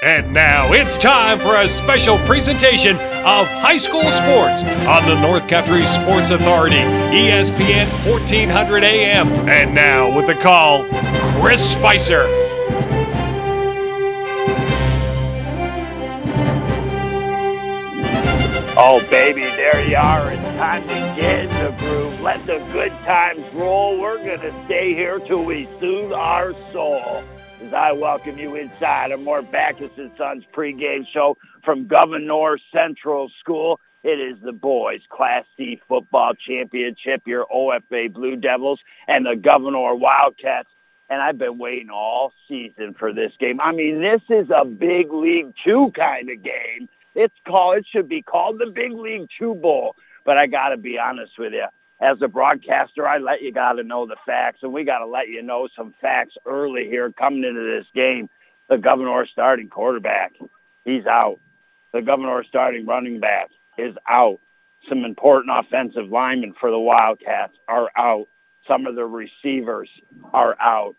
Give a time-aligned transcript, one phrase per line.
[0.00, 5.48] And now it's time for a special presentation of high school sports on the North
[5.48, 9.26] Country Sports Authority, ESPN 1400 AM.
[9.48, 10.84] And now with the call,
[11.40, 12.26] Chris Spicer.
[18.80, 20.30] Oh, baby, there you are.
[20.30, 22.20] It's time to get in the groove.
[22.20, 24.00] Let the good times roll.
[24.00, 27.24] We're going to stay here till we soothe our soul.
[27.68, 33.30] As I welcome you inside a Mort Backus and Sons pregame show from Gouverneur Central
[33.40, 33.78] School.
[34.02, 39.96] It is the boys' Class C football championship, your OFA Blue Devils and the Gouverneur
[39.96, 40.70] Wildcats.
[41.10, 43.60] And I've been waiting all season for this game.
[43.60, 46.88] I mean, this is a big league two kind of game.
[47.14, 49.94] It's called, it should be called the Big League Two Bowl.
[50.24, 51.66] But I got to be honest with you.
[52.00, 55.06] As a broadcaster, I let you got to know the facts, and we got to
[55.06, 58.28] let you know some facts early here coming into this game.
[58.68, 60.32] The Gouverneur starting quarterback,
[60.84, 61.40] he's out.
[61.92, 64.38] The Gouverneur starting running back is out.
[64.88, 68.28] Some important offensive linemen for the Wildcats are out.
[68.68, 69.90] Some of the receivers
[70.32, 70.94] are out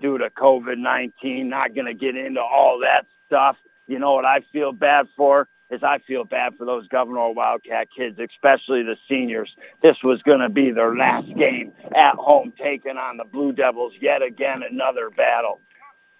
[0.00, 1.46] due to COVID-19.
[1.46, 3.56] Not going to get into all that stuff.
[3.86, 5.48] You know what I feel bad for?
[5.74, 9.50] Is I feel bad for those Gouverneur Wildcat kids, especially the seniors.
[9.82, 13.92] This was going to be their last game at home taking on the Blue Devils
[14.00, 15.60] yet again, another battle.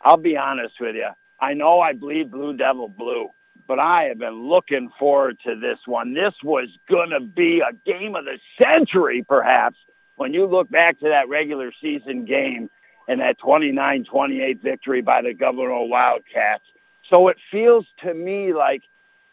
[0.00, 1.08] I'll be honest with you.
[1.41, 3.30] I know I bleed Blue Devil blue,
[3.66, 6.14] but I have been looking forward to this one.
[6.14, 9.77] This was going to be a game of the century, perhaps,
[10.16, 12.70] when you look back to that regular season game
[13.08, 16.64] and that 29-28 victory by the Gouverneur Wildcats.
[17.12, 18.83] So it feels to me like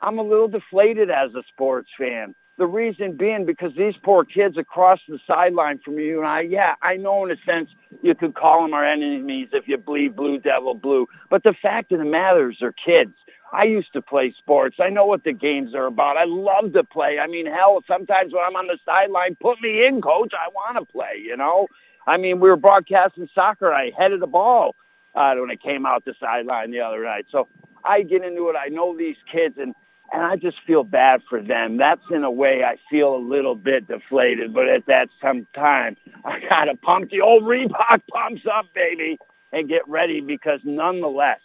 [0.01, 2.35] I'm a little deflated as a sports fan.
[2.57, 6.75] The reason being because these poor kids across the sideline from you and I, yeah,
[6.81, 7.69] I know in a sense
[8.01, 11.07] you could call them our enemies if you bleed blue devil blue.
[11.29, 13.13] But the fact of the matter is they're kids.
[13.53, 14.77] I used to play sports.
[14.79, 16.17] I know what the games are about.
[16.17, 17.17] I love to play.
[17.21, 20.33] I mean, hell, sometimes when I'm on the sideline, put me in, coach.
[20.33, 21.67] I want to play, you know?
[22.07, 23.73] I mean, we were broadcasting soccer.
[23.73, 24.75] I headed the ball
[25.15, 27.25] uh, when it came out the sideline the other night.
[27.29, 27.47] So
[27.83, 28.55] I get into it.
[28.55, 29.75] I know these kids, and
[30.11, 31.77] and I just feel bad for them.
[31.77, 35.97] That's in a way I feel a little bit deflated, but at that some time
[36.25, 39.17] I gotta pump the old Reebok pumps up, baby,
[39.51, 41.39] and get ready because nonetheless,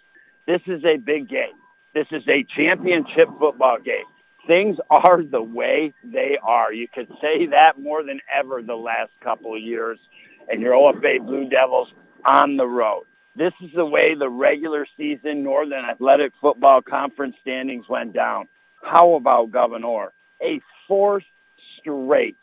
[0.46, 1.54] this is a big game.
[1.94, 4.04] This is a championship football game.
[4.46, 6.72] Things are the way they are.
[6.72, 9.98] You could say that more than ever the last couple of years,
[10.48, 11.88] and your OFA Blue Devils
[12.24, 13.04] on the road.
[13.34, 18.48] This is the way the regular season Northern Athletic Football Conference standings went down.
[18.86, 20.12] How about Gouverneur?
[20.40, 21.24] A fourth
[21.80, 22.38] straight,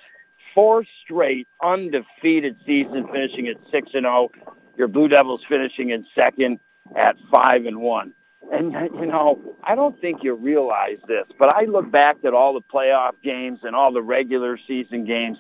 [0.54, 4.30] fourth straight undefeated season finishing at 6 and 0.
[4.78, 6.60] Your Blue Devils finishing in second
[6.98, 8.14] at 5 and 1.
[8.52, 12.54] And you know, I don't think you realize this, but I look back at all
[12.54, 15.38] the playoff games and all the regular season games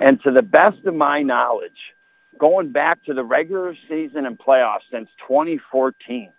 [0.00, 1.78] and to the best of my knowledge,
[2.38, 6.32] going back to the regular season and playoffs since 2014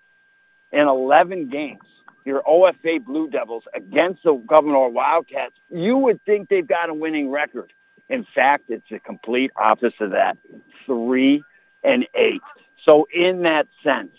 [0.72, 1.79] in 11 games,
[2.25, 7.30] your OFA Blue Devils against the Gouverneur Wildcats, you would think they've got a winning
[7.31, 7.72] record.
[8.09, 10.38] In fact, it's the complete opposite of that.
[10.85, 11.44] Three
[11.84, 12.41] and eight.
[12.88, 14.12] So in that sense,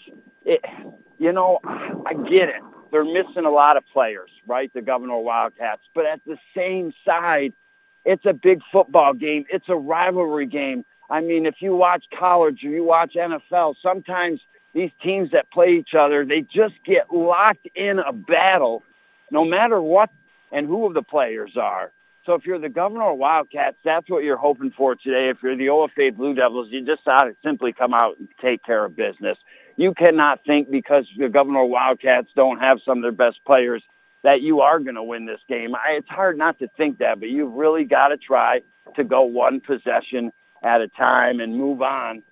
[0.44, 0.60] it,
[1.18, 2.62] you know, I get it.
[2.90, 4.72] They're missing a lot of players, right?
[4.72, 5.82] The Gouverneur Wildcats.
[5.94, 7.52] But at the same side,
[8.04, 9.44] it's a big football game.
[9.50, 10.84] It's a rivalry game.
[11.08, 14.40] I mean, if you watch college or you watch NFL, sometimes
[14.74, 18.82] these teams that play each other, they just get locked in a battle
[19.30, 20.10] no matter what
[20.52, 21.92] and who of the players are.
[22.26, 25.30] So if you're the Gouverneur Wildcats, that's what you're hoping for today.
[25.30, 28.62] If you're the OFA Blue Devils, you just ought to simply come out and take
[28.62, 29.38] care of business.
[29.76, 33.82] You cannot think because the Gouverneur Wildcats don't have some of their best players
[34.22, 35.74] that you are going to win this game.
[35.74, 38.60] I, it's hard not to think that, but you've really got to try
[38.96, 40.30] to go one possession
[40.62, 42.22] at a time and move on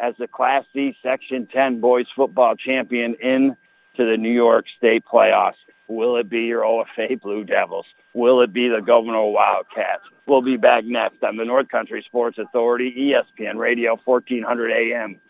[0.00, 3.56] as the Class C Section 10 boys football champion in
[3.96, 5.54] to the New York State playoffs.
[5.88, 7.86] Will it be your OFA Blue Devils?
[8.14, 10.02] Will it be the Gouverneur Wildcats?
[10.26, 15.20] We'll be back next on the North Country Sports Authority, ESPN Radio, 1400 AM.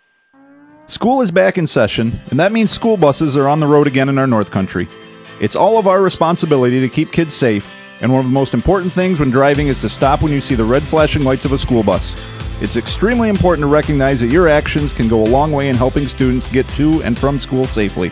[0.87, 4.09] School is back in session, and that means school buses are on the road again
[4.09, 4.89] in our North Country.
[5.41, 8.93] It's all of our responsibility to keep kids safe, and one of the most important
[8.93, 11.59] things when driving is to stop when you see the red flashing lights of a
[11.59, 12.21] school bus.
[12.61, 16.07] It's extremely important to recognize that your actions can go a long way in helping
[16.07, 18.11] students get to and from school safely.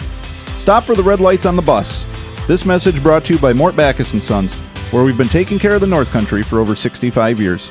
[0.56, 2.06] Stop for the red lights on the bus.
[2.46, 4.56] This message brought to you by Mort Backus & Sons,
[4.90, 7.68] where we've been taking care of the North Country for over 65 years.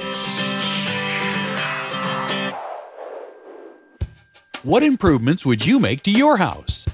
[4.62, 6.86] What improvements would you make to your house?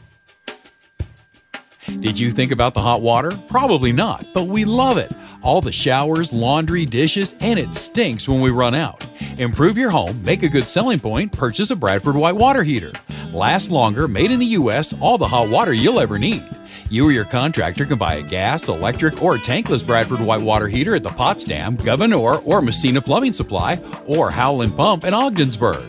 [1.99, 3.31] Did you think about the hot water?
[3.49, 5.11] Probably not, but we love it.
[5.41, 9.05] All the showers, laundry, dishes, and it stinks when we run out.
[9.37, 12.91] Improve your home, make a good selling point, purchase a Bradford White water heater.
[13.31, 16.43] Last longer, made in the U.S., all the hot water you'll ever need.
[16.89, 20.93] You or your contractor can buy a gas, electric, or tankless Bradford White water heater
[20.93, 25.83] at the Potsdam, Gouverneur, or Massena Plumbing Supply, or Howland Pump in Ogdensburg.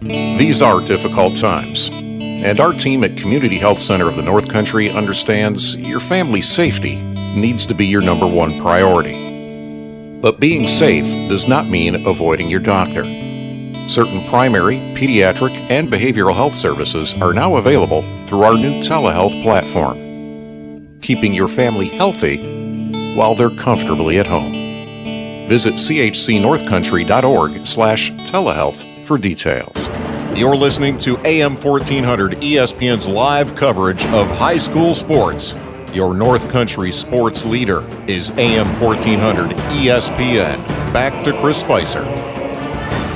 [0.00, 4.90] These are difficult times, and our team at Community Health Center of the North Country
[4.90, 9.23] understands your family's safety needs to be your number one priority.
[10.24, 13.04] But being safe does not mean avoiding your doctor.
[13.86, 20.98] Certain primary, pediatric, and behavioral health services are now available through our new telehealth platform,
[21.02, 22.38] keeping your family healthy
[23.14, 25.46] while they're comfortably at home.
[25.46, 29.88] Visit chcnorthcountry.org slash telehealth for details.
[30.34, 35.54] You're listening to AM 1400 ESPN's live coverage of high school sports.
[35.94, 40.56] Your North Country sports leader is AM 1400 ESPN.
[40.92, 42.02] Back to Chris Spicer.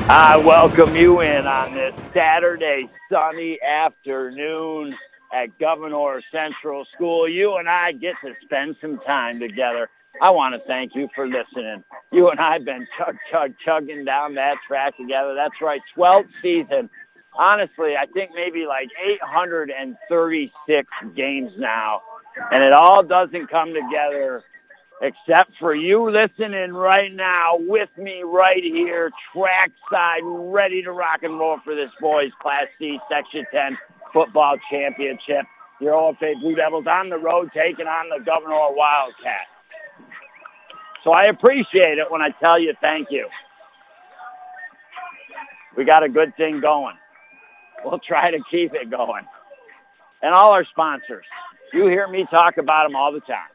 [0.08, 4.94] I welcome you in on this Saturday sunny afternoon
[5.34, 7.28] at Gouverneur Central School.
[7.28, 9.90] You and I get to spend some time together.
[10.22, 11.82] I want to thank you for listening.
[12.12, 15.34] You and I have been chug, chug, chugging down that track together.
[15.34, 16.88] That's right, 12th season.
[17.36, 18.88] Honestly, I think maybe like
[19.25, 22.02] 836 games now.
[22.50, 24.43] And it all doesn't come together
[25.00, 31.38] except for you listening right now with me right here, trackside, ready to rock and
[31.38, 33.79] roll for this boys Class C Section 10
[34.12, 35.46] football championship.
[35.81, 39.50] Your OFA Blue Devils on the road taking on the Gouverneur Wildcats.
[41.05, 43.29] So I appreciate it when I tell you thank you.
[45.76, 46.96] We got a good thing going.
[47.85, 49.23] We'll try to keep it going.
[50.20, 51.25] And all our sponsors.
[51.73, 53.50] You hear me talk about them all the time.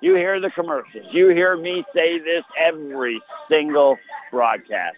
[0.00, 1.06] You hear the commercials.
[1.12, 3.20] You hear me say this every
[3.50, 3.96] single
[4.30, 4.96] broadcast.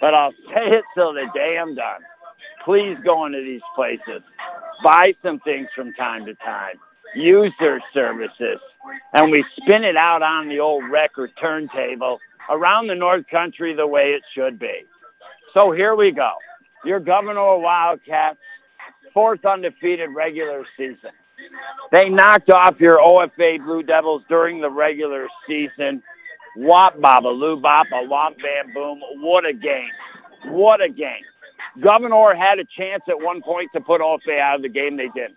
[0.00, 2.00] But I'll say it till the day I'm done.
[2.64, 4.22] Please go into these places.
[4.84, 6.74] Buy some things from time to time.
[7.14, 8.58] Use their services.
[9.14, 12.18] And we spin it out on the old record turntable
[12.50, 14.84] around the North Country the way it should be.
[15.56, 16.32] So here we go.
[16.84, 18.38] Your Gouverneur Wildcats,
[19.14, 21.10] fourth undefeated regular season.
[21.92, 26.02] They knocked off your OFA Blue Devils during the regular season.
[26.56, 29.00] Wop baba loo bop, a womp bam boom.
[29.20, 29.90] What a game.
[30.46, 31.22] What a game.
[31.80, 34.96] Gouverneur had a chance at one point to put OFA out of the game.
[34.96, 35.36] They didn't.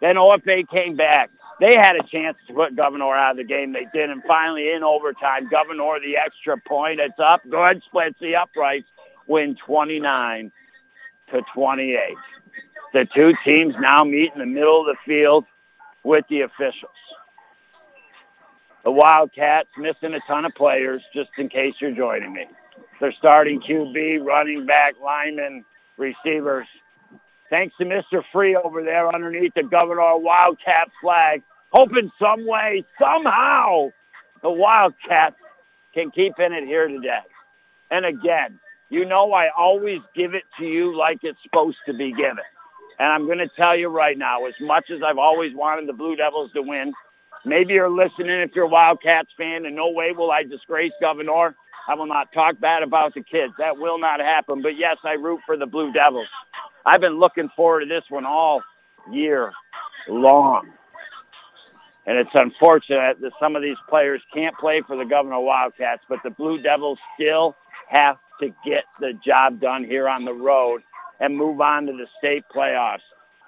[0.00, 1.30] Then OFA came back.
[1.58, 3.72] They had a chance to put Gouverneur out of the game.
[3.72, 4.08] They did.
[4.08, 7.00] And finally, in overtime, Gouverneur, the extra point.
[7.00, 7.42] It's up.
[7.50, 7.82] Good.
[7.86, 8.86] Splits the uprights.
[9.26, 10.52] Win 29
[11.32, 12.16] to 28.
[12.92, 15.44] The two teams now meet in the middle of the field
[16.04, 16.92] with the officials.
[18.84, 22.46] The Wildcats missing a ton of players, just in case you're joining me.
[23.00, 25.64] They're starting QB, running back, linemen,
[25.98, 26.66] receivers.
[27.50, 28.22] Thanks to Mr.
[28.32, 31.42] Free over there underneath the Gouverneur Wildcat flag,
[31.72, 33.90] hoping some way, somehow,
[34.42, 35.36] the Wildcats
[35.92, 37.24] can keep in it here today.
[37.90, 42.12] And again, you know I always give it to you like it's supposed to be
[42.12, 42.44] given.
[43.00, 45.94] And I'm going to tell you right now, as much as I've always wanted the
[45.94, 46.92] Blue Devils to win,
[47.46, 51.54] maybe you're listening if you're a Wildcats fan, and no way will I disgrace Gouverneur.
[51.88, 53.54] I will not talk bad about the kids.
[53.56, 54.60] That will not happen.
[54.60, 56.28] But yes, I root for the Blue Devils.
[56.84, 58.60] I've been looking forward to this one all
[59.10, 59.50] year
[60.06, 60.68] long.
[62.04, 66.18] And it's unfortunate that some of these players can't play for the Gouverneur Wildcats, but
[66.22, 67.56] the Blue Devils still
[67.88, 70.82] have to get the job done here on the road
[71.20, 72.98] and move on to the state playoffs.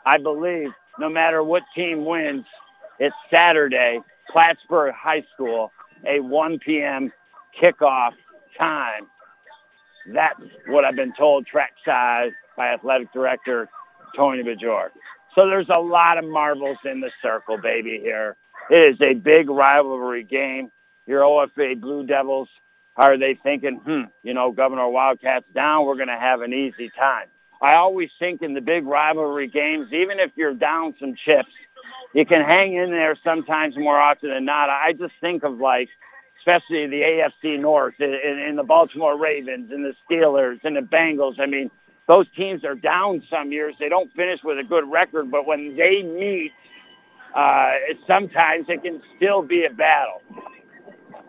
[0.04, 2.44] I believe no matter what team wins,
[2.98, 4.00] it's Saturday,
[4.30, 5.72] Plattsburgh High School,
[6.06, 7.12] a 1 p.m.
[7.60, 8.12] kickoff
[8.58, 9.06] time.
[10.12, 13.68] That's what I've been told track size by athletic director
[14.16, 14.88] Tony Bajor.
[15.34, 18.36] So there's a lot of marbles in the circle, baby, here.
[18.70, 20.70] It is a big rivalry game.
[21.06, 22.48] Your OFA Blue Devils,
[22.96, 26.90] are they thinking, hmm, you know, Gouverneur Wildcats down, we're going to have an easy
[26.98, 27.28] time.
[27.62, 31.50] I always think in the big rivalry games, even if you're down some chips,
[32.12, 34.68] you can hang in there sometimes more often than not.
[34.68, 35.88] I just think of like,
[36.40, 41.38] especially the AFC North and, and the Baltimore Ravens and the Steelers and the Bengals.
[41.38, 41.70] I mean,
[42.08, 43.76] those teams are down some years.
[43.78, 46.50] They don't finish with a good record, but when they meet,
[47.32, 47.74] uh,
[48.08, 50.20] sometimes it can still be a battle.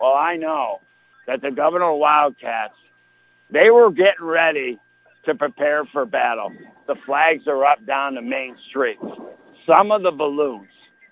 [0.00, 0.80] Well, I know
[1.28, 2.74] that the Gouverneur Wildcats,
[3.50, 4.80] they were getting ready
[5.26, 6.52] to prepare for battle.
[6.86, 8.98] The flags are up down the main street.
[9.66, 10.68] Some of the balloons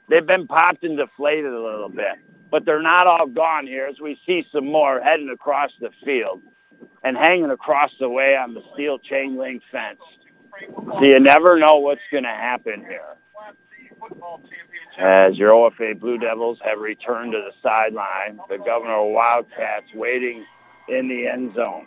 [0.09, 2.19] they've been popped and deflated a little bit,
[2.51, 6.43] but they're not all gone here as we see some more heading across the field
[7.03, 10.01] and hanging across the way on the steel chain link fence.
[10.77, 13.17] So you never know what's going to happen here.
[14.99, 20.45] As your OFA Blue Devils have returned to the sideline, the Gouverneur Wildcats waiting
[20.89, 21.87] in the end zone.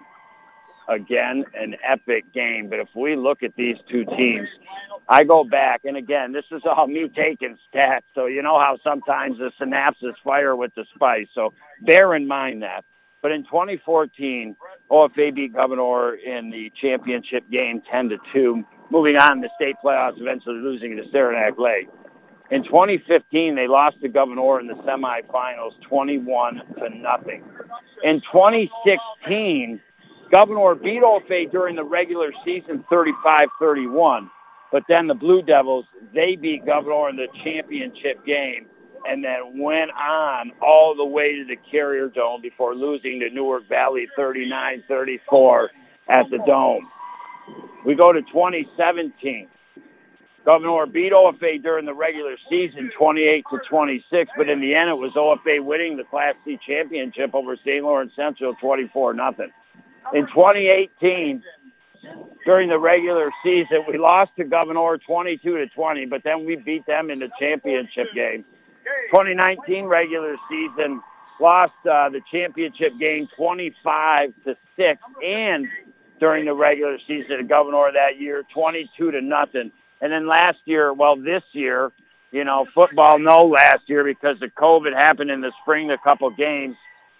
[0.88, 2.70] Again, an epic game.
[2.70, 4.48] But if we look at these two teams,
[5.10, 8.02] I go back, and again, this is all me taking stats.
[8.14, 11.28] So you know how sometimes the synapses fire with the spice.
[11.34, 12.86] So bear in mind that.
[13.22, 14.56] But in 2014,
[14.92, 20.22] OFA beat Gouverneur in the championship game 10 to 2, moving on to state playoffs,
[20.22, 21.88] eventually losing to Saranac Lake.
[22.52, 27.44] In 2015, they lost to Gouverneur in the semifinals, 21 to nothing.
[28.04, 29.82] In 2016,
[30.32, 34.30] Gouverneur beat OFA during the regular season, 35-31.
[34.72, 38.66] But then the Blue Devils, they beat Gouverneur in the championship game
[39.08, 43.70] and then went on all the way to the Carrier Dome before losing to Newark
[43.70, 45.68] Valley 39-34
[46.10, 46.90] at the Dome.
[47.86, 49.48] We go to 2017.
[50.44, 54.94] Gouverneur beat OFA during the regular season 28 to 26, but in the end it
[54.94, 57.84] was OFA winning the Class C championship over St.
[57.84, 59.52] Lawrence Central 24 nothing.
[60.14, 61.44] In 2018,
[62.46, 66.86] during the regular season, we lost to Gouverneur 22 to 20, but then we beat
[66.86, 68.46] them in the championship game.
[69.12, 71.02] 2019 regular season
[71.40, 75.68] lost uh, the championship game 25 to 6 and
[76.20, 79.72] during the regular season of Gouverneur that year 22 to nothing.
[80.02, 81.92] And then last year well this year
[82.32, 86.30] you know football no last year because the covid happened in the spring a couple
[86.30, 86.76] games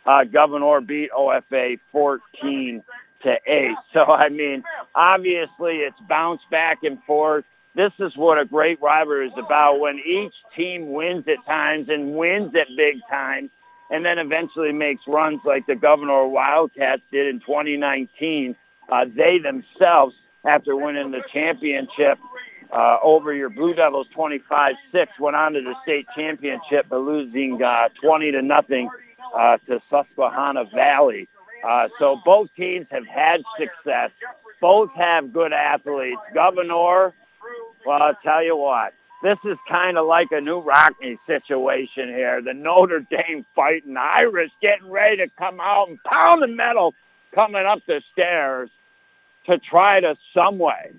[0.06, 2.84] uh, Gouverneur beat OFA 14
[3.24, 7.46] to 8 so I mean obviously it's bounced back and forth
[7.76, 12.16] this is what a great rivalry is about when each team wins at times and
[12.16, 13.50] wins at big times
[13.90, 18.56] and then eventually makes runs like the Gouverneur Wildcats did in 2019.
[18.92, 22.18] Uh, they themselves, after winning the championship
[22.72, 24.74] uh, over your Blue Devils 25-6,
[25.20, 28.90] went on to the state championship by losing uh, 20 to nothing
[29.38, 31.28] uh, to Susquehanna Valley.
[31.68, 34.12] Uh, so both teams have had success.
[34.62, 36.22] Both have good athletes.
[36.34, 37.14] Gouverneur,
[37.86, 38.94] well, I'll tell you what.
[39.24, 42.42] This is kind of like a Knute Rockne situation here.
[42.42, 46.94] The Notre Dame fighting Irish getting ready to come out and pound the metal
[47.34, 48.70] coming up the stairs
[49.48, 50.94] to try to some way,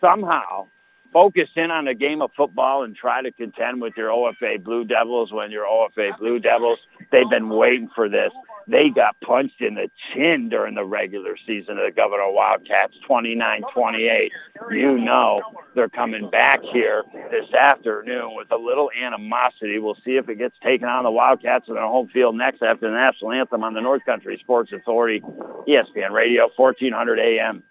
[0.00, 0.66] somehow,
[1.14, 4.84] focus in on a game of football and try to contend with your OFA Blue
[4.84, 6.80] Devils when your OFA Blue Devils,
[7.12, 8.32] they've been waiting for this.
[8.66, 14.30] They got punched in the chin during the regular season of the Gouverneur Wildcats, 29-28.
[14.72, 15.42] You know
[15.74, 19.78] they're coming back here this afternoon with a little animosity.
[19.78, 22.90] We'll see if it gets taken on the Wildcats in their home field next after
[22.90, 25.20] the national anthem on the North Country Sports Authority,
[25.68, 27.62] ESPN Radio, 1400 AM.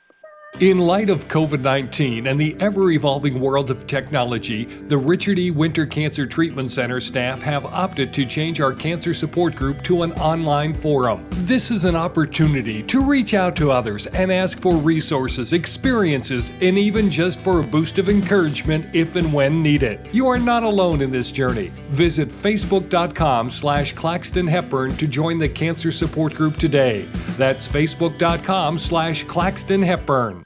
[0.60, 5.50] In light of COVID 19 and the ever evolving world of technology, the Richard E.
[5.50, 10.12] Winter Cancer Treatment Center staff have opted to change our cancer support group to an
[10.14, 11.26] online forum.
[11.32, 16.78] This is an opportunity to reach out to others and ask for resources, experiences, and
[16.78, 20.08] even just for a boost of encouragement if and when needed.
[20.14, 21.72] You are not alone in this journey.
[21.90, 27.08] Visit facebook.com slash Claxton Hepburn to join the cancer support group today.
[27.38, 30.43] That's facebook.com slash Claxton Hepburn.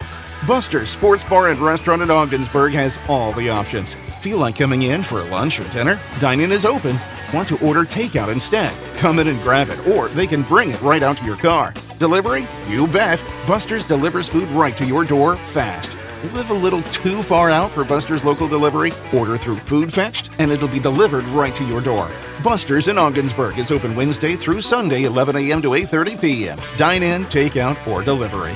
[0.48, 3.96] Buster's Sports Bar and Restaurant in Ogdensburg has all the options.
[3.96, 6.00] Feel like coming in for lunch or dinner?
[6.20, 6.98] Dine in is open.
[7.34, 8.74] Want to order takeout instead?
[8.98, 11.74] Come in and grab it, or they can bring it right out to your car.
[12.00, 12.48] Delivery?
[12.68, 13.22] You bet.
[13.46, 15.98] Buster's delivers food right to your door fast.
[16.34, 18.94] Live a little too far out for Buster's local delivery?
[19.14, 22.10] Order through Food Fetched, and it'll be delivered right to your door.
[22.42, 25.62] Buster's in Ogdensburg is open Wednesday through Sunday, 11 a.m.
[25.62, 26.60] to 8:30 p.m.
[26.78, 28.56] Dine in, takeout, or delivery.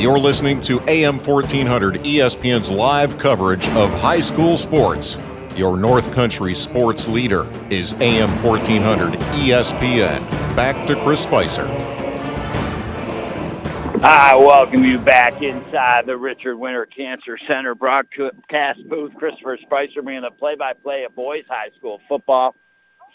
[0.00, 5.18] You're listening to AM 1400 ESPN's live coverage of high school sports.
[5.54, 10.26] Your North Country sports leader is AM 1400 ESPN.
[10.56, 11.66] Back to Chris Spicer.
[14.02, 19.14] I welcome you back inside the Richard Winter Cancer Center broadcast booth.
[19.16, 22.56] Christopher Spicer being the play-by-play of boys high school football,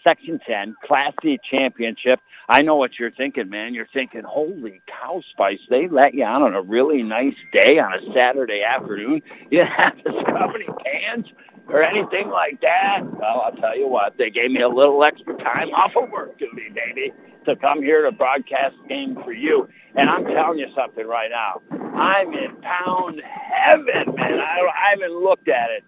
[0.05, 2.19] Section 10, Class D championship.
[2.47, 3.73] I know what you're thinking, man.
[3.73, 7.91] You're thinking, holy cow, Spice, they let you out on a really nice day on
[7.91, 9.23] a Saturday afternoon.
[9.49, 11.29] You didn't have to scrub any pants
[11.67, 13.01] or anything like that.
[13.03, 16.37] Well, I'll tell you what, they gave me a little extra time off of work
[16.37, 17.11] duty, baby,
[17.45, 19.67] to come here to broadcast game for you.
[19.95, 21.61] And I'm telling you something right now.
[21.95, 24.39] I'm in pound heaven, man.
[24.39, 25.83] I, I haven't looked at it.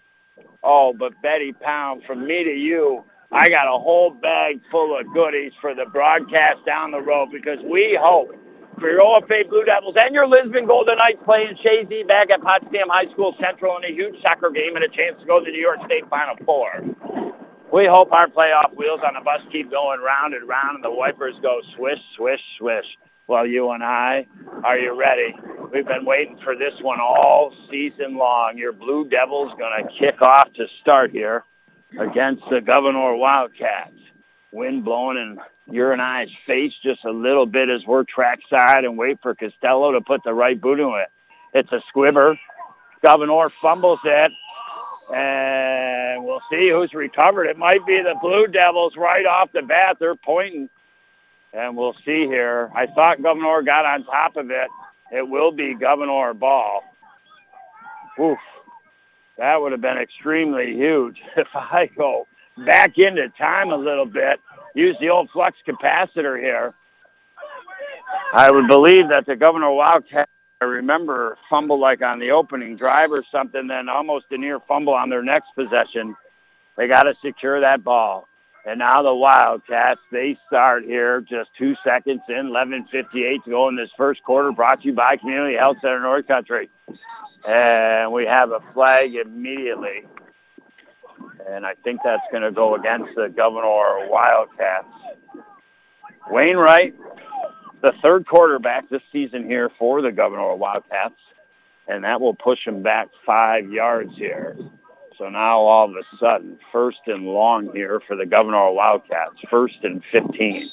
[0.63, 5.05] Oh, but Betty Pound, from me to you, I got a whole bag full of
[5.13, 8.34] goodies for the broadcast down the road because we hope
[8.79, 12.88] for your OFA Blue Devils and your Lisbon Golden Knights playing Chazy back at Potsdam
[12.88, 15.51] High School Central in a huge soccer game and a chance to go to the
[15.51, 16.86] New York State Final Four.
[17.74, 20.91] We hope our playoff wheels on the bus keep going round and round and the
[20.91, 22.98] wipers go swish, swish, swish.
[23.27, 24.25] Well, you and I,
[24.63, 25.36] are you ready?
[25.74, 28.57] We've been waiting for this one all season long.
[28.57, 31.43] Your Blue Devils going to kick off to start here
[32.00, 33.91] against the Gouverneur Wildcats.
[34.51, 35.39] Wind blowing in
[35.74, 39.91] your and I's face just a little bit as we're trackside and wait for Costello
[39.91, 41.10] to put the right boot in it.
[41.53, 42.39] It's a squibber.
[43.06, 44.32] Gouverneur fumbles it.
[45.13, 47.46] And we'll see who's recovered.
[47.46, 49.98] It might be the Blue Devils right off the bat.
[50.00, 50.70] They're pointing.
[51.53, 52.70] And we'll see here.
[52.75, 54.67] I thought Gouverneur got on top of it.
[55.12, 56.84] It will be Gouverneur ball.
[58.20, 58.39] Oof.
[59.38, 61.22] That would have been extremely huge.
[61.38, 62.27] If I go
[62.65, 64.39] back into time a little bit,
[64.74, 66.74] use the old flux capacitor here,
[68.34, 70.29] I would believe that the Gouverneur Wildcat,
[70.62, 74.94] I remember, fumble like on the opening drive or something, then almost a near fumble
[74.94, 76.15] on their next possession.
[76.77, 78.26] They got to secure that ball.
[78.67, 83.77] And now the Wildcats, they start here just two seconds in, 11.58 to go in
[83.77, 86.69] this first quarter, brought to you by Community Health Center North Country.
[87.47, 90.05] And we have a flag immediately.
[91.50, 94.87] And I think that's going to go against the Gouverneur Wildcats.
[96.29, 96.94] Wainwright,
[97.81, 101.15] the third quarterback this season here for the Gouverneur Wildcats.
[101.87, 104.57] And that will push them back five yards here.
[105.18, 109.77] So now all of a sudden, first and long here for the Gouverneur Wildcats, first
[109.84, 110.70] and 15.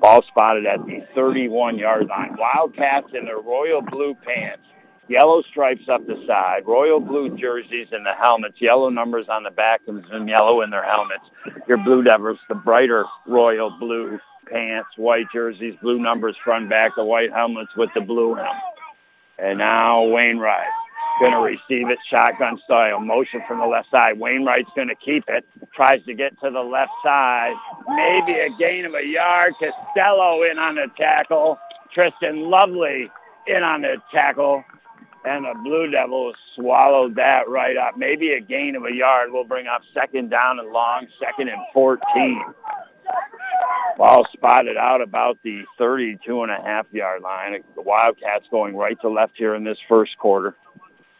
[0.00, 2.36] Ball spotted at the 31-yard line.
[2.38, 4.64] Wildcats in their royal blue pants
[5.08, 9.50] yellow stripes up the side, royal blue jerseys and the helmets, yellow numbers on the
[9.50, 11.24] back and some yellow in their helmets.
[11.68, 14.18] Your Blue Devils, the brighter royal blue
[14.50, 18.62] pants, white jerseys, blue numbers front back, the white helmets with the blue helmet.
[19.38, 20.68] And now Wainwright
[21.20, 23.00] going to receive it shotgun style.
[23.00, 24.18] Motion from the left side.
[24.18, 25.44] Wainwright's going to keep it.
[25.74, 27.54] Tries to get to the left side.
[27.88, 29.54] Maybe a gain of a yard.
[29.58, 31.58] Costello in on the tackle.
[31.94, 33.10] Tristan Lovely
[33.46, 34.64] in on the tackle
[35.24, 37.96] and the Blue Devils swallowed that right up.
[37.96, 41.60] Maybe a gain of a yard We'll bring up second down and long, second and
[41.72, 42.42] 14.
[43.98, 47.62] Ball spotted out about the 32 and a half yard line.
[47.76, 50.56] The Wildcats going right to left here in this first quarter.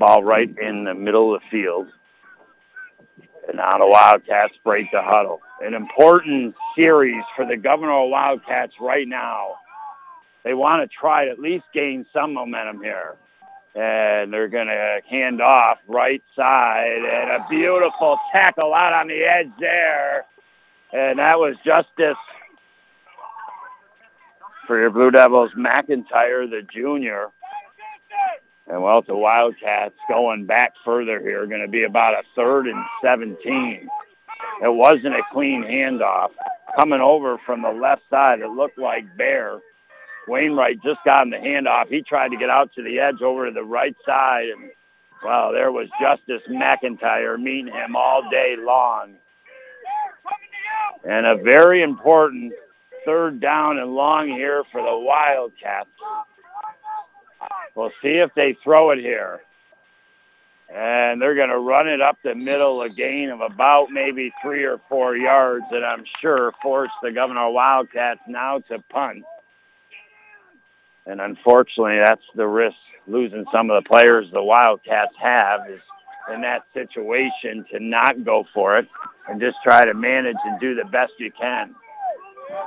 [0.02, 1.86] Ball right in the middle of the field.
[3.48, 5.40] And the Wildcats break the huddle.
[5.60, 9.58] An important series for the Gouverneur Wildcats right now.
[10.42, 13.14] They want to try to at least gain some momentum here
[13.74, 19.22] and they're going to hand off right side and a beautiful tackle out on the
[19.22, 20.26] edge there.
[20.92, 22.18] And that was justice
[24.66, 27.30] for your Blue Devils, McIntyre, the junior.
[28.72, 32.82] And well, the Wildcats going back further here, going to be about a third and
[33.04, 33.86] 17.
[34.62, 36.30] It wasn't a clean handoff.
[36.78, 39.60] Coming over from the left side, it looked like Bear
[40.26, 41.88] Wainwright just got him the handoff.
[41.88, 44.70] He tried to get out to the edge over to the right side, and
[45.22, 49.16] well, there was Justice McIntyre meeting him all day long.
[51.04, 52.54] And a very important
[53.04, 55.90] third down and long here for the Wildcats.
[57.74, 59.40] We'll see if they throw it here.
[60.74, 64.64] And they're going to run it up the middle, a gain of about maybe three
[64.64, 69.24] or four yards, and I'm sure force the Gouverneur Wildcats now to punt.
[71.04, 75.80] And unfortunately, that's the risk losing some of the players the Wildcats have is
[76.32, 78.86] in that situation to not go for it
[79.28, 81.74] and just try to manage and do the best you can.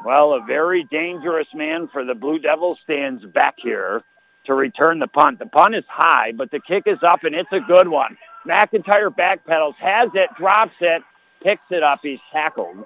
[0.03, 4.03] Well, a very dangerous man for the Blue Devils stands back here
[4.45, 5.39] to return the punt.
[5.39, 8.17] The punt is high, but the kick is up, and it's a good one.
[8.47, 11.01] McIntyre backpedals, has it, drops it,
[11.43, 11.99] picks it up.
[12.03, 12.77] He's tackled.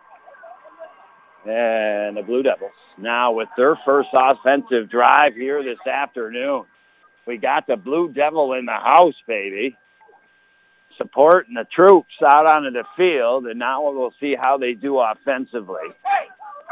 [1.45, 6.65] And the Blue Devils now with their first offensive drive here this afternoon.
[7.25, 9.75] We got the Blue Devil in the house, baby.
[10.97, 15.95] Supporting the troops out onto the field, and now we'll see how they do offensively.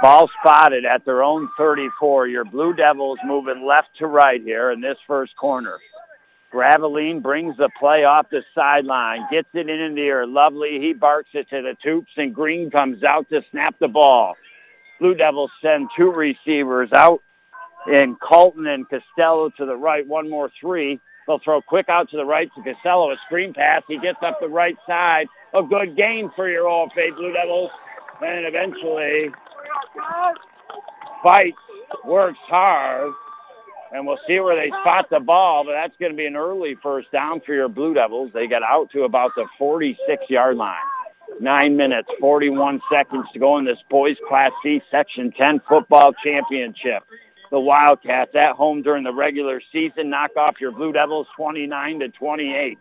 [0.02, 2.28] Ball spotted at their own 34.
[2.28, 5.80] Your Blue Devils moving left to right here in this first corner.
[6.54, 10.26] Graveline brings the play off the sideline, gets it in the air.
[10.26, 10.80] Lovely.
[10.80, 14.36] He barks it to the Toops, and Green comes out to snap the ball.
[15.00, 17.22] Blue Devils send two receivers out,
[17.86, 20.08] and Colton and Costello to the right.
[20.08, 21.00] One more three.
[21.26, 23.12] They'll throw quick out to the right to Costello.
[23.12, 23.84] A screen pass.
[23.88, 25.28] He gets up the right side.
[25.54, 27.72] A good gain for your OFA Blue Devils.
[28.22, 29.30] And eventually
[31.24, 31.58] fights,
[32.06, 33.14] works hard,
[33.92, 36.76] and we'll see where they spot the ball, but that's going to be an early
[36.82, 38.32] first down for your Blue Devils.
[38.34, 40.76] They get out to about the 46-yard line.
[41.40, 47.04] Nine minutes, 41 seconds to go in this boys Class C Section 10 football championship.
[47.52, 52.10] The Wildcats at home during the regular season knock off your Blue Devils 29 to
[52.10, 52.78] 28.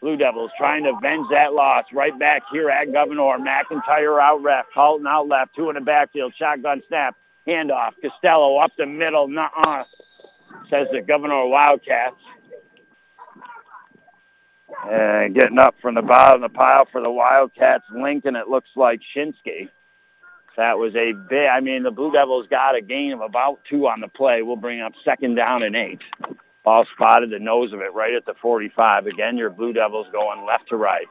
[0.00, 3.38] Blue Devils trying to avenge that loss right back here at Gouverneur.
[3.38, 7.92] McIntyre out left, Colton out left, two in the backfield, shotgun snap, handoff.
[8.02, 9.84] Costello up the middle, nuh-uh,
[10.70, 12.16] says the Gouverneur Wildcats.
[14.88, 18.70] And getting up from the bottom of the pile for the Wildcats, Lincoln, it looks
[18.76, 19.68] like Shinsky.
[20.56, 23.86] That was a big, I mean, the Blue Devils got a gain of about two
[23.86, 24.42] on the play.
[24.42, 26.00] We'll bring up second down and eight.
[26.64, 29.06] Ball spotted the nose of it right at the 45.
[29.06, 31.06] Again, your Blue Devils going left to right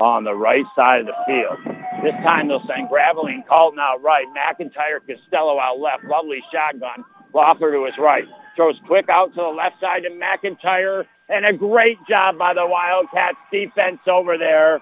[0.00, 1.58] on the right side of the field.
[2.02, 6.04] This time they'll send Graveline, Colton out right, McIntyre, Costello out left.
[6.04, 7.04] Lovely shotgun.
[7.34, 8.24] Loeffler to his right.
[8.56, 11.04] Throws quick out to the left side to McIntyre.
[11.28, 14.80] And a great job by the Wildcats defense over there.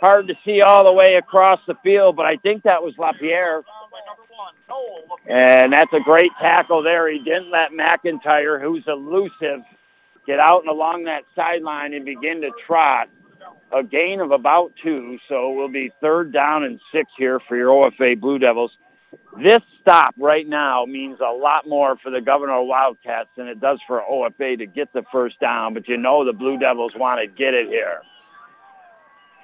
[0.00, 3.62] Hard to see all the way across the field, but I think that was LaPierre.
[5.28, 7.10] And that's a great tackle there.
[7.10, 9.64] He didn't let McIntyre, who's elusive,
[10.26, 13.08] get out and along that sideline and begin to trot.
[13.72, 17.56] A gain of about two, so it will be third down and six here for
[17.56, 18.70] your OFA Blue Devils.
[19.42, 23.80] This stop right now means a lot more for the Gouverneur Wildcats than it does
[23.86, 27.26] for OFA to get the first down, but you know the Blue Devils want to
[27.26, 28.00] get it here.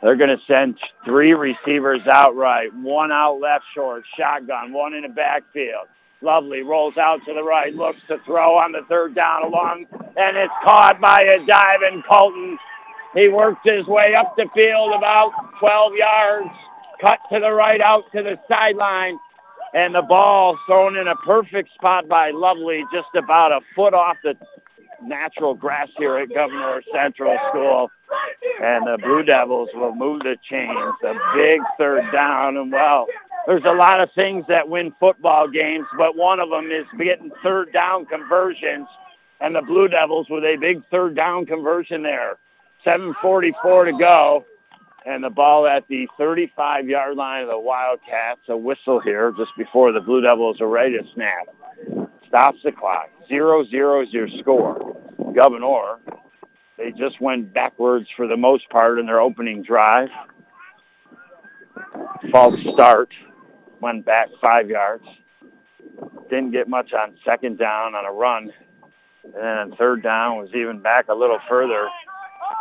[0.03, 5.03] They're going to send three receivers out right, one out left short, shotgun, one in
[5.03, 5.89] the backfield.
[6.23, 9.87] Lovely rolls out to the right, looks to throw on the third down along,
[10.17, 12.59] and it's caught by a diving Colton.
[13.15, 16.51] He works his way up the field about 12 yards,
[17.01, 19.19] cut to the right out to the sideline,
[19.75, 24.17] and the ball thrown in a perfect spot by Lovely, just about a foot off
[24.23, 24.35] the
[25.03, 27.91] natural grass here at Gouverneur Central School.
[28.63, 30.95] And the Blue Devils will move the chains.
[31.05, 32.57] A big third down.
[32.57, 33.07] And, well,
[33.47, 37.31] there's a lot of things that win football games, but one of them is getting
[37.43, 38.87] third down conversions.
[39.41, 42.37] And the Blue Devils with a big third down conversion there.
[42.85, 44.45] 7.44 to go.
[45.07, 48.41] And the ball at the 35-yard line of the Wildcats.
[48.49, 51.49] A whistle here just before the Blue Devils are ready to snap.
[52.31, 53.11] Stops the clock.
[53.31, 54.97] 0-0 is your score.
[55.35, 55.99] Gouverneur,
[56.79, 60.09] they just went backwards for the most part in their opening drive.
[62.33, 63.11] False start.
[63.83, 65.05] Went back five yards.
[66.29, 68.53] Didn't get much on second down on a run.
[69.25, 71.89] And then on third down was even back a little further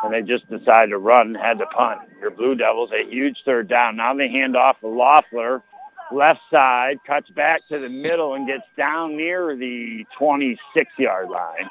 [0.04, 2.00] and they just decided to run, had to punt.
[2.22, 3.98] Your Blue Devils, a huge third down.
[3.98, 5.62] Now they hand off to Loeffler,
[6.12, 11.70] left side, cuts back to the middle and gets down near the 26-yard line.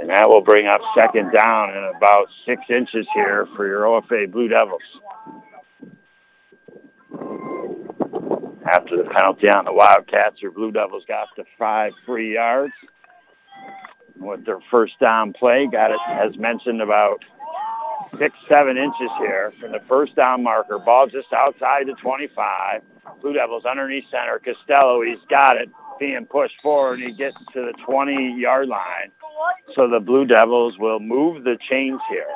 [0.00, 4.30] And that will bring up second down and about six inches here for your OFA
[4.30, 4.82] Blue Devils.
[8.66, 12.72] After the penalty on the Wildcats, your Blue Devils got to five free yards
[14.16, 15.68] with their first down play.
[15.70, 17.22] Got it, as mentioned, about
[18.18, 20.78] six, seven inches here from the first down marker.
[20.78, 22.82] Ball just outside the 25.
[23.20, 24.40] Blue Devils underneath center.
[24.44, 25.68] Costello, he's got it.
[26.00, 27.00] Being pushed forward.
[27.00, 29.12] He gets to the 20-yard line.
[29.74, 32.26] So the Blue Devils will move the chains here.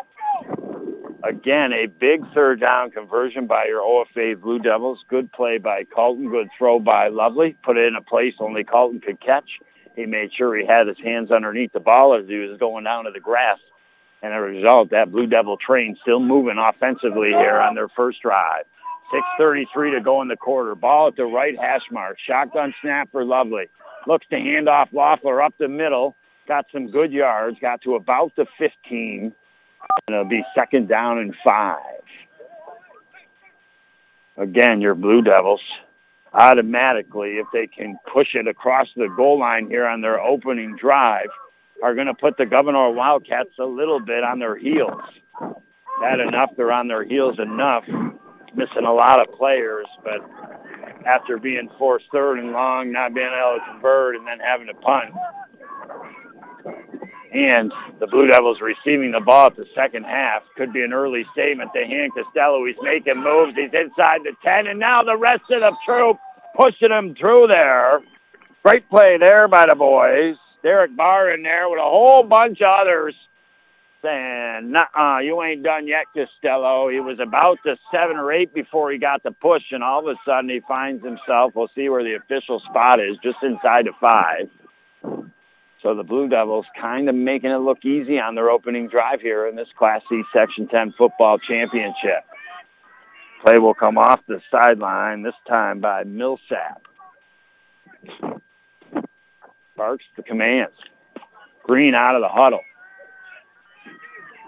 [1.25, 5.01] Again, a big third down conversion by your OFA Blue Devils.
[5.11, 6.31] Good play by Colton.
[6.31, 7.57] Good throw by Lovely.
[7.65, 9.51] Put it in a place only Colton could catch.
[9.97, 13.05] He made sure he had his hands underneath the ball as he was going down
[13.05, 13.59] to the grass.
[14.23, 18.65] And a result, that Blue Devil train still moving offensively here on their first drive.
[19.13, 20.75] 6.33 to go in the quarter.
[20.75, 22.19] Ball at the right hash mark.
[22.27, 23.67] Shotgun snap for Lovely.
[24.07, 26.17] Looks to hand off Loeffler up the middle.
[26.47, 27.57] Got some good yards.
[27.61, 29.33] Got to about the 15.
[30.07, 31.79] And it'll be second down and five.
[34.37, 35.61] Again, your Blue Devils
[36.33, 41.29] automatically, if they can push it across the goal line here on their opening drive,
[41.83, 45.01] are going to put the Gouverneur Wildcats a little bit on their heels.
[46.01, 47.85] That enough, they're on their heels enough,
[48.55, 50.21] missing a lot of players, but
[51.07, 54.75] after being forced third and long, not being able to convert, and then having to
[54.75, 55.15] punt.
[57.33, 61.27] And the Blue Devils receiving the ball at the second half could be an early
[61.33, 62.65] statement to hand Costello.
[62.65, 63.55] He's making moves.
[63.55, 66.17] He's inside the 10, and now the rest of the troop
[66.57, 68.01] pushing him through there.
[68.65, 70.37] Great play there by the boys.
[70.63, 73.15] Derek Barr in there with a whole bunch of others
[74.03, 78.91] saying, "Nah, you ain't done yet, Costello." He was about to seven or eight before
[78.91, 81.55] he got the push, and all of a sudden he finds himself.
[81.55, 84.49] We'll see where the official spot is, just inside the five.
[85.83, 89.47] So the Blue Devils kind of making it look easy on their opening drive here
[89.47, 92.25] in this Class C Section 10 football championship.
[93.45, 96.88] Play will come off the sideline, this time by Millsap.
[99.79, 100.75] Barks the commands.
[101.63, 102.61] Green out of the huddle.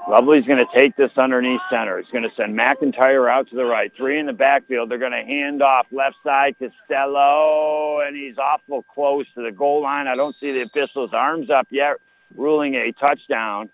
[0.08, 2.00] Lovely's going to take this underneath center.
[2.00, 3.92] He's going to send McIntyre out to the right.
[3.96, 4.90] Three in the backfield.
[4.90, 9.52] They're going to hand off left side to Costello, and he's awful close to the
[9.52, 10.08] goal line.
[10.08, 11.98] I don't see the official's arms up yet,
[12.34, 13.70] ruling a touchdown.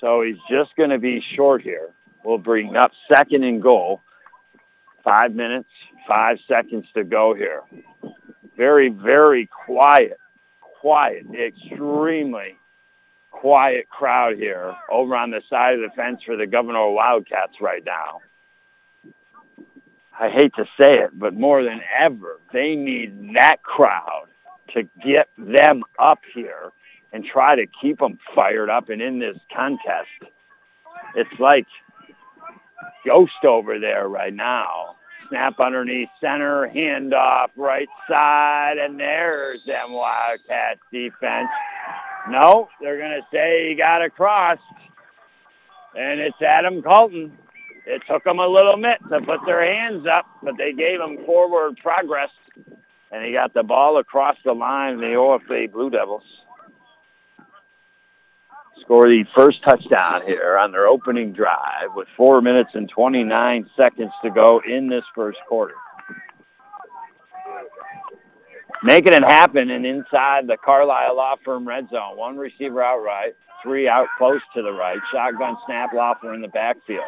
[0.00, 1.88] So he's just going to be short here.
[2.24, 4.00] We'll bring up second and goal.
[5.02, 5.70] Five minutes,
[6.06, 7.62] five seconds to go here.
[8.56, 10.18] Very, very quiet,
[10.80, 12.56] quiet, extremely
[13.30, 17.84] quiet crowd here over on the side of the fence for the Gouverneur Wildcats right
[17.84, 18.20] now.
[20.18, 24.26] I hate to say it, but more than ever, they need that crowd
[24.74, 26.72] to get them up here
[27.12, 30.32] and try to keep them fired up and in this contest.
[31.14, 31.66] It's like
[33.06, 34.96] ghost over there right now.
[35.28, 41.48] Snap underneath center, handoff right side, and there's them Wildcats defense
[42.30, 44.58] no, they're going to say he got across.
[45.94, 47.36] And it's Adam Colton.
[47.86, 51.24] It took them a little bit to put their hands up, but they gave him
[51.24, 52.30] forward progress.
[53.10, 56.22] And he got the ball across the line, the OFA Blue Devils
[58.88, 64.12] score the first touchdown here on their opening drive with four minutes and 29 seconds
[64.24, 65.74] to go in this first quarter
[68.82, 72.16] making it happen and inside the Carlisle Law Firm red zone.
[72.16, 74.98] One receiver out right, three out close to the right.
[75.12, 77.04] Shotgun snap, Loeffler in the backfield.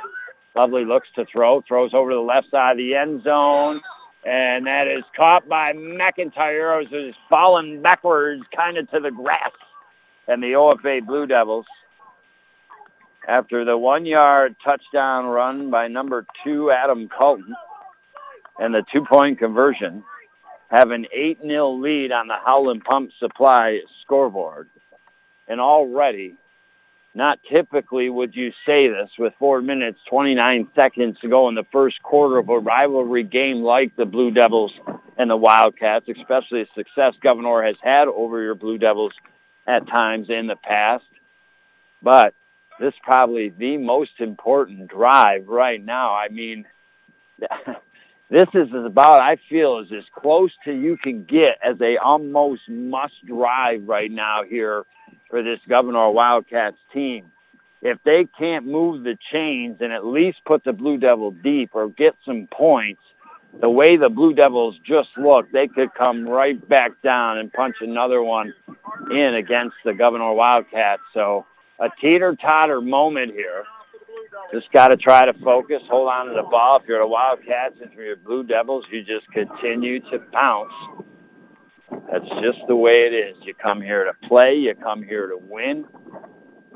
[0.56, 3.80] Lovely looks to throw, throws over to the left side of the end zone,
[4.24, 9.52] and that is caught by McIntyre, who's falling backwards kind of to the grass.
[10.30, 11.66] And the OFA Blue Devils,
[13.26, 17.52] after the one-yard touchdown run by number two, Adam Colton,
[18.56, 20.04] and the two-point conversion,
[20.70, 24.68] have an 8-0 lead on the Howland Pump Supply scoreboard.
[25.48, 26.36] And already,
[27.12, 31.66] not typically would you say this with 4 minutes, 29 seconds to go in the
[31.72, 34.70] first quarter of a rivalry game like the Blue Devils
[35.18, 39.12] and the Wildcats, especially the success Gouverneur has had over your Blue Devils
[39.70, 41.04] at times in the past.
[42.02, 42.34] But
[42.78, 46.14] this is probably the most important drive right now.
[46.14, 46.64] I mean,
[48.30, 52.62] this is about, I feel, is as close to you can get as a almost
[52.68, 54.84] must drive right now here
[55.28, 57.30] for this Gouverneur Wildcats team.
[57.82, 61.88] If they can't move the chains and at least put the Blue Devil deep or
[61.88, 63.00] get some points,
[63.58, 67.76] the way the Blue Devils just look, they could come right back down and punch
[67.80, 68.54] another one
[69.10, 71.02] in against the Gouverneur Wildcats.
[71.12, 71.46] So
[71.78, 73.64] a teeter-totter moment here
[74.52, 76.78] just got to try to focus, hold on to the ball.
[76.80, 80.72] If you're the Wildcats and you're the Blue Devils, you just continue to bounce.
[82.10, 83.36] That's just the way it is.
[83.42, 84.54] You come here to play.
[84.54, 85.84] You come here to win.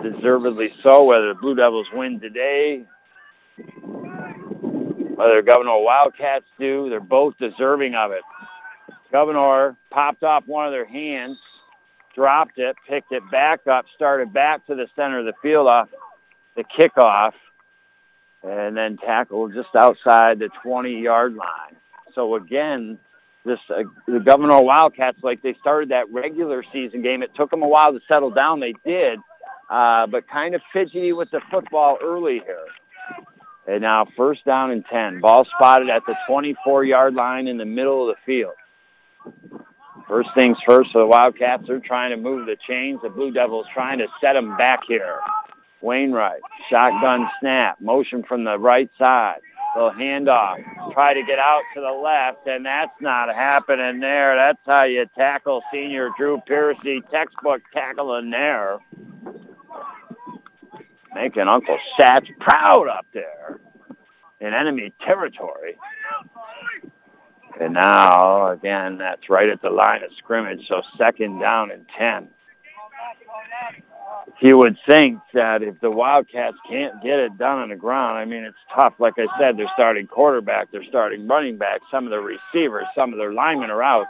[0.03, 2.85] Deservedly so, whether the Blue Devils win today,
[5.17, 8.23] whether Gouverneur Wildcats do, they're both deserving of it.
[9.13, 11.39] Gouverneur popped off one of their hands,
[12.15, 15.89] dropped it, picked it back up, started back to the center of the field off
[16.57, 17.33] the kickoff,
[18.43, 21.77] and then tackled just outside the 20-yard line.
[22.15, 22.99] So again,
[23.45, 27.23] this uh, the Gouverneur Wildcats, like they started that regular season game.
[27.23, 28.61] It took them a while to settle down.
[28.61, 29.19] They did,
[29.71, 32.67] uh, but kind of fidgety with the football early here.
[33.67, 35.21] And now first down and 10.
[35.21, 38.55] Ball spotted at the 24-yard line in the middle of the field.
[40.07, 41.65] First things first for the Wildcats.
[41.67, 43.01] They're trying to move the chains.
[43.03, 45.19] The Blue Devils trying to set them back here.
[45.81, 49.41] Wainwright, shotgun snap, motion from the right side.
[49.75, 50.59] They'll hand off.
[50.93, 54.37] Try to get out to the left, and that's not happening there.
[54.37, 57.01] That's how you tackle senior Drew Piercy.
[57.11, 58.79] Textbook tackling there.
[61.15, 63.61] Making Uncle Sats proud up there
[64.41, 65.77] in enemy territory.
[67.61, 72.29] And now, again, that's right at the line of scrimmage, so second down and 10
[74.41, 78.25] you would think that if the Wildcats can't get it done on the ground, I
[78.25, 78.95] mean, it's tough.
[78.99, 83.13] Like I said, they're starting quarterback, they're starting running back, some of the receivers, some
[83.13, 84.07] of their linemen are out.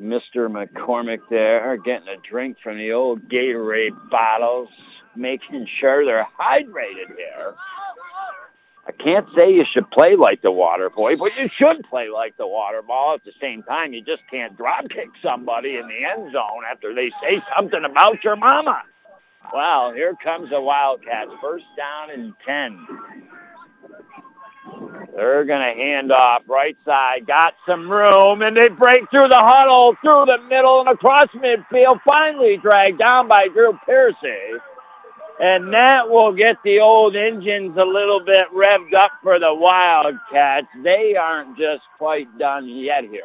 [0.00, 0.48] Mr.
[0.48, 4.70] McCormick there, getting a drink from the old Gatorade bottles,
[5.14, 7.54] making sure they're hydrated here.
[8.86, 12.38] I can't say you should play like the water boy, but you should play like
[12.38, 13.16] the water ball.
[13.16, 16.94] At the same time, you just can't drop kick somebody in the end zone after
[16.94, 18.82] they say something about your mama.
[19.52, 21.30] Well, here comes the Wildcats.
[21.40, 22.86] First down and 10.
[25.14, 27.26] They're going to hand off right side.
[27.26, 32.00] Got some room, and they break through the huddle, through the middle, and across midfield.
[32.06, 34.60] Finally dragged down by Drew Piercy.
[35.38, 40.68] And that will get the old engines a little bit revved up for the Wildcats.
[40.82, 43.22] They aren't just quite done yet here.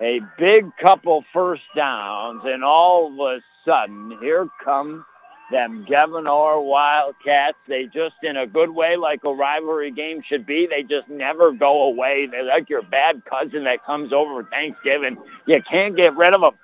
[0.00, 5.04] A big couple first downs, and all of a sudden, here come
[5.50, 7.56] them Gouverneur Wildcats.
[7.66, 11.52] They just, in a good way, like a rivalry game should be, they just never
[11.52, 12.28] go away.
[12.30, 15.16] They're like your bad cousin that comes over for Thanksgiving.
[15.46, 16.54] You can't get rid of them.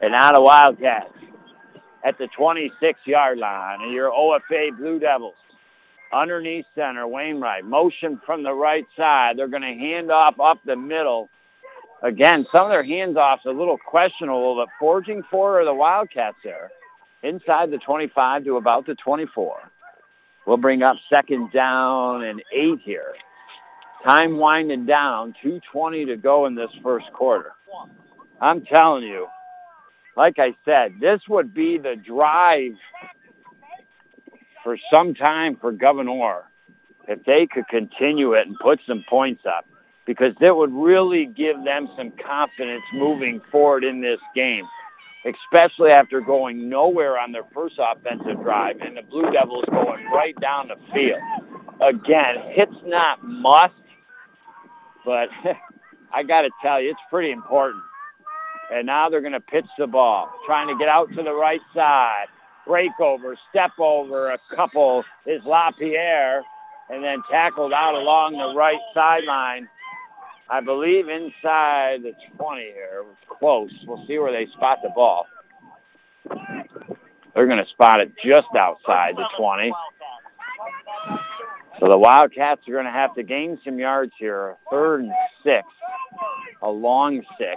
[0.00, 1.12] And now the Wildcats
[2.04, 5.34] at the 26-yard line, and your OFA Blue Devils
[6.12, 7.64] underneath center, Wainwright.
[7.64, 9.36] Motion from the right side.
[9.36, 11.28] They're going to hand off up the middle
[12.06, 16.70] again, some of their handoffs are a little questionable, but forging for the Wildcats there
[17.22, 19.58] inside the 25 to about the 24.
[20.46, 23.14] We'll bring up second down and eight here.
[24.06, 27.52] Time winding down, 2.20 to go in this first quarter.
[28.40, 29.26] I'm telling you,
[30.16, 32.78] like I said, this would be the drive
[34.62, 36.44] for some time for Gouverneur
[37.08, 39.66] if they could continue it and put some points up
[40.06, 44.64] because that would really give them some confidence moving forward in this game,
[45.26, 50.38] especially after going nowhere on their first offensive drive and the Blue Devils going right
[50.40, 51.20] down the field.
[51.82, 53.74] Again, it's not must,
[55.04, 55.28] but
[56.14, 57.82] I got to tell you, it's pretty important.
[58.72, 61.60] And now they're going to pitch the ball, trying to get out to the right
[61.74, 62.26] side.
[62.66, 66.42] Break over, step over, a couple is LaPierre,
[66.90, 69.68] and then tackled out along the right sideline
[70.48, 73.00] I believe inside the 20 here.
[73.00, 73.70] It was close.
[73.86, 75.26] We'll see where they spot the ball.
[77.34, 79.72] They're going to spot it just outside the 20.
[81.80, 84.56] So the Wildcats are going to have to gain some yards here.
[84.70, 85.66] Third and six.
[86.62, 87.56] A long six.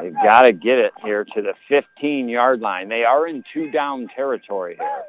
[0.00, 2.88] They've got to get it here to the 15-yard line.
[2.88, 5.02] They are in two-down territory here.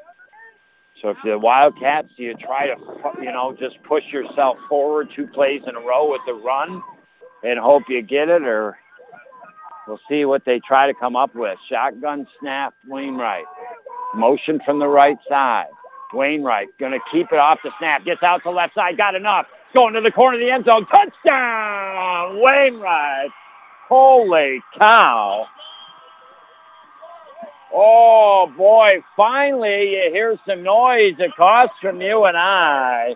[1.02, 2.74] So if you're the Wildcats, you try to,
[3.22, 6.82] you know, just push yourself forward two plays in a row with the run
[7.42, 8.76] and hope you get it, or
[9.86, 11.56] we'll see what they try to come up with.
[11.70, 13.44] Shotgun snap, Wainwright.
[14.14, 15.68] Motion from the right side.
[16.12, 18.04] Wainwright going to keep it off the snap.
[18.04, 18.96] Gets out to left side.
[18.96, 19.46] Got enough.
[19.76, 20.86] Going to the corner of the end zone.
[20.86, 22.40] Touchdown!
[22.40, 23.30] Wainwright.
[23.88, 25.46] Holy cow.
[27.72, 29.02] Oh, boy.
[29.16, 33.14] Finally, you hear some noise across from you and I.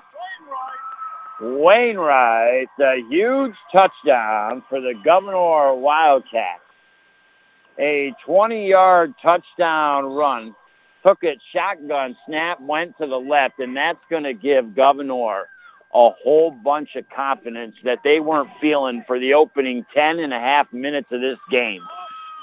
[1.40, 6.60] Wainwright, a huge touchdown for the Gouverneur Wildcats.
[7.78, 10.54] A 20-yard touchdown run.
[11.04, 15.48] Took it shotgun, snap, went to the left, and that's going to give Gouverneur
[15.94, 20.38] a whole bunch of confidence that they weren't feeling for the opening 10 and a
[20.38, 21.82] half minutes of this game.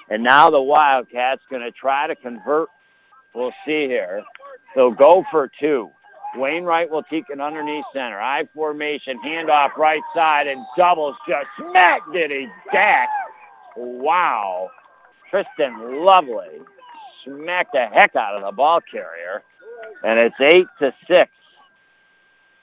[0.10, 2.70] And now the Wildcats going to try to convert.
[3.34, 4.24] We'll see here.
[4.76, 5.92] They'll go for two.
[6.36, 8.20] Wainwright will take it underneath center.
[8.20, 13.10] I formation, handoff right side, and doubles just smack did he jack.
[13.76, 14.70] Wow.
[15.30, 16.60] Tristan Lovely
[17.24, 19.44] smacked the heck out of the ball carrier.
[20.04, 21.32] And it's eight to six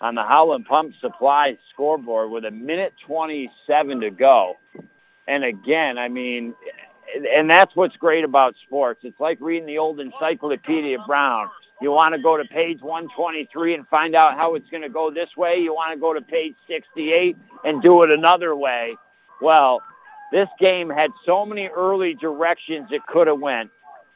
[0.01, 4.57] on the Howland Pump Supply scoreboard with a minute 27 to go.
[5.27, 6.55] And again, I mean,
[7.15, 9.01] and that's what's great about sports.
[9.03, 11.49] It's like reading the old Encyclopedia Brown.
[11.81, 15.11] You want to go to page 123 and find out how it's going to go
[15.11, 15.57] this way.
[15.57, 18.97] You want to go to page 68 and do it another way.
[19.43, 19.83] Well,
[20.33, 23.71] this game had so many early directions it could have went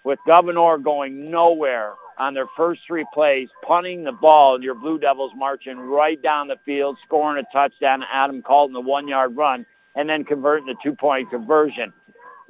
[0.04, 4.98] with Gouverneur going nowhere on their first three plays, punting the ball, and your Blue
[4.98, 8.02] Devils marching right down the field, scoring a touchdown.
[8.12, 9.64] Adam Colton the one-yard run,
[9.94, 11.92] and then converting the two-point conversion.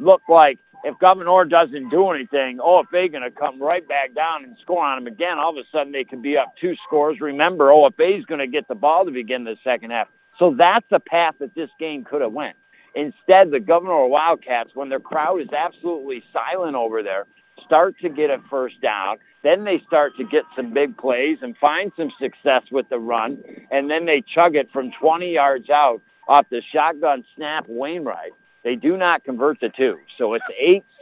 [0.01, 4.14] Looked like if Gouverneur doesn't do anything, oh, if they're going to come right back
[4.14, 5.38] down and score on them again.
[5.38, 7.20] All of a sudden, they could be up two scores.
[7.20, 10.09] Remember, oh, OFA is going to get the ball to begin the second half.
[10.38, 12.57] So that's the path that this game could have went.
[12.94, 17.26] Instead, the Gouverneur Wildcats, when their crowd is absolutely silent over there,
[17.64, 19.18] start to get a first down.
[19.42, 23.42] Then they start to get some big plays and find some success with the run.
[23.70, 28.32] And then they chug it from 20 yards out off the shotgun snap Wainwright.
[28.63, 29.99] They do not convert the two.
[30.19, 30.45] So it's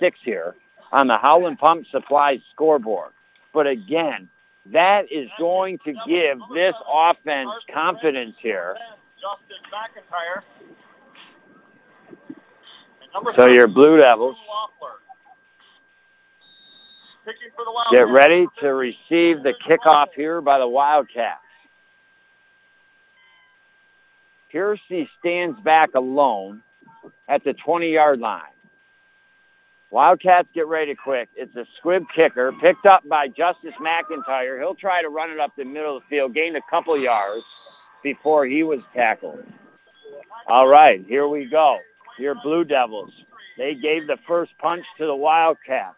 [0.00, 0.54] 8-6 here
[0.92, 3.12] on the Howland Pump Supply scoreboard.
[3.52, 4.28] But again,
[4.72, 8.76] that is going to give this offense confidence here.
[9.20, 10.42] Justin McIntyre.
[13.36, 14.36] So your Blue Devils
[17.92, 21.40] Get ready to receive the kickoff here by the Wildcats.
[24.50, 26.62] Piercy stands back alone
[27.28, 28.42] at the 20-yard line.
[29.90, 31.28] Wildcats get ready quick.
[31.34, 34.58] It's a squib kicker picked up by Justice McIntyre.
[34.58, 37.44] He'll try to run it up the middle of the field, gain a couple yards
[38.02, 39.44] before he was tackled.
[40.46, 41.78] All right, here we go.
[42.18, 43.12] Your Blue Devils.
[43.56, 45.96] They gave the first punch to the Wildcats.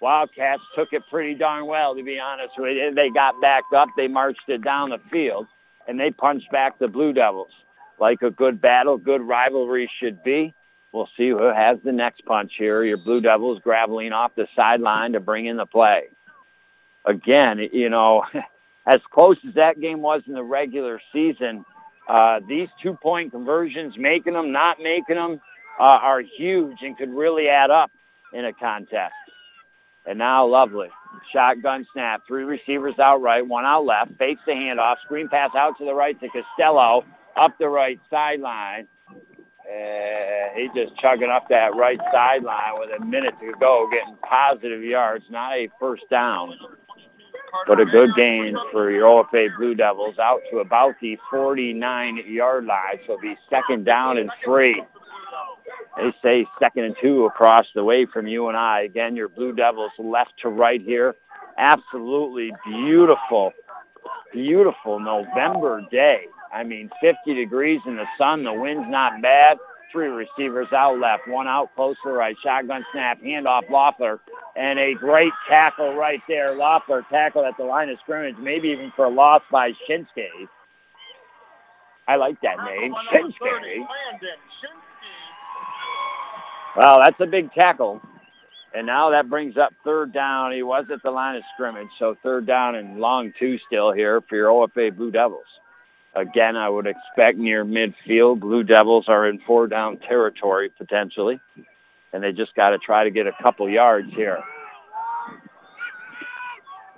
[0.00, 2.94] Wildcats took it pretty darn well, to be honest with you.
[2.94, 3.88] They got backed up.
[3.96, 5.46] They marched it down the field,
[5.88, 7.52] and they punched back the Blue Devils.
[7.98, 10.54] Like a good battle, good rivalry should be.
[10.92, 12.82] We'll see who has the next punch here.
[12.84, 16.08] Your Blue Devils graveling off the sideline to bring in the play.
[17.04, 18.24] Again, you know,
[18.86, 21.64] as close as that game was in the regular season,
[22.08, 25.40] uh, these two-point conversions, making them, not making them,
[25.78, 27.92] uh, are huge and could really add up
[28.32, 29.14] in a contest.
[30.06, 30.88] And now Lovely.
[31.32, 32.22] Shotgun snap.
[32.26, 34.12] Three receivers out right, one out left.
[34.18, 34.96] Fakes the handoff.
[35.04, 37.04] Screen pass out to the right to Costello.
[37.36, 38.88] Up the right sideline.
[39.70, 44.16] Uh, and he's just chugging up that right sideline with a minute to go, getting
[44.28, 45.24] positive yards.
[45.30, 46.54] Not a first down,
[47.66, 52.98] but a good gain for your OFA Blue Devils out to about the 49-yard line.
[53.06, 54.82] So it'll be second down and three.
[55.96, 58.82] They say second and two across the way from you and I.
[58.82, 61.14] Again, your Blue Devils left to right here.
[61.58, 63.52] Absolutely beautiful,
[64.32, 66.26] beautiful November day.
[66.52, 68.44] I mean, 50 degrees in the sun.
[68.44, 69.58] The wind's not bad.
[69.92, 72.36] Three receivers out left, one out close to the right.
[72.44, 74.20] Shotgun snap, handoff Loeffler,
[74.54, 76.54] and a great tackle right there.
[76.54, 80.48] Loeffler tackled at the line of scrimmage, maybe even for a loss by Shinsuke.
[82.06, 83.86] I like that name, Shinsuke.
[86.76, 88.00] Well, that's a big tackle.
[88.72, 90.52] And now that brings up third down.
[90.52, 94.20] He was at the line of scrimmage, so third down and long two still here
[94.28, 95.42] for your OFA Blue Devils.
[96.14, 101.40] Again, I would expect near midfield, Blue Devils are in four down territory potentially.
[102.12, 104.42] and they just got to try to get a couple yards here.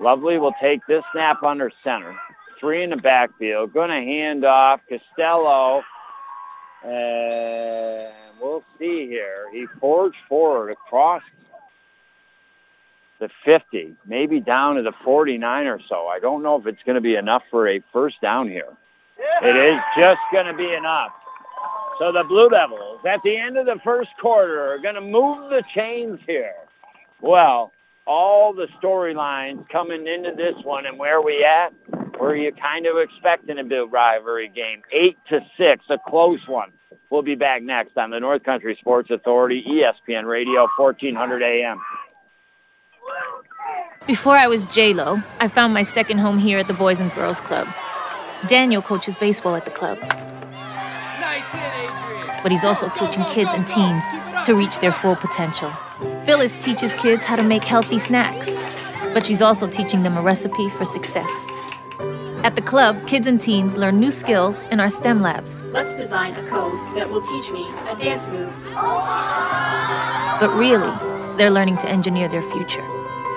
[0.01, 2.17] Lovely will take this snap under center.
[2.59, 3.73] Three in the backfield.
[3.73, 5.83] Going to hand off Costello.
[6.85, 9.47] And we'll see here.
[9.53, 11.23] He forged forward across
[13.21, 16.09] the 50, maybe down to the 49 or so.
[16.09, 18.67] I don't know if it's going to be enough for a first down here.
[19.43, 21.13] It is just going to be enough.
[21.99, 25.51] So the Blue Devils at the end of the first quarter are going to move
[25.51, 26.55] the chains here.
[27.21, 27.73] Well,
[28.07, 31.73] all the storylines coming into this one and where we at,
[32.19, 34.83] where you kind of expecting a big rivalry game.
[34.93, 36.73] Eight to six, a close one.
[37.11, 41.81] We'll be back next on the North Country Sports Authority, ESPN Radio, 1400 AM.
[44.07, 47.41] Before I was J-Lo, I found my second home here at the Boys and Girls
[47.41, 47.69] Club.
[48.49, 49.99] Daniel coaches baseball at the club.
[52.43, 54.03] But he's also coaching kids and teens
[54.47, 55.71] to reach their full potential.
[56.25, 58.57] Phyllis teaches kids how to make healthy snacks,
[59.15, 61.47] but she's also teaching them a recipe for success.
[62.43, 65.61] At the club, kids and teens learn new skills in our STEM labs.
[65.71, 68.53] Let's design a code that will teach me a dance move.
[70.41, 70.91] But really,
[71.37, 73.02] they're learning to engineer their future.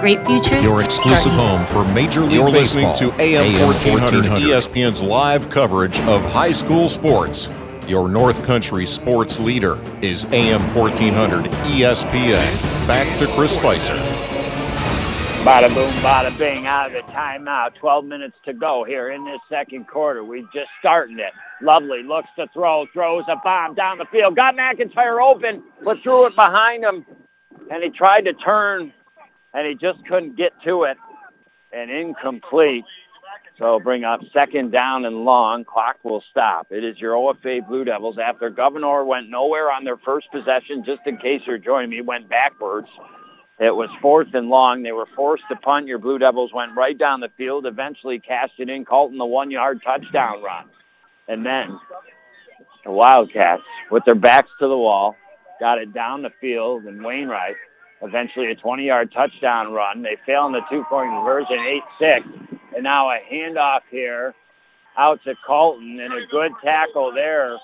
[0.00, 0.62] Great futures.
[0.62, 2.92] Your exclusive home for Major League You're Baseball.
[2.92, 4.48] listening to AM, AM 1400, 1400.
[4.48, 7.50] ESPN's live coverage of high school sports.
[7.86, 12.86] Your North Country sports leader is AM 1400 ESPN.
[12.86, 13.92] Back to Chris Spicer.
[15.44, 17.74] Bada boom, bada bing, out of the timeout.
[17.74, 20.24] 12 minutes to go here in this second quarter.
[20.24, 21.32] We just starting it.
[21.60, 24.34] Lovely looks to throw, throws a bomb down the field.
[24.34, 27.04] Got McIntyre open, but threw it behind him.
[27.70, 28.92] And he tried to turn,
[29.52, 30.96] and he just couldn't get to it.
[31.72, 32.84] And incomplete.
[33.56, 35.64] So bring up second down and long.
[35.64, 36.66] Clock will stop.
[36.70, 41.02] It is your OFA Blue Devils after Gouverneur went nowhere on their first possession, just
[41.06, 42.88] in case you're joining me, went backwards.
[43.60, 44.82] It was fourth and long.
[44.82, 45.86] They were forced to punt.
[45.86, 49.82] Your Blue Devils went right down the field, eventually cashed it in, Colton the one-yard
[49.84, 50.64] touchdown run.
[51.28, 51.78] And then
[52.84, 55.14] the Wildcats, with their backs to the wall,
[55.60, 57.56] got it down the field, and Wainwright,
[58.02, 60.02] eventually a 20-yard touchdown run.
[60.02, 61.58] They fail in the two-point conversion,
[62.00, 62.58] 8-6.
[62.74, 64.34] And now a handoff here
[64.96, 67.58] out to Colton, and a good tackle there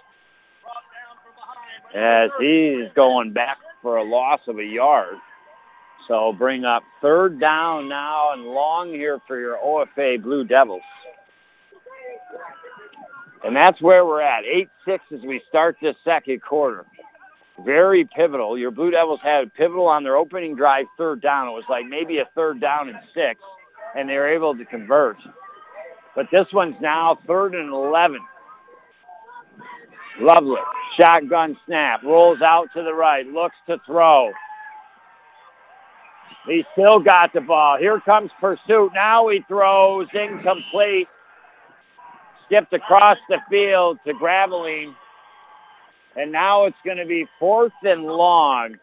[1.95, 5.17] as he's going back for a loss of a yard.
[6.09, 10.83] So bring up third down now and long here for your OFA Blue Devils.
[13.45, 14.45] And that's where we're at.
[14.87, 16.85] 8-6 as we start this second quarter.
[17.65, 18.59] Very pivotal.
[18.59, 21.49] Your Blue Devils had pivotal on their opening drive third down.
[21.49, 23.41] It was like maybe a third down and six,
[23.97, 25.17] and they were able to convert.
[26.15, 28.21] But this one's now third and 11.
[30.21, 30.61] Lovely.
[30.99, 32.03] Shotgun snap.
[32.03, 33.27] Rolls out to the right.
[33.27, 34.33] Looks to throw.
[36.47, 37.77] He still got the ball.
[37.79, 38.93] Here comes pursuit.
[38.95, 41.09] Now he throws incomplete.
[42.47, 44.95] Skipped across the field to Graveline.
[46.17, 48.77] And now it's going to be fourth and long.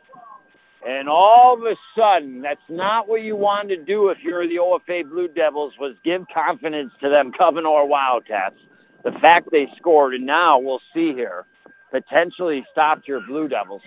[0.86, 4.58] And all of a sudden, that's not what you wanted to do if you're the
[4.58, 8.58] OFA Blue Devils was give confidence to them Gouverneur Wildcats.
[9.04, 11.46] The fact they scored, and now we'll see here,
[11.92, 13.82] potentially stopped your Blue Devils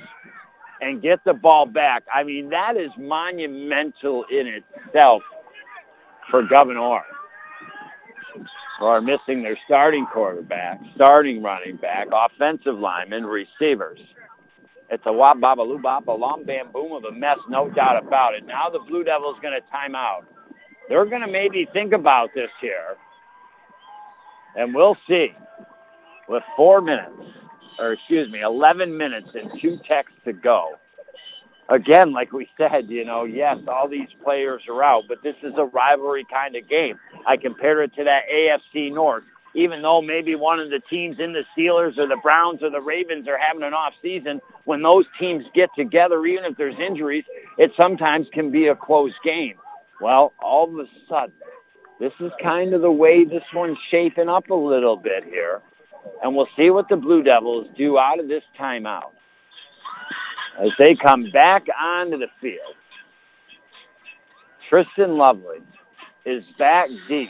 [0.81, 2.05] and get the ball back.
[2.13, 5.23] I mean, that is monumental in itself
[6.31, 7.05] for Gouverneur.
[8.81, 13.99] Are missing their starting quarterback, starting running back, offensive lineman, receivers.
[14.91, 18.05] It's a wop baba loo bop, a long bam boom of a mess, no doubt
[18.05, 18.47] about it.
[18.47, 20.27] Now the Blue Devils going to time out.
[20.89, 22.97] They're going to maybe think about this here.
[24.57, 25.35] And we'll see.
[26.29, 27.21] With four minutes,
[27.79, 30.75] or excuse me, 11 minutes and two texts to go.
[31.69, 35.53] Again, like we said, you know, yes, all these players are out, but this is
[35.57, 36.99] a rivalry kind of game.
[37.27, 39.25] I compared it to that AFC North.
[39.55, 42.81] Even though maybe one of the teams in the Steelers or the Browns or the
[42.81, 47.25] Ravens are having an off season, when those teams get together, even if there's injuries,
[47.57, 49.55] it sometimes can be a close game.
[50.01, 51.33] Well, all of a sudden,
[51.99, 55.63] this is kind of the way this one's shaping up a little bit here.
[56.23, 59.16] And we'll see what the Blue Devils do out of this timeout.
[60.61, 62.75] As they come back onto the field.
[64.69, 65.59] Tristan Lovely
[66.25, 67.29] is back deep.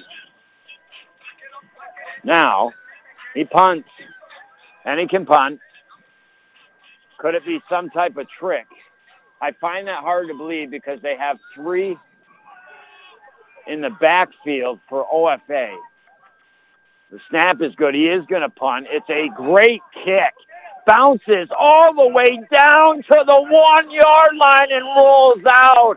[2.25, 2.73] Now,
[3.35, 3.89] he punts,
[4.85, 5.61] and he can punt.
[7.19, 8.67] Could it be some type of trick?
[9.41, 11.97] I find that hard to believe because they have three
[13.67, 15.77] in the backfield for OFA.
[17.11, 17.95] The snap is good.
[17.95, 18.87] He is going to punt.
[18.91, 20.35] It's a great kick.
[20.87, 25.97] Bounces all the way down to the one yard line and rolls out.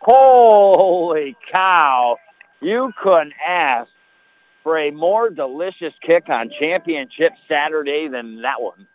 [0.00, 2.16] Holy cow.
[2.60, 3.88] You couldn't ask
[4.62, 8.86] for a more delicious kick on championship Saturday than that one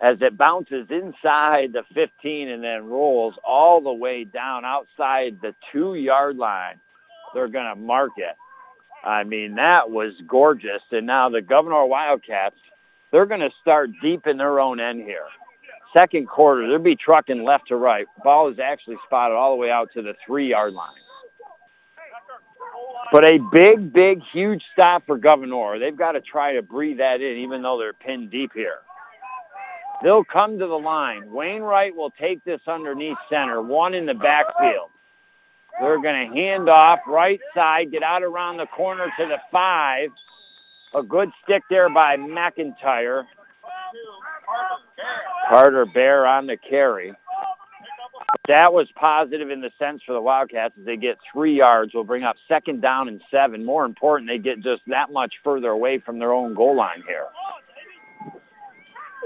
[0.00, 5.54] as it bounces inside the 15 and then rolls all the way down outside the
[5.72, 6.80] two-yard line.
[7.32, 8.36] They're going to mark it.
[9.06, 10.82] I mean, that was gorgeous.
[10.90, 12.56] And now the Gouverneur Wildcats,
[13.14, 15.26] they're going to start deep in their own end here.
[15.96, 18.06] Second quarter, they'll be trucking left to right.
[18.24, 20.90] Ball is actually spotted all the way out to the three-yard line.
[23.12, 25.78] But a big, big, huge stop for Gouverneur.
[25.78, 28.78] They've got to try to breathe that in, even though they're pinned deep here.
[30.02, 31.30] They'll come to the line.
[31.30, 34.90] Wainwright will take this underneath center, one in the backfield.
[35.80, 40.08] They're going to hand off right side, get out around the corner to the five.
[40.94, 43.24] A good stick there by McIntyre.
[45.48, 47.12] Carter Bear on the carry.
[48.46, 51.94] That was positive in the sense for the Wildcats as they get three yards.
[51.94, 53.64] Will bring up second down and seven.
[53.64, 57.26] More important, they get just that much further away from their own goal line here.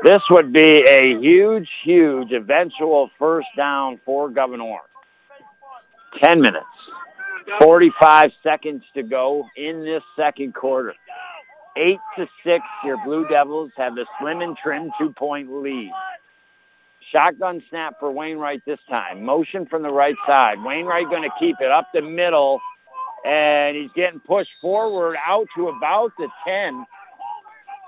[0.05, 4.79] This would be a huge, huge eventual first down for Gouverneur.
[6.23, 6.65] 10 minutes,
[7.61, 10.95] 45 seconds to go in this second quarter.
[11.79, 15.93] 8 to 6, your Blue Devils have the slim and trim two-point lead.
[17.13, 19.25] Shotgun snap for Wainwright this time.
[19.25, 20.57] Motion from the right side.
[20.63, 22.61] Wainwright going to keep it up the middle,
[23.25, 26.85] and he's getting pushed forward out to about the 10.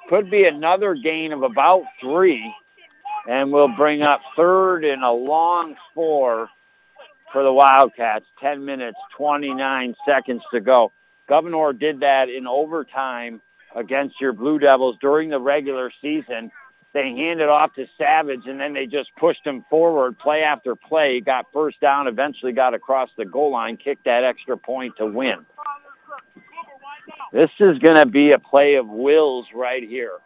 [0.08, 2.54] Could be another gain of about three,
[3.28, 6.48] and we'll bring up third and a long four
[7.32, 8.24] for the Wildcats.
[8.40, 10.92] 10 minutes, 29 seconds to go.
[11.28, 13.40] Gouverneur did that in overtime
[13.74, 16.50] against your Blue Devils during the regular season.
[16.92, 21.20] They handed off to Savage, and then they just pushed him forward play after play.
[21.24, 25.46] Got first down, eventually got across the goal line, kicked that extra point to win.
[27.32, 30.18] This is going to be a play of wills right here.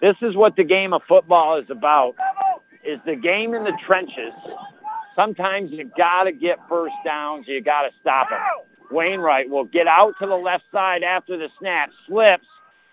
[0.00, 2.14] This is what the game of football is about,
[2.82, 4.32] is the game in the trenches.
[5.14, 7.46] Sometimes you got to get first downs.
[7.46, 8.40] You got to stop them.
[8.90, 12.46] Wainwright will get out to the left side after the snap, slips,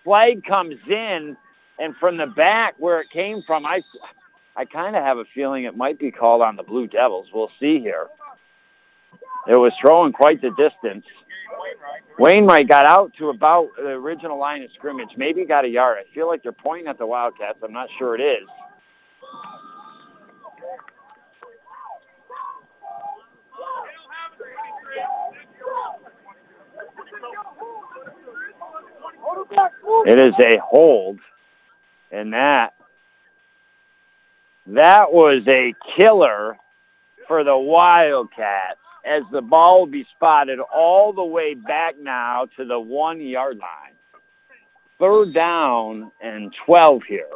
[0.04, 1.36] flag comes in,
[1.78, 3.80] and from the back where it came from, I,
[4.56, 7.28] I kind of have a feeling it might be called on the Blue Devils.
[7.32, 8.06] We'll see here.
[9.48, 11.04] It was throwing quite the distance.
[12.18, 15.98] Wainwright got out to about the original line of scrimmage, maybe got a yard.
[15.98, 17.58] I feel like they're pointing at the Wildcats.
[17.64, 18.48] I'm not sure it is.
[30.06, 31.20] It is a hold,
[32.10, 32.74] and that
[34.66, 36.56] that was a killer
[37.26, 42.64] for the Wildcats as the ball will be spotted all the way back now to
[42.64, 43.94] the one-yard line.
[45.00, 47.26] Third down and 12 here.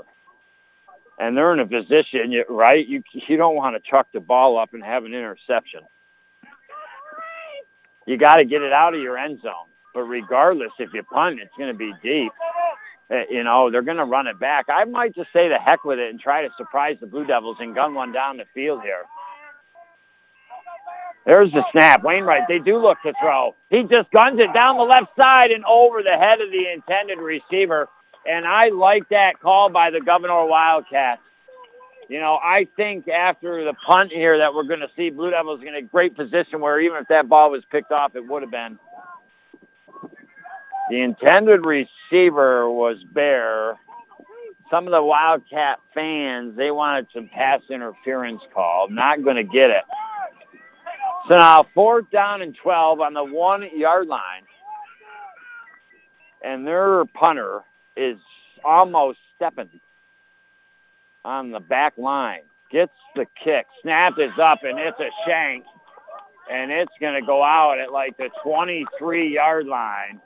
[1.18, 2.86] And they're in a position, right?
[2.86, 5.80] You, you don't want to chuck the ball up and have an interception.
[8.06, 9.66] You got to get it out of your end zone.
[9.96, 12.30] But regardless, if you punt, it's going to be deep.
[13.10, 14.66] Uh, you know, they're going to run it back.
[14.68, 17.56] I might just say the heck with it and try to surprise the Blue Devils
[17.60, 19.04] and gun one down the field here.
[21.24, 22.04] There's the snap.
[22.04, 23.54] Wainwright, they do look to throw.
[23.70, 27.18] He just guns it down the left side and over the head of the intended
[27.18, 27.88] receiver.
[28.26, 31.22] And I like that call by the Gouverneur Wildcats.
[32.10, 35.62] You know, I think after the punt here that we're going to see Blue Devils
[35.66, 38.50] in a great position where even if that ball was picked off, it would have
[38.50, 38.78] been.
[40.90, 43.76] The intended receiver was Bear.
[44.70, 48.88] Some of the Wildcat fans, they wanted some pass interference call.
[48.90, 49.84] Not going to get it.
[51.28, 54.42] So now fourth down and 12 on the one-yard line.
[56.42, 57.62] And their punter
[57.96, 58.18] is
[58.64, 59.80] almost stepping
[61.24, 62.42] on the back line.
[62.70, 63.66] Gets the kick.
[63.82, 65.64] Snap is up, and it's a shank.
[66.50, 70.20] And it's going to go out at like the 23-yard line.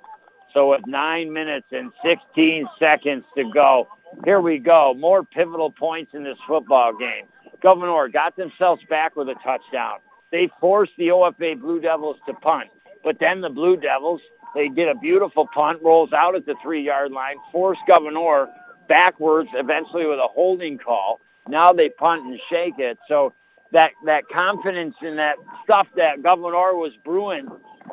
[0.52, 3.88] So with nine minutes and 16 seconds to go,
[4.24, 4.94] here we go.
[4.96, 7.26] More pivotal points in this football game.
[7.62, 9.98] Gouverneur got themselves back with a touchdown.
[10.32, 12.70] They forced the OFA Blue Devils to punt.
[13.04, 14.20] But then the Blue Devils,
[14.54, 18.48] they did a beautiful punt, rolls out at the three-yard line, forced Gouverneur
[18.88, 21.20] backwards, eventually with a holding call.
[21.48, 22.98] Now they punt and shake it.
[23.08, 23.32] So
[23.72, 27.48] that that confidence in that stuff that Gouverneur was brewing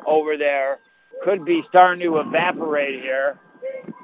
[0.06, 0.78] over there
[1.28, 3.38] could be starting to evaporate here.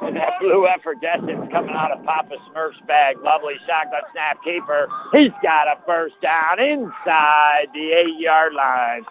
[0.03, 3.17] And that blue effervescence coming out of Papa Smurf's bag.
[3.23, 4.89] Lovely shotgun snap keeper.
[5.13, 9.05] He's got a first down inside the eight-yard line.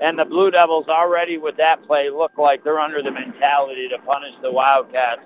[0.00, 3.98] And the Blue Devils already with that play look like they're under the mentality to
[4.04, 5.20] punish the Wildcats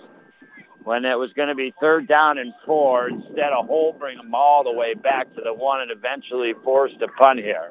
[0.82, 3.08] when it was going to be third down and four.
[3.08, 7.00] Instead of hold, bring them all the way back to the one and eventually forced
[7.02, 7.70] a punt here.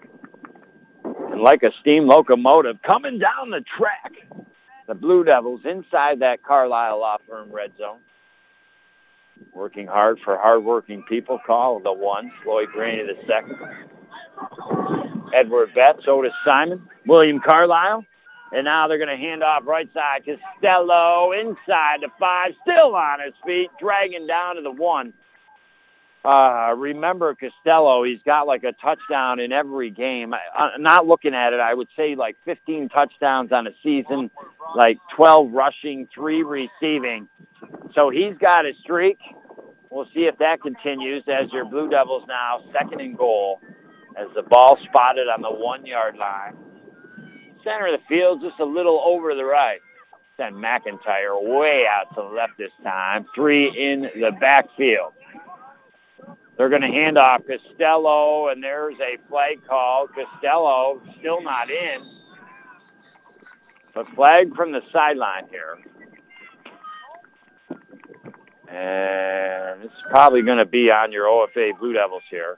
[1.04, 4.14] And like a steam locomotive coming down the track,
[4.88, 8.00] the Blue Devils inside that Carlisle Law Firm red zone.
[9.54, 11.40] Working hard for hardworking people.
[11.46, 12.32] Call the one.
[12.44, 13.58] Floyd Graney the second.
[15.34, 18.06] Edward Betts, Otis Simon, William Carlisle.
[18.52, 20.24] And now they're going to hand off right side.
[20.26, 25.14] Costello inside the five, still on his feet, dragging down to the one.
[26.26, 30.34] Uh, remember Costello, he's got like a touchdown in every game.
[30.34, 34.32] Uh, not looking at it, I would say like 15 touchdowns on a season,
[34.76, 37.28] like 12 rushing, three receiving.
[37.94, 39.20] So he's got a streak.
[39.92, 43.60] We'll see if that continues as your Blue Devils now second and goal
[44.18, 46.56] as the ball spotted on the one-yard line.
[47.64, 49.80] Center of the field, just a little over the right.
[50.38, 53.26] Send McIntyre way out to the left this time.
[53.36, 55.14] Three in the backfield.
[56.58, 60.08] They're going to hand off Costello, and there's a flag call.
[60.08, 62.20] Costello still not in.
[63.94, 65.78] But flag from the sideline here.
[68.68, 72.58] And it's probably going to be on your OFA Blue Devils here.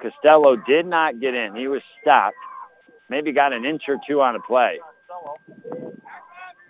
[0.00, 1.54] Costello did not get in.
[1.56, 2.36] He was stopped.
[3.08, 4.78] Maybe got an inch or two on a play.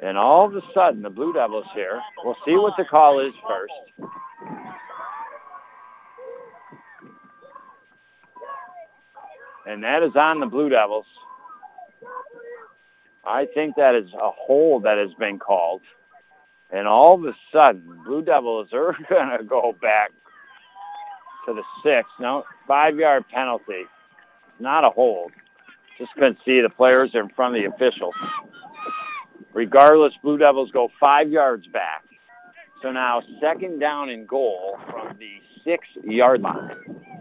[0.03, 3.33] And all of a sudden, the Blue Devils here, we'll see what the call is
[3.49, 4.11] first.
[9.67, 11.07] And that is on the Blue Devils.
[13.27, 15.81] I think that is a hold that has been called.
[16.71, 20.11] And all of a sudden, Blue Devils are going to go back
[21.47, 22.09] to the six.
[22.21, 23.85] No, five-yard penalty.
[24.61, 25.33] Not a hold.
[25.99, 28.15] Just couldn't see the players in front of the officials.
[29.53, 32.03] Regardless, Blue Devils go five yards back.
[32.83, 37.14] So now second down and goal from the six-yard line.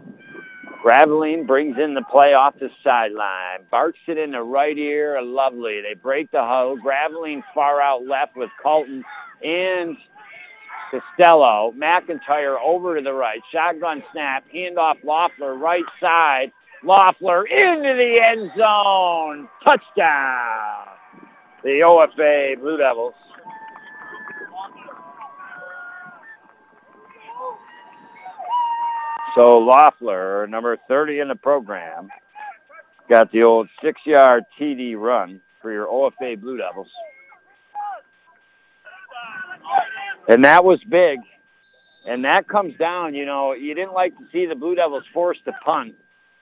[0.84, 3.60] Graveline brings in the play off the sideline.
[3.70, 5.20] Barks it in the right ear.
[5.22, 5.80] Lovely.
[5.80, 6.76] They break the huddle.
[6.76, 9.02] Graveline far out left with Colton
[9.42, 9.96] and
[10.90, 11.72] Costello.
[11.76, 13.40] McIntyre over to the right.
[13.50, 14.44] Shotgun snap.
[14.54, 16.52] Handoff Loeffler right side.
[16.84, 19.48] Loeffler into the end zone.
[19.64, 20.86] Touchdown.
[21.62, 23.14] The OFA Blue Devils.
[29.34, 32.08] So Loeffler, number 30 in the program,
[33.08, 36.90] got the old six-yard TD run for your OFA Blue Devils.
[40.28, 41.18] And that was big.
[42.06, 45.44] And that comes down, you know, you didn't like to see the Blue Devils forced
[45.46, 45.94] to punt,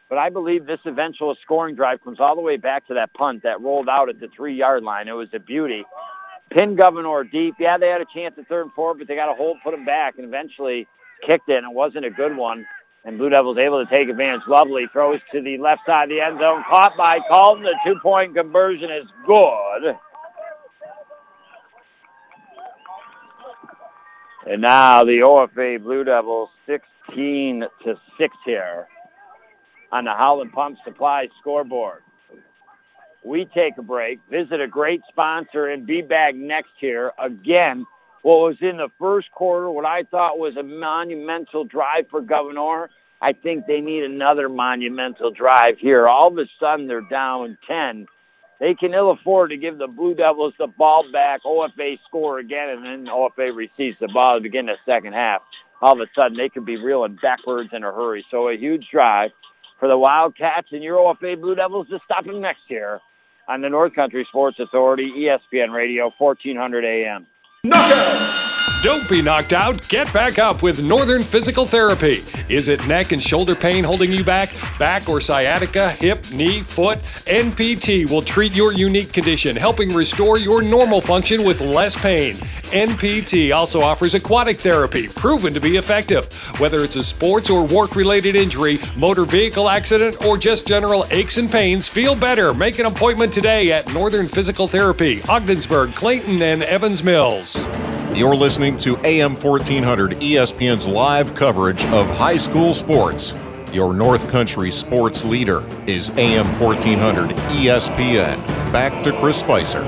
[0.09, 3.45] but I believe this eventual scoring drive comes all the way back to that punt
[3.45, 5.09] that rolled out at the three-yard line.
[5.09, 5.85] It was a beauty.
[6.51, 7.55] Pin Gouverneur deep.
[7.59, 9.71] Yeah, they had a chance at third and four, but they got a hold, put
[9.71, 10.87] them back, and eventually
[11.27, 12.67] kicked it, and it wasn't a good one.
[13.05, 14.43] And Blue Devils able to take advantage.
[14.47, 16.63] Lovely throws to the left side of the end zone.
[16.71, 17.65] Caught by Colton.
[17.65, 19.97] The two-point conversion is good.
[24.47, 28.87] And now the OFA Blue Devils 16 to 6 here
[29.93, 32.03] on the Howland Pump Supply scoreboard.
[33.25, 37.87] We take a break, visit a great sponsor, and be back next here again.
[38.23, 42.89] What was in the first quarter, what I thought was a monumental drive for Gouverneur,
[43.21, 46.09] I think they need another monumental drive here.
[46.09, 48.07] All of a sudden, they're down 10
[48.63, 51.43] they can ill afford to give the Blue Devils the ball back.
[51.43, 55.43] OFA score again, and then OFA receives the ball to begin the second half.
[55.81, 58.25] All of a sudden, they could be reeling backwards in a hurry.
[58.31, 59.33] So a huge drive
[59.81, 63.01] for the Wildcats and your OFA Blue Devils to stop them next year
[63.49, 67.27] on the North Country Sports Authority, ESPN Radio, 1400 AM.
[67.65, 68.52] Knockout!
[68.83, 69.89] Don't be knocked out.
[69.89, 72.25] Get back up with Northern Physical Therapy.
[72.49, 74.53] Is it neck and shoulder pain holding you back?
[74.77, 76.99] Back or sciatica, hip, knee, foot?
[77.29, 82.35] NPT will treat your unique condition, helping restore your normal function with less pain.
[82.73, 86.35] NPT also offers aquatic therapy, proven to be effective.
[86.59, 91.39] Whether it's a sports or work related injury, motor vehicle accident, or just general aches
[91.39, 92.53] and pains, feel better.
[92.53, 97.65] Make an appointment today at Northern Physical Therapy, Ogdensburg, Clayton, and Evans Mills.
[98.15, 103.35] You're listening to AM 1400 ESPN's live coverage of high school sports.
[103.73, 108.45] Your North Country sports leader is AM 1400 ESPN.
[108.73, 109.83] Back to Chris Spicer.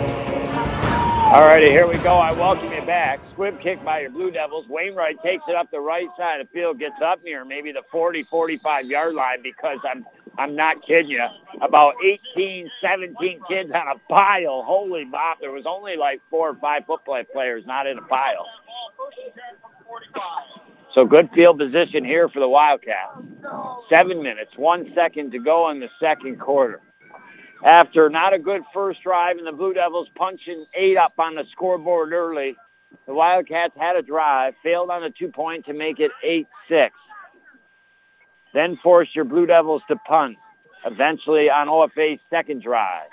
[1.34, 2.14] All righty, here we go.
[2.14, 3.20] I welcome you back.
[3.32, 4.66] Squib kick by your Blue Devils.
[4.68, 7.82] Wainwright takes it up the right side of the field, gets up near maybe the
[7.90, 10.06] 40, 45 yard line because I'm
[10.38, 11.24] I'm not kidding you.
[11.60, 11.94] About
[12.36, 14.62] 18, 17 kids on a pile.
[14.66, 15.38] Holy bop.
[15.40, 18.46] There was only like four or five football players not in a pile.
[20.94, 23.18] So good field position here for the Wildcats.
[23.92, 26.80] Seven minutes, one second to go in the second quarter.
[27.64, 31.44] After not a good first drive and the Blue Devils punching eight up on the
[31.52, 32.56] scoreboard early,
[33.06, 36.12] the Wildcats had a drive, failed on the two point to make it
[36.70, 36.90] 8-6
[38.54, 40.38] then forced your Blue Devils to punt,
[40.86, 43.08] eventually on OFA's second drive.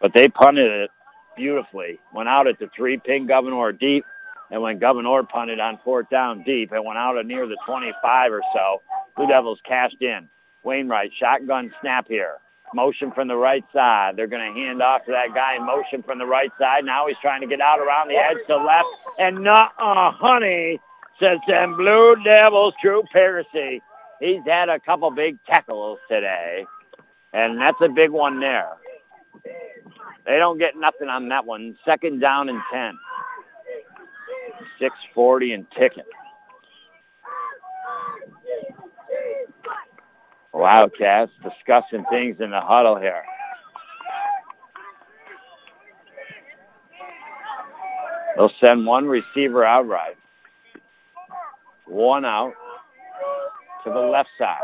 [0.00, 0.90] But they punted it
[1.38, 2.00] beautifully.
[2.12, 4.04] Went out at the three, ping Gouverneur deep,
[4.50, 8.42] and when Gouverneur punted on fourth down deep, it went out near the 25 or
[8.52, 8.82] so.
[9.16, 10.28] Blue Devils cashed in.
[10.62, 12.34] Wainwright, shotgun snap here.
[12.74, 14.16] Motion from the right side.
[14.16, 16.84] They're going to hand off to that guy motion from the right side.
[16.84, 18.88] Now he's trying to get out around the edge to left.
[19.18, 20.78] And not uh, honey,
[21.18, 23.82] says them Blue Devils, Drew Piercy.
[24.20, 26.66] He's had a couple big tackles today,
[27.32, 28.72] and that's a big one there.
[30.28, 31.74] They don't get nothing on that one.
[31.86, 32.98] Second down and 10.
[34.78, 36.04] 640 and ticking.
[40.52, 43.22] Wildcats discussing things in the huddle here.
[48.36, 50.16] They'll send one receiver outright.
[51.86, 52.52] One out
[53.84, 54.58] to the left side.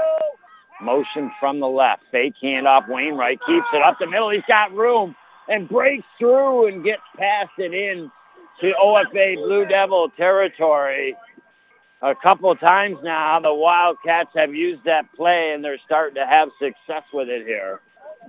[0.83, 2.03] Motion from the left.
[2.13, 2.87] Fake handoff.
[2.87, 4.29] Wainwright keeps it up the middle.
[4.29, 5.17] He's got room
[5.49, 8.11] and breaks through and gets past it in
[8.61, 11.17] to OFA Blue Devil territory.
[12.03, 16.49] A couple times now, the Wildcats have used that play, and they're starting to have
[16.59, 17.81] success with it here.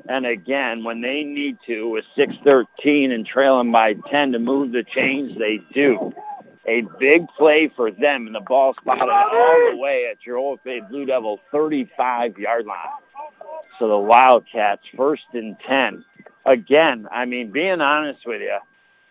[0.07, 4.84] And again, when they need to, with 6-13 and trailing by 10 to move the
[4.84, 6.13] chains, they do
[6.68, 10.89] a big play for them, and the ball spotted all the way at your OFA
[10.89, 12.78] Blue Devil 35-yard line.
[13.78, 16.05] So the Wildcats first and 10.
[16.46, 18.58] Again, I mean, being honest with you,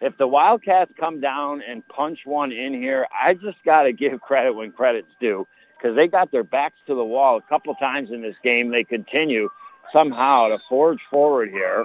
[0.00, 4.20] if the Wildcats come down and punch one in here, I just got to give
[4.20, 8.10] credit when credit's due because they got their backs to the wall a couple times
[8.12, 8.70] in this game.
[8.70, 9.48] They continue
[9.92, 11.84] somehow to forge forward here.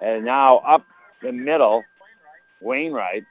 [0.00, 0.84] And now up
[1.22, 1.84] the middle,
[2.60, 3.24] Wainwright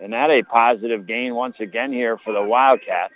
[0.00, 3.14] and that a positive gain once again here for the Wildcats.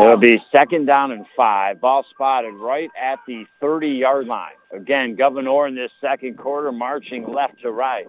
[0.00, 1.80] It'll be second down and five.
[1.80, 4.52] Ball spotted right at the 30-yard line.
[4.72, 8.06] Again, Gouverneur in this second quarter marching left to right.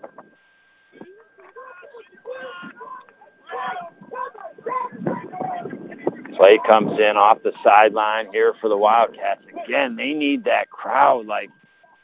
[6.36, 9.42] Play comes in off the sideline here for the Wildcats.
[9.66, 11.26] Again, they need that crowd.
[11.26, 11.50] Like,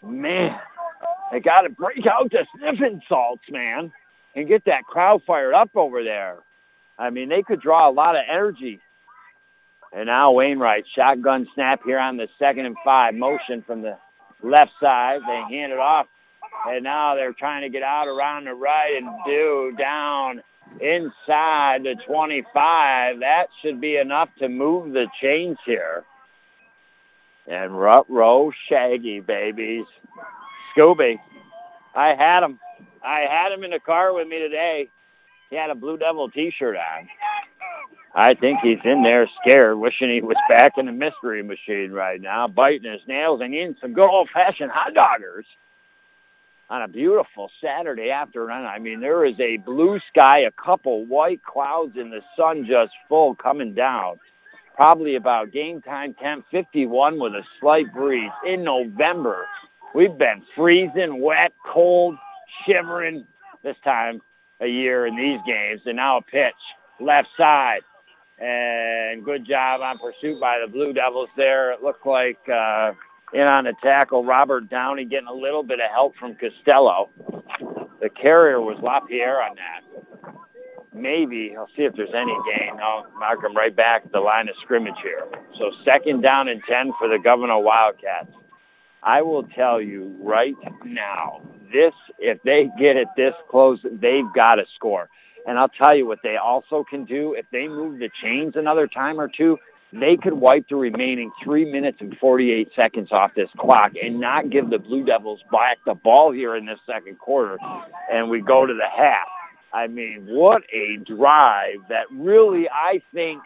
[0.01, 0.57] man,
[1.31, 3.91] they got to break out the sniffing salts, man
[4.35, 6.37] and get that crowd fired up over there.
[6.97, 8.79] I mean, they could draw a lot of energy.
[9.95, 13.13] And now Wainwright, shotgun snap here on the second and five.
[13.13, 13.97] Motion from the
[14.41, 15.19] left side.
[15.27, 16.07] They hand it off.
[16.67, 20.41] And now they're trying to get out around the right and do down
[20.79, 23.19] inside the 25.
[23.19, 26.03] That should be enough to move the chains here.
[27.47, 29.85] And Rut Row Shaggy, babies.
[30.75, 31.15] Scooby.
[31.95, 32.59] I had him.
[33.03, 34.89] I had him in the car with me today.
[35.49, 37.09] He had a Blue Devil T-shirt on.
[38.15, 42.21] I think he's in there scared, wishing he was back in the mystery machine right
[42.21, 45.45] now, biting his nails and eating some good old-fashioned hot doggers
[46.69, 48.65] on a beautiful Saturday afternoon.
[48.65, 52.93] I mean, there is a blue sky, a couple white clouds, and the sun just
[53.09, 54.19] full coming down.
[54.75, 59.45] Probably about game time temp 51 with a slight breeze in November.
[59.93, 62.17] We've been freezing, wet, cold,
[62.65, 63.25] shivering
[63.63, 64.21] this time
[64.59, 65.81] a year in these games.
[65.85, 66.53] And now a pitch,
[66.99, 67.81] left side.
[68.39, 71.71] And good job on pursuit by the Blue Devils there.
[71.71, 72.91] It looked like uh,
[73.33, 77.09] in on the tackle, Robert Downey getting a little bit of help from Costello.
[78.01, 80.33] The carrier was LaPierre on that.
[80.93, 81.55] Maybe.
[81.57, 82.79] I'll see if there's any gain.
[82.81, 85.25] I'll mark him right back at the line of scrimmage here.
[85.57, 88.31] So second down and 10 for the Gouverneur Wildcats.
[89.01, 90.55] I will tell you right
[90.85, 91.41] now,
[91.73, 95.09] this, if they get it this close, they've got to score.
[95.45, 97.33] And I'll tell you what they also can do.
[97.37, 99.57] If they move the chains another time or two,
[99.91, 104.49] they could wipe the remaining three minutes and 48 seconds off this clock and not
[104.49, 107.57] give the Blue Devils back the ball here in this second quarter.
[108.11, 109.27] And we go to the half.
[109.71, 113.43] I mean, what a drive that really, I think,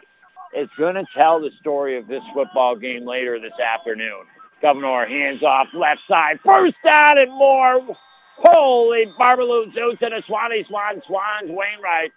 [0.56, 4.24] is going to tell the story of this football game later this afternoon.
[4.62, 6.38] Gouverneur hands off left side.
[6.44, 7.96] First down and more.
[8.44, 12.12] Holy Barbaloo Zeus and a Swanee Swan Swans Wainwright.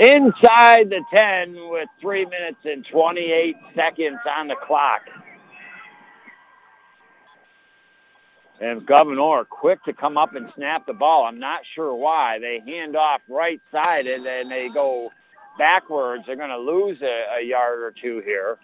[0.00, 5.02] Inside the 10 with 3 minutes and 28 seconds on the clock.
[8.60, 11.26] And Gouverneur quick to come up and snap the ball.
[11.26, 12.38] I'm not sure why.
[12.40, 15.10] They hand off right-sided and then they go
[15.58, 16.24] backwards.
[16.26, 18.56] They're going to lose a, a yard or two here.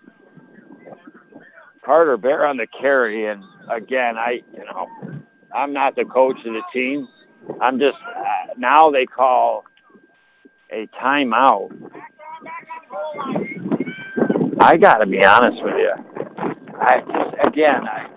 [1.85, 3.27] Carter Bear on the carry.
[3.27, 4.89] And again, I, you know,
[5.55, 7.09] I'm not the coach of the team.
[7.61, 9.65] I'm just, uh, now they call
[10.73, 11.71] a timeout.
[14.61, 15.93] I got to be honest with you.
[16.81, 18.09] I just, again, I,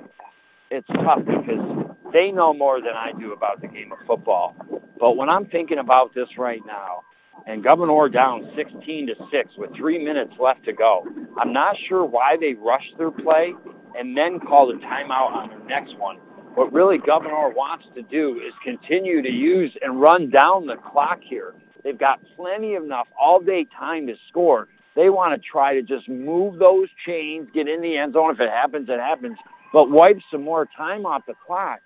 [0.71, 4.55] it's tough because they know more than I do about the game of football.
[4.99, 7.03] But when I'm thinking about this right now,
[7.45, 11.05] and Gouverneur down 16 to 6 with three minutes left to go.
[11.39, 13.53] I'm not sure why they rushed their play
[13.95, 16.17] and then called a timeout on their next one.
[16.57, 21.19] What really Gouverneur wants to do is continue to use and run down the clock
[21.21, 21.53] here.
[21.83, 24.67] They've got plenty of enough all-day time to score.
[24.95, 28.31] They want to try to just move those chains, get in the end zone.
[28.31, 29.37] If it happens, it happens.
[29.71, 31.81] But wipe some more time off the clock.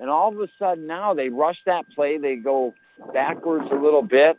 [0.00, 2.18] And all of a sudden now they rush that play.
[2.18, 2.74] They go
[3.14, 4.36] backwards a little bit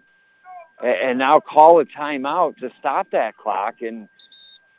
[0.84, 3.76] and now call a timeout to stop that clock.
[3.80, 4.10] And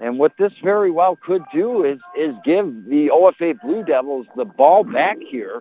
[0.00, 4.46] and what this very well could do is is give the OFA Blue Devils the
[4.46, 5.60] ball back here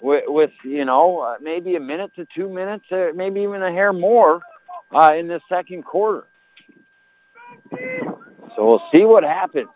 [0.00, 3.70] with, with you know uh, maybe a minute to two minutes, or maybe even a
[3.70, 4.40] hair more
[4.94, 6.24] uh, in the second quarter.
[8.56, 9.68] So we'll see what happens.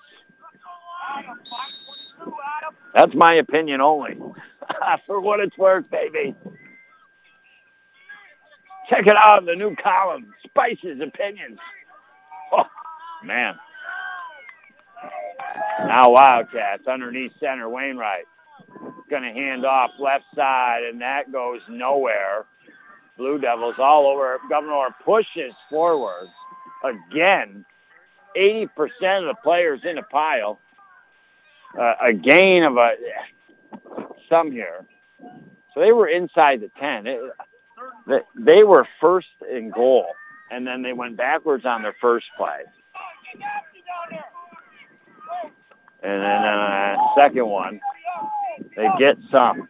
[2.94, 4.18] That's my opinion only.
[5.06, 6.34] For what it's worth, baby.
[8.88, 11.58] Check it out in the new column, Spices Opinions.
[12.52, 12.62] Oh,
[13.24, 13.54] man.
[15.80, 18.24] Now Wildcats underneath center, Wainwright.
[19.10, 22.44] Going to hand off left side, and that goes nowhere.
[23.16, 24.38] Blue Devils all over.
[24.48, 26.28] Gouverneur pushes forward
[26.84, 27.64] again.
[28.36, 28.70] 80% of
[29.00, 30.58] the players in a pile.
[31.78, 32.92] Uh, a gain of a
[34.28, 34.84] some here.
[35.74, 37.06] So they were inside the 10.
[37.06, 37.20] It,
[38.34, 40.06] they were first in goal,
[40.50, 42.60] and then they went backwards on their first play.
[46.06, 47.80] And then uh, second one,
[48.76, 49.68] they get some.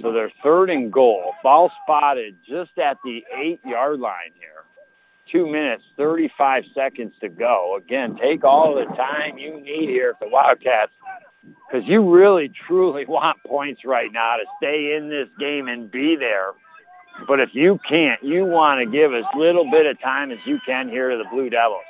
[0.00, 1.34] So they're third and goal.
[1.42, 4.64] Ball spotted just at the eight-yard line here.
[5.30, 7.76] Two minutes, 35 seconds to go.
[7.76, 10.92] Again, take all the time you need here at the Wildcats
[11.42, 16.16] because you really, truly want points right now to stay in this game and be
[16.18, 16.52] there
[17.26, 20.58] but if you can't, you want to give as little bit of time as you
[20.66, 21.85] can here to the Blue Devils.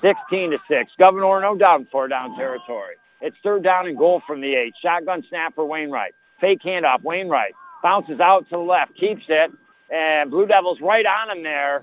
[0.00, 0.92] 16 to 6.
[1.00, 2.94] Gouverneur, no doubt, four down territory.
[3.20, 4.74] It's third down and goal from the eight.
[4.82, 6.14] Shotgun snap for Wainwright.
[6.40, 7.02] Fake handoff.
[7.02, 9.50] Wainwright bounces out to the left, keeps it,
[9.90, 11.82] and Blue Devils right on him there,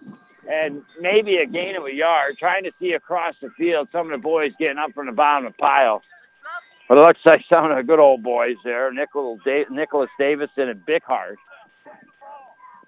[0.49, 3.89] and maybe a gain of a yard, trying to see across the field.
[3.91, 6.01] Some of the boys getting up from the bottom of the pile.
[6.87, 9.39] But it looks like some of the good old boys there, Nicholas,
[9.69, 11.35] Nicholas Davison and Bickhart.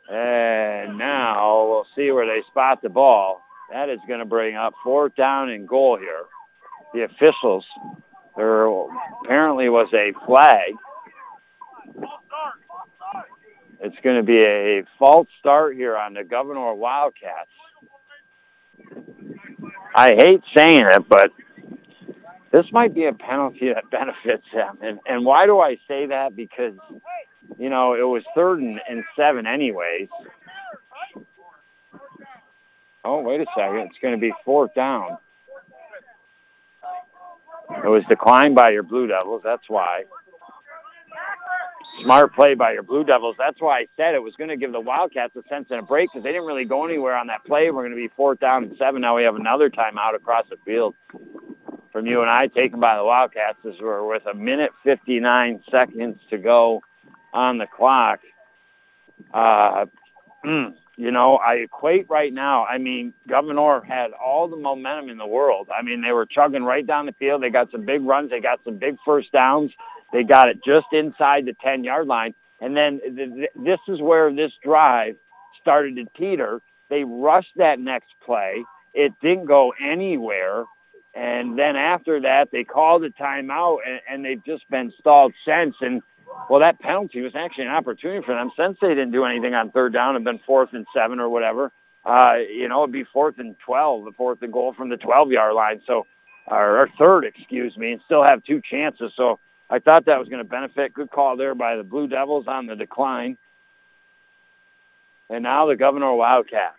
[0.10, 3.44] And now we'll see where they spot the ball.
[3.72, 6.24] That is going to bring up fourth down and goal here.
[6.94, 7.66] The officials,
[8.36, 8.66] there
[9.24, 10.74] apparently was a flag.
[13.80, 17.50] It's going to be a false start here on the Gouverneur Wildcats.
[19.96, 21.32] I hate saying it, but
[22.52, 24.78] this might be a penalty that benefits them.
[24.82, 26.36] And, and why do I say that?
[26.36, 26.74] Because
[27.58, 30.08] you know, it was third and, and seven anyways.
[33.04, 33.90] Oh, wait a second.
[33.90, 35.18] It's going to be fourth down.
[37.84, 39.42] It was declined by your Blue Devils.
[39.44, 40.04] That's why.
[42.04, 43.36] Smart play by your Blue Devils.
[43.38, 45.84] That's why I said it was going to give the Wildcats a sense and a
[45.84, 47.70] break because they didn't really go anywhere on that play.
[47.72, 49.02] We're going to be fourth down and seven.
[49.02, 50.96] Now we have another timeout across the field
[51.92, 56.18] from you and I taken by the Wildcats as we're with a minute 59 seconds
[56.30, 56.82] to go
[57.34, 58.20] on the clock.
[59.34, 59.86] Uh,
[60.98, 62.66] you know, I equate right now.
[62.66, 65.70] I mean, Gouverneur had all the momentum in the world.
[65.76, 67.42] I mean, they were chugging right down the field.
[67.42, 68.30] They got some big runs.
[68.30, 69.72] They got some big first downs.
[70.12, 72.34] They got it just inside the 10-yard line.
[72.60, 75.16] And then th- th- this is where this drive
[75.62, 76.62] started to teeter.
[76.90, 78.64] They rushed that next play.
[78.94, 80.66] It didn't go anywhere.
[81.14, 85.76] And then after that, they called a timeout, and, and they've just been stalled since.
[85.82, 86.02] And
[86.50, 89.72] well, that penalty was actually an opportunity for them since they didn't do anything on
[89.72, 91.72] third down and been fourth and seven or whatever.
[92.06, 95.54] Uh, you know, it'd be fourth and 12, the fourth and goal from the 12-yard
[95.54, 95.82] line.
[95.86, 96.08] So,
[96.48, 99.12] or, or third, excuse me, and still have two chances.
[99.16, 100.94] So I thought that was going to benefit.
[100.94, 103.38] Good call there by the Blue Devils on the decline.
[105.30, 106.76] And now the Gouverneur Wildcats.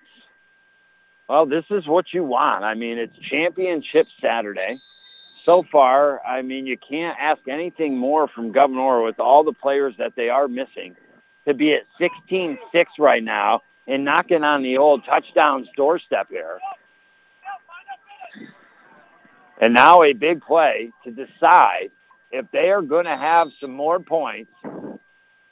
[1.28, 2.64] Well, this is what you want.
[2.64, 4.80] I mean, it's championship Saturday.
[5.44, 9.94] So far, I mean, you can't ask anything more from Gouverneur with all the players
[9.98, 10.94] that they are missing
[11.46, 11.82] to be at
[12.30, 12.56] 16-6
[12.98, 16.58] right now and knocking on the old touchdowns doorstep here.
[19.60, 21.90] And now a big play to decide
[22.30, 24.52] if they are going to have some more points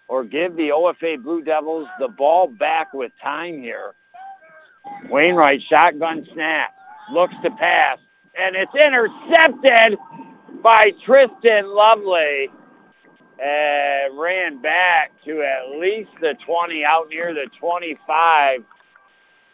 [0.08, 3.94] or give the OFA Blue Devils the ball back with time here.
[5.08, 6.74] Wainwright shotgun snap,
[7.12, 7.98] looks to pass,
[8.40, 9.98] and it's intercepted
[10.62, 12.48] by Tristan Lovely.
[13.38, 18.60] Uh, ran back to at least the 20, out near the 25.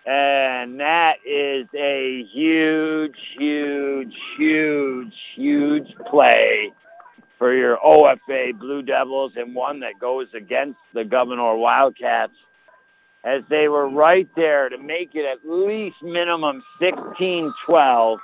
[0.06, 6.72] And that is a huge, huge, huge, huge play
[7.38, 12.32] for your OFA Blue Devils and one that goes against the Gouverneur Wildcats
[13.24, 18.18] as they were right there to make it at least minimum 16-12.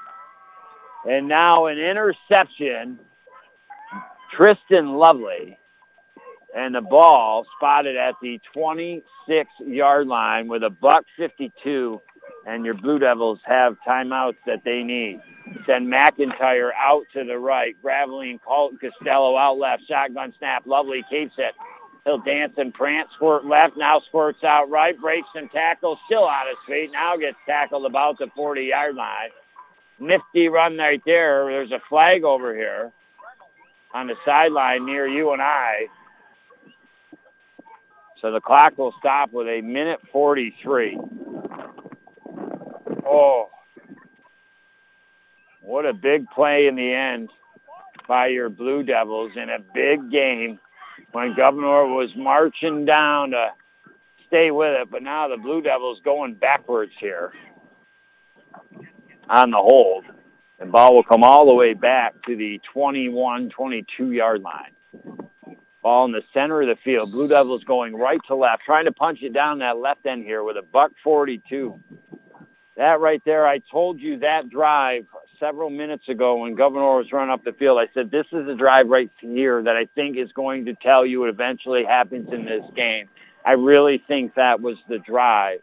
[1.09, 2.99] And now an interception.
[4.37, 5.59] Tristan Lovely.
[6.55, 12.01] And the ball spotted at the 26-yard line with a buck 52.
[12.47, 15.21] And your Blue Devils have timeouts that they need.
[15.67, 17.77] Send McIntyre out to the right.
[17.83, 19.85] Graveline, Colton Costello out left.
[19.89, 20.67] Shotgun snap.
[20.67, 21.55] Lovely keeps it.
[22.05, 26.49] He'll dance and prance, squirt left, now squirts out right, breaks and tackles, still on
[26.49, 29.31] his feet, now gets tackled about the 40-yard line.
[29.99, 31.47] Nifty run right there.
[31.47, 32.93] There's a flag over here
[33.95, 35.87] on the sideline near you and I.
[38.21, 40.99] So the clock will stop with a minute 43.
[43.05, 43.49] Oh,
[45.61, 47.31] what a big play in the end
[48.09, 50.59] by your Blue Devils in a big game
[51.13, 53.49] when Gouverneur was marching down to
[54.27, 57.33] stay with it, but now the Blue Devils going backwards here
[59.33, 60.05] on the hold.
[60.61, 65.27] And ball will come all the way back to the 21, 22 yard line.
[65.83, 67.11] Ball in the center of the field.
[67.11, 70.45] Blue Devils going right to left, trying to punch it down that left end here
[70.45, 71.81] with a buck 42.
[72.77, 75.07] That right there, I told you that drive
[75.41, 77.79] several minutes ago when Gouverneur was running up the field.
[77.81, 81.05] I said, this is a drive right here that I think is going to tell
[81.05, 83.09] you what eventually happens in this game.
[83.45, 85.59] I really think that was the drive.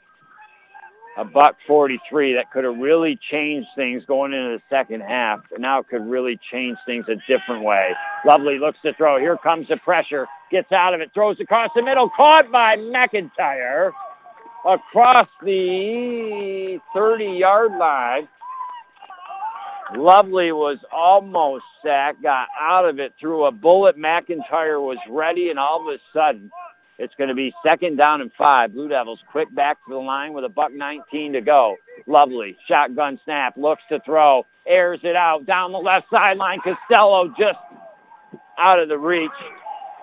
[1.19, 5.41] A buck 43 that could have really changed things going into the second half.
[5.57, 7.89] Now it could really change things a different way.
[8.25, 9.19] Lovely looks to throw.
[9.19, 10.27] Here comes the pressure.
[10.49, 11.11] Gets out of it.
[11.13, 12.09] Throws across the middle.
[12.09, 13.91] Caught by McIntyre
[14.65, 18.29] across the 30-yard line.
[19.97, 23.97] Lovely was almost sacked, got out of it, threw a bullet.
[23.97, 26.49] McIntyre was ready, and all of a sudden,
[26.99, 28.73] it's going to be second down and five.
[28.73, 31.77] Blue Devils quick back to the line with a buck 19 to go.
[32.05, 32.57] Lovely.
[32.67, 33.55] Shotgun snap.
[33.55, 34.45] Looks to throw.
[34.67, 36.59] Airs it out down the left sideline.
[36.59, 37.57] Costello just
[38.59, 39.31] out of the reach.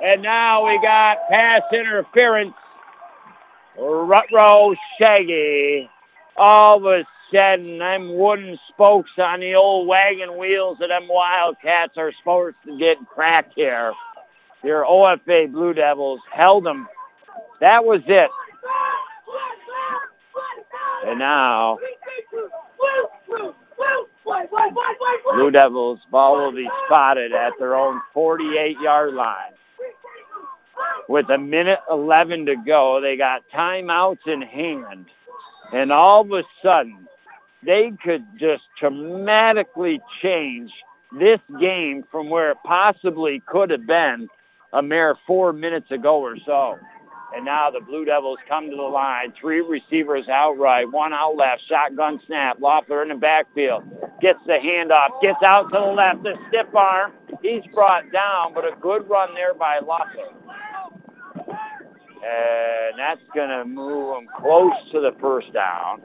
[0.02, 2.54] And now we got pass interference.
[3.78, 5.90] Rutro Shaggy.
[6.38, 11.92] All of a sudden, them wooden spokes on the old wagon wheels of them Wildcats
[11.98, 13.92] are supposed to get cracked here.
[14.66, 16.88] Your OFA Blue Devils held them.
[17.60, 18.30] That was it.
[21.06, 21.78] And now,
[25.32, 29.52] Blue Devils ball will be spotted at their own 48-yard line.
[31.08, 35.06] With a minute 11 to go, they got timeouts in hand.
[35.72, 37.06] And all of a sudden,
[37.64, 40.72] they could just dramatically change
[41.16, 44.28] this game from where it possibly could have been
[44.72, 46.78] a mere four minutes ago or so.
[47.34, 49.32] And now the Blue Devils come to the line.
[49.40, 52.58] Three receivers outright, one out left, shotgun snap.
[52.60, 53.82] Loeffler in the backfield.
[54.20, 57.12] Gets the handoff, gets out to the left, the stiff arm.
[57.42, 60.32] He's brought down, but a good run there by Loeffler.
[62.24, 66.00] And that's going to move them close to the first down.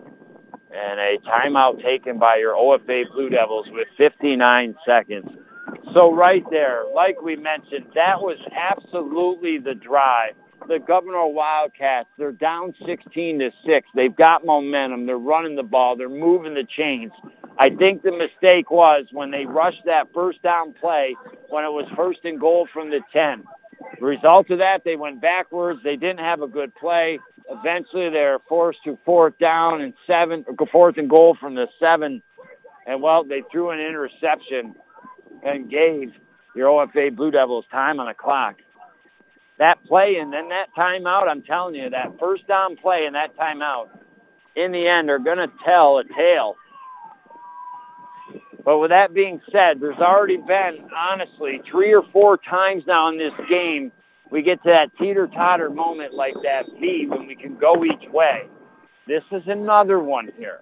[0.73, 5.29] And a timeout taken by your OFA Blue Devils with 59 seconds.
[5.95, 10.35] So right there, like we mentioned, that was absolutely the drive.
[10.67, 13.87] The Gouverneur Wildcats, they're down 16 to 6.
[13.95, 15.05] They've got momentum.
[15.05, 15.97] They're running the ball.
[15.97, 17.11] They're moving the chains.
[17.59, 21.15] I think the mistake was when they rushed that first down play
[21.49, 23.43] when it was first and goal from the 10.
[23.99, 25.79] The result of that, they went backwards.
[25.83, 27.19] They didn't have a good play.
[27.49, 32.21] Eventually, they're forced to fourth down and seven, fourth and goal from the seven.
[32.85, 34.75] And well, they threw an interception
[35.43, 36.11] and gave
[36.55, 38.55] your OFA Blue Devils time on the clock.
[39.57, 43.37] That play and then that timeout, I'm telling you, that first down play and that
[43.37, 43.89] timeout,
[44.55, 46.55] in the end, are going to tell a tale.
[48.63, 53.17] But with that being said, there's already been, honestly, three or four times now in
[53.17, 53.91] this game
[54.31, 58.47] we get to that teeter-totter moment like that V when we can go each way.
[59.07, 60.61] This is another one here.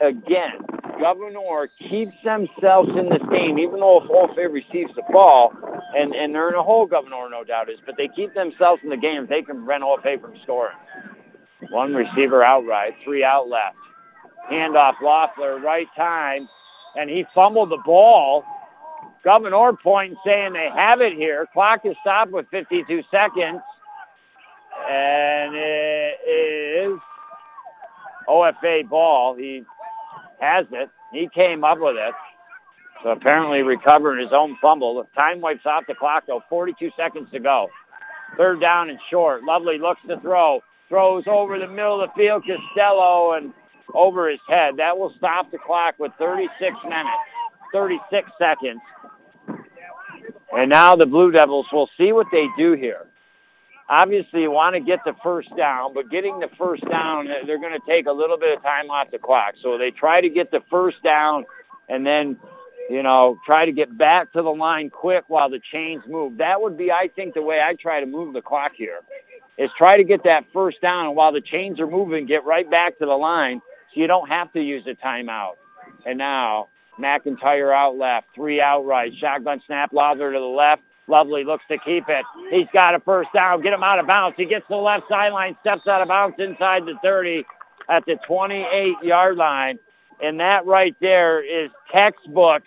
[0.00, 0.60] Again,
[1.02, 5.52] Gouverneur keeps themselves in this game, even though if OFA receives the ball,
[5.96, 8.90] and, and they're in a hole, Gouverneur, no doubt is, but they keep themselves in
[8.90, 9.26] the game.
[9.28, 10.76] They can prevent OFA from scoring.
[11.70, 13.76] One receiver outright, three out left.
[14.50, 16.48] Handoff Loeffler, right time,
[16.94, 18.44] and he fumbled the ball.
[19.24, 21.48] Gouverneur point saying they have it here.
[21.52, 23.60] Clock is stopped with 52 seconds.
[24.88, 26.98] And it is
[28.28, 29.36] OFA ball.
[29.36, 29.64] He
[30.42, 30.90] has it.
[31.12, 32.14] He came up with it.
[33.02, 35.06] So apparently recovering his own fumble.
[35.14, 36.42] Time wipes off the clock, though.
[36.48, 37.68] 42 seconds to go.
[38.36, 39.44] Third down and short.
[39.44, 40.60] Lovely looks to throw.
[40.88, 42.44] Throws over the middle of the field.
[42.46, 43.52] Costello and
[43.94, 44.76] over his head.
[44.78, 46.50] That will stop the clock with 36
[46.84, 47.08] minutes,
[47.72, 48.80] 36 seconds.
[50.52, 53.06] And now the Blue Devils will see what they do here.
[53.92, 57.78] Obviously, you want to get the first down, but getting the first down, they're going
[57.78, 59.52] to take a little bit of time off the clock.
[59.62, 61.44] So they try to get the first down
[61.90, 62.38] and then,
[62.88, 66.38] you know, try to get back to the line quick while the chains move.
[66.38, 69.00] That would be, I think, the way I try to move the clock here,
[69.58, 72.68] is try to get that first down, and while the chains are moving, get right
[72.70, 73.60] back to the line
[73.92, 75.56] so you don't have to use a timeout.
[76.06, 80.80] And now McIntyre out left, three out right, shotgun snap, Loeffler to the left.
[81.08, 82.24] Lovely looks to keep it.
[82.50, 83.62] He's got a first down.
[83.62, 84.36] Get him out of bounds.
[84.36, 87.44] He gets to the left sideline, steps out of bounds inside the 30
[87.88, 89.78] at the 28-yard line.
[90.22, 92.62] And that right there is textbook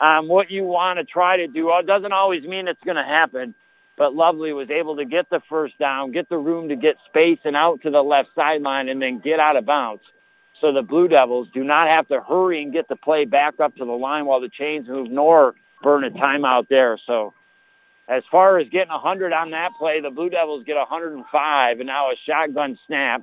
[0.00, 1.70] what you want to try to do.
[1.76, 3.54] It doesn't always mean it's going to happen,
[3.98, 7.40] but Lovely was able to get the first down, get the room to get space
[7.44, 10.02] and out to the left sideline, and then get out of bounds
[10.60, 13.74] so the Blue Devils do not have to hurry and get the play back up
[13.76, 16.98] to the line while the chains move, nor burn a timeout there.
[17.06, 17.34] So
[18.10, 22.10] as far as getting 100 on that play, the Blue Devils get 105, and now
[22.10, 23.22] a shotgun snap.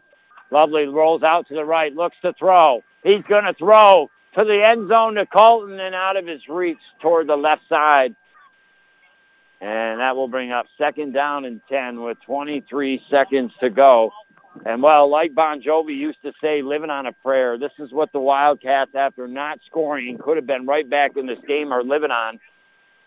[0.49, 2.81] Lovely rolls out to the right, looks to throw.
[3.03, 6.77] He's going to throw to the end zone to Colton and out of his reach
[7.01, 8.15] toward the left side.
[9.59, 14.11] And that will bring up second down and 10 with 23 seconds to go.
[14.65, 18.11] And well, like Bon Jovi used to say, living on a prayer, this is what
[18.13, 22.11] the Wildcats, after not scoring, could have been right back in this game are living
[22.11, 22.39] on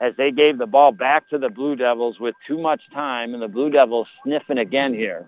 [0.01, 3.43] as they gave the ball back to the Blue Devils with too much time, and
[3.43, 5.27] the Blue Devils sniffing again here.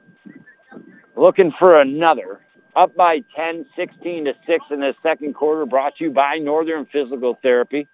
[1.15, 2.41] Looking for another.
[2.75, 6.87] Up by 10, 16 to 6 in the second quarter, brought to you by Northern
[6.87, 7.87] Physical Therapy.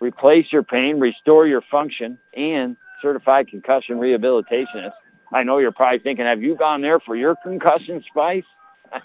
[0.00, 4.94] Replace your pain, restore your function, and certified concussion rehabilitationist.
[5.30, 8.44] I know you're probably thinking, have you gone there for your concussion, Spice?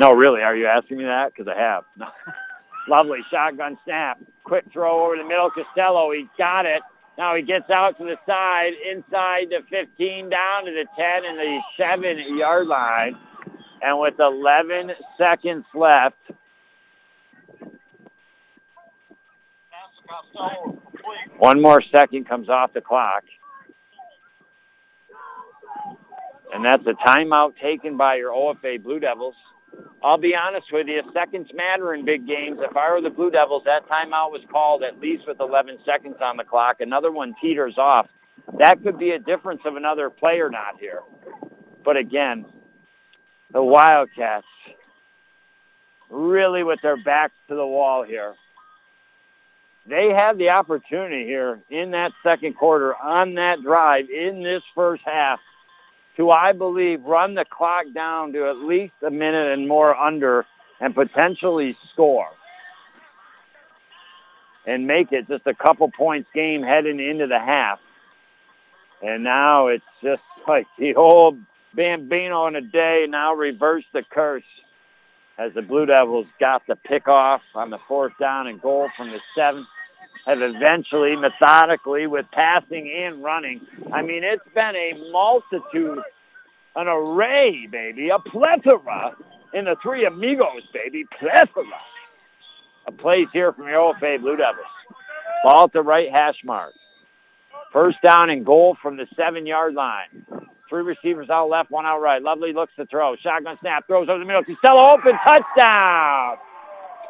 [0.00, 1.32] no, really, are you asking me that?
[1.36, 1.84] Because I have.
[2.88, 4.18] Lovely shotgun snap.
[4.44, 5.50] Quick throw over the middle.
[5.50, 6.82] Costello, he got it.
[7.18, 11.38] Now he gets out to the side, inside the 15, down to the 10 and
[11.38, 13.16] the 7-yard line.
[13.82, 16.16] And with 11 seconds left,
[21.38, 23.24] one more second comes off the clock.
[26.52, 29.34] And that's a timeout taken by your OFA Blue Devils.
[30.02, 32.58] I'll be honest with you, seconds matter in big games.
[32.60, 36.16] If I were the Blue Devils, that timeout was called at least with 11 seconds
[36.22, 36.76] on the clock.
[36.80, 38.06] Another one teeters off.
[38.58, 41.00] That could be a difference of another player not here.
[41.84, 42.46] But again,
[43.52, 44.46] the Wildcats
[46.10, 48.34] really with their backs to the wall here
[49.88, 55.02] they have the opportunity here in that second quarter on that drive in this first
[55.04, 55.40] half
[56.18, 60.44] to, I believe, run the clock down to at least a minute and more under
[60.80, 62.28] and potentially score.
[64.66, 67.78] and make it just a couple points game heading into the half.
[69.02, 71.38] And now it's just like the old
[71.74, 74.44] Bambino in a day now reverse the curse
[75.38, 79.10] as the Blue Devils got the pick off on the fourth down and goal from
[79.10, 79.66] the seven
[80.28, 83.60] have eventually methodically with passing and running.
[83.92, 86.00] I mean, it's been a multitude,
[86.76, 89.16] an array, baby, a plethora
[89.54, 91.64] in the three amigos, baby, plethora.
[92.86, 94.66] A plays here from your old fave, Blue Devils.
[95.44, 96.72] Ball at the right hash mark.
[97.72, 100.26] First down and goal from the seven-yard line.
[100.68, 102.22] Three receivers out left, one out right.
[102.22, 103.16] Lovely looks to throw.
[103.16, 104.44] Shotgun snap, throws over the middle.
[104.44, 106.36] Costello open, touchdown!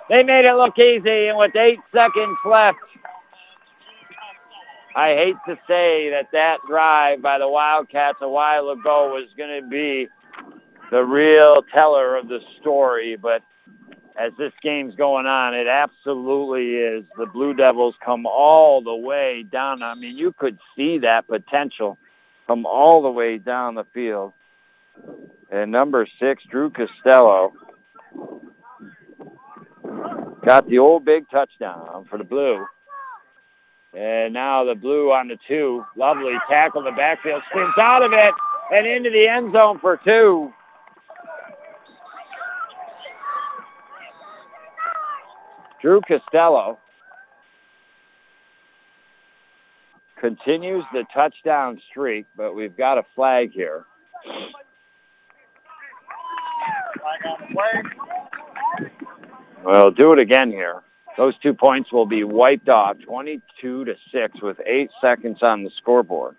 [0.09, 2.78] They made it look easy, and with eight seconds left,
[4.99, 9.62] I hate to say that that drive by the Wildcats a while ago was going
[9.62, 10.09] to be
[10.91, 13.43] the real teller of the story, but
[14.19, 17.05] as this game's going on, it absolutely is.
[17.16, 19.85] The Blue Devils come all the way down.
[19.85, 21.97] I mean, you could see that potential
[22.49, 24.33] come all the way down the field.
[25.49, 27.53] And number six, Drew Costello,
[30.45, 32.66] got the old big touchdown for the Blue.
[33.99, 35.85] And now the Blue on the two.
[35.97, 38.35] Lovely tackle the backfield, spins out of it
[38.70, 40.53] and into the end zone for two.
[45.83, 46.79] Drew Costello
[50.20, 53.85] continues the touchdown streak, but we've got a flag here.
[59.65, 60.83] Well, do it again here.
[61.19, 65.70] Those two points will be wiped off, 22 to 6 with 8 seconds on the
[65.77, 66.36] scoreboard.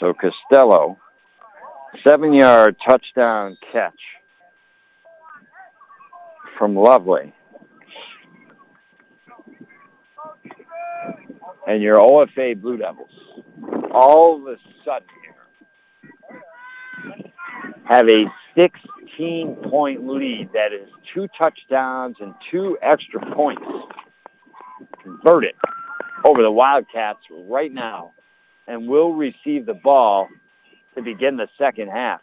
[0.00, 0.98] So Costello,
[2.02, 4.00] seven-yard touchdown catch
[6.58, 7.32] from Lovely.
[11.68, 13.10] And your OFA Blue Devils,
[13.92, 15.06] all of a sudden
[17.84, 18.24] have a
[19.18, 23.62] 16-point lead that is two touchdowns and two extra points
[25.02, 25.54] converted
[26.24, 28.12] over the Wildcats right now
[28.66, 30.28] and will receive the ball
[30.94, 32.20] to begin the second half.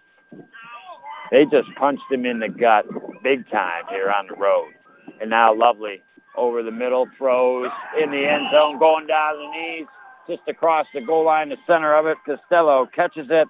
[1.31, 2.85] They just punched him in the gut
[3.23, 4.71] big time here on the road.
[5.19, 6.01] And now Lovely
[6.37, 7.69] over the middle, throws
[8.01, 9.87] in the end zone, going down the knees,
[10.27, 12.17] just across the goal line, the center of it.
[12.25, 13.47] Costello catches it,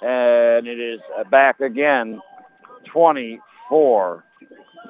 [0.00, 1.00] and it is
[1.30, 2.20] back again,
[2.92, 4.24] 24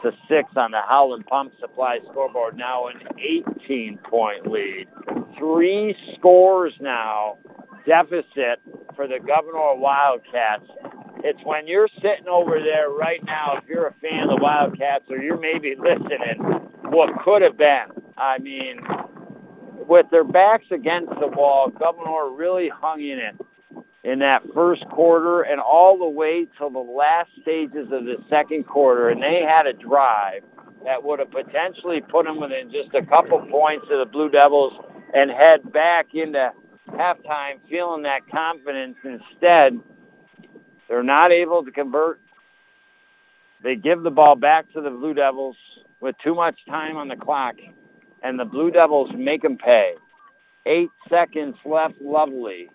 [0.02, 2.56] to 6 on the Howland Pump Supply scoreboard.
[2.56, 4.86] Now an 18-point lead.
[5.38, 7.38] Three scores now
[7.86, 8.60] deficit
[8.96, 10.64] for the Gouverneur Wildcats.
[11.24, 15.04] It's when you're sitting over there right now, if you're a fan of the Wildcats
[15.08, 16.42] or you're maybe listening,
[16.84, 18.02] what could have been.
[18.16, 18.78] I mean,
[19.86, 23.46] with their backs against the wall, Gouverneur really hung in it
[24.04, 28.66] in that first quarter and all the way till the last stages of the second
[28.66, 30.42] quarter, and they had a drive
[30.84, 34.72] that would have potentially put them within just a couple points of the Blue Devils
[35.14, 36.50] and head back into
[36.90, 38.96] halftime feeling that confidence.
[39.04, 39.78] Instead,
[40.88, 42.20] they're not able to convert.
[43.62, 45.56] They give the ball back to the Blue Devils
[46.00, 47.54] with too much time on the clock,
[48.22, 49.94] and the Blue Devils make them pay.
[50.66, 52.68] Eight seconds left, lovely,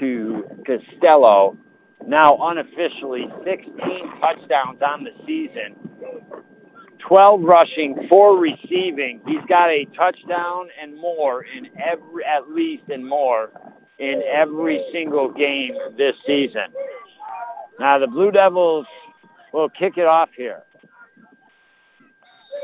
[0.00, 1.56] to Costello.
[2.06, 3.74] Now unofficially 16
[4.20, 5.74] touchdowns on the season.
[7.08, 9.20] 12 rushing, 4 receiving.
[9.26, 13.50] He's got a touchdown and more in every, at least and more
[13.98, 16.72] in every single game this season.
[17.78, 18.86] Now the Blue Devils
[19.52, 20.62] will kick it off here.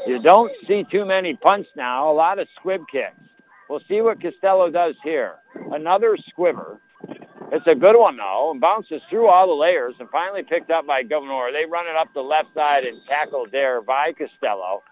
[0.07, 3.15] You don't see too many punts now, a lot of squib kicks.
[3.71, 5.37] We'll see what Costello does here.
[5.71, 6.79] Another squibber.
[7.53, 10.87] It's a good one, though, and bounces through all the layers and finally picked up
[10.87, 11.53] by Gouverneur.
[11.53, 14.83] They run it up the left side and tackled there by Costello.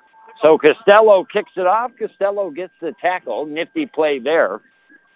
[0.44, 1.92] So Costello kicks it off.
[1.98, 3.46] Costello gets the tackle.
[3.46, 4.60] Nifty play there.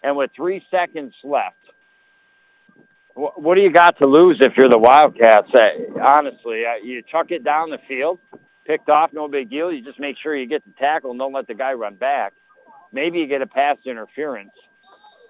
[0.02, 1.56] And with three seconds left,
[3.14, 5.48] what do you got to lose if you're the Wildcats?
[5.54, 8.18] Uh, honestly, uh, you chuck it down the field,
[8.66, 9.70] picked off, no big deal.
[9.70, 12.32] You just make sure you get the tackle and don't let the guy run back.
[12.90, 14.50] Maybe you get a pass interference.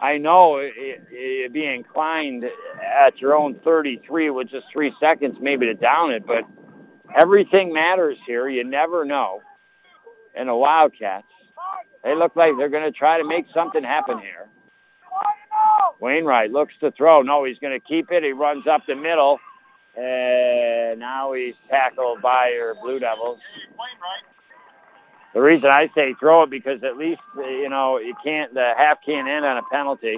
[0.00, 5.74] I know you'd be inclined at your own 33 with just three seconds maybe to
[5.74, 6.44] down it, but
[7.18, 8.48] everything matters here.
[8.48, 9.40] You never know.
[10.36, 11.26] And the Wildcats,
[12.02, 14.48] they look like they're going to try to make something happen here.
[16.00, 17.22] Wainwright looks to throw.
[17.22, 18.22] No, he's going to keep it.
[18.24, 19.38] He runs up the middle.
[19.96, 23.38] And now he's tackled by your Blue Devils.
[25.34, 28.72] The reason I say throw it because at least uh, you know you can't the
[28.76, 30.16] half can't end on a penalty.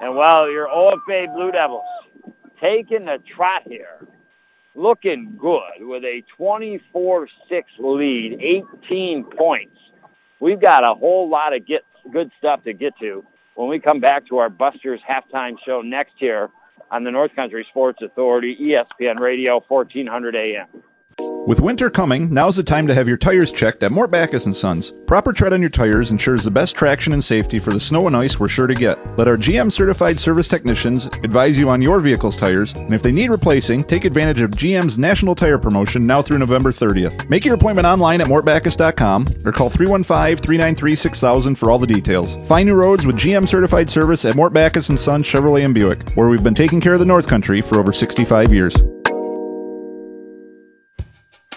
[0.00, 1.84] And well, your OFA Blue Devils
[2.60, 4.06] taking the trot here,
[4.74, 7.26] looking good with a 24-6
[7.78, 8.38] lead,
[8.84, 9.76] 18 points.
[10.40, 11.82] We've got a whole lot of get
[12.12, 13.24] good stuff to get to
[13.54, 16.48] when we come back to our Busters halftime show next year
[16.90, 20.66] on the North Country Sports Authority, ESPN Radio, 1400 AM.
[21.48, 24.52] With winter coming, now's the time to have your tires checked at Mort Backus &
[24.54, 24.92] Sons.
[25.06, 28.14] Proper tread on your tires ensures the best traction and safety for the snow and
[28.14, 28.98] ice we're sure to get.
[29.16, 33.12] Let our GM certified service technicians advise you on your vehicle's tires, and if they
[33.12, 37.30] need replacing, take advantage of GM's National Tire Promotion now through November 30th.
[37.30, 42.36] Make your appointment online at mortbackus.com or call 315-393-6000 for all the details.
[42.46, 46.10] Find new roads with GM certified service at Mort Backus & Sons Chevrolet and Buick,
[46.10, 48.76] where we've been taking care of the North Country for over 65 years.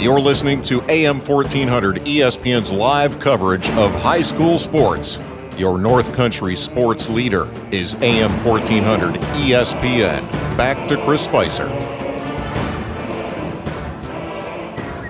[0.00, 5.18] You're listening to AM 1400 ESPN's live coverage of high school sports.
[5.56, 10.30] Your North Country sports leader is AM 1400 ESPN.
[10.56, 11.66] Back to Chris Spicer.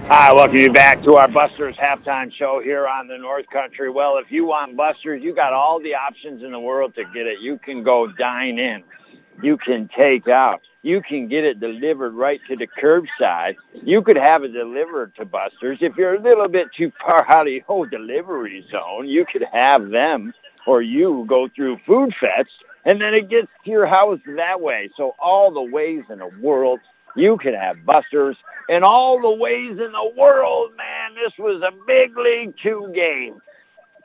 [0.08, 3.90] Hi, welcome you back to our Busters halftime show here on the North Country.
[3.90, 7.26] Well, if you want Busters, you got all the options in the world to get
[7.26, 7.40] it.
[7.42, 8.82] You can go dine in.
[9.42, 10.62] You can take out.
[10.82, 13.56] You can get it delivered right to the curbside.
[13.74, 15.78] You could have it delivered to Busters.
[15.80, 19.90] If you're a little bit too far out of your delivery zone, you could have
[19.90, 20.32] them
[20.66, 22.50] or you go through Food Fest
[22.84, 24.88] and then it gets to your house that way.
[24.96, 26.80] So all the ways in the world
[27.16, 28.36] you can have Busters
[28.68, 31.14] in all the ways in the world, man.
[31.14, 33.40] This was a big league two game.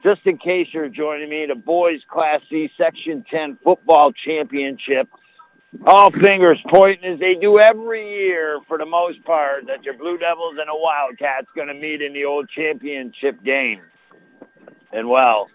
[0.04, 5.08] Just in case you're joining me, the boys Class C Section 10 football championship.
[5.86, 10.18] All fingers pointing as they do every year for the most part that your Blue
[10.18, 13.82] Devils and the Wildcats going to meet in the old championship game.
[14.94, 15.50] And well,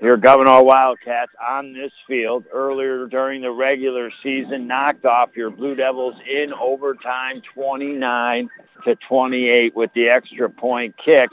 [0.00, 5.74] your Gouverneur Wildcats on this field earlier during the regular season knocked off your Blue
[5.74, 8.48] Devils in overtime 29
[8.84, 11.30] to 28 with the extra point kick,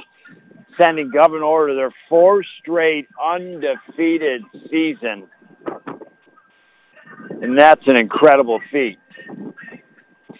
[0.80, 5.28] sending Gouverneur to their fourth straight undefeated season.
[7.42, 9.00] And that's an incredible feat.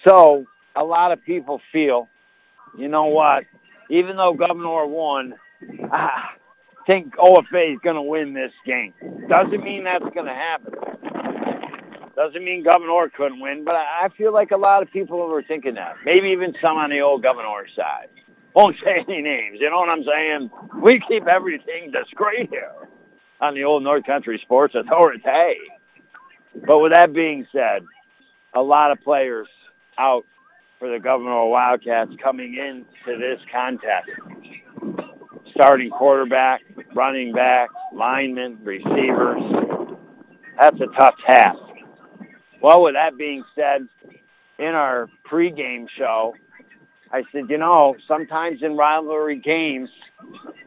[0.07, 0.45] So
[0.76, 2.07] a lot of people feel,
[2.77, 3.43] you know what,
[3.89, 5.35] even though Gouverneur won,
[5.91, 6.31] ah,
[6.88, 8.93] think OFA is going to win this game.
[9.27, 10.73] Doesn't mean that's going to happen.
[12.15, 15.76] Doesn't mean Gouverneur couldn't win, but I feel like a lot of people were thinking
[15.76, 15.95] that.
[16.06, 18.10] Maybe even some on the old Gouverneur side.
[18.53, 19.60] Won't say any names.
[19.60, 20.49] You know what I'm saying?
[20.84, 22.73] We keep everything discreet here
[23.39, 25.23] on the old North Country Sports Authority.
[26.56, 27.84] But with that being said,
[28.53, 29.48] a lot of players
[29.98, 30.23] out
[30.80, 34.10] for the Gouverneur Wildcats coming into this contest
[35.53, 36.61] starting quarterback,
[36.95, 39.41] running back, linemen, receivers.
[40.60, 41.57] That's a tough task.
[42.61, 43.88] Well, with that being said,
[44.60, 46.34] in our pregame show,
[47.11, 49.90] I said, you know, sometimes in rivalry games,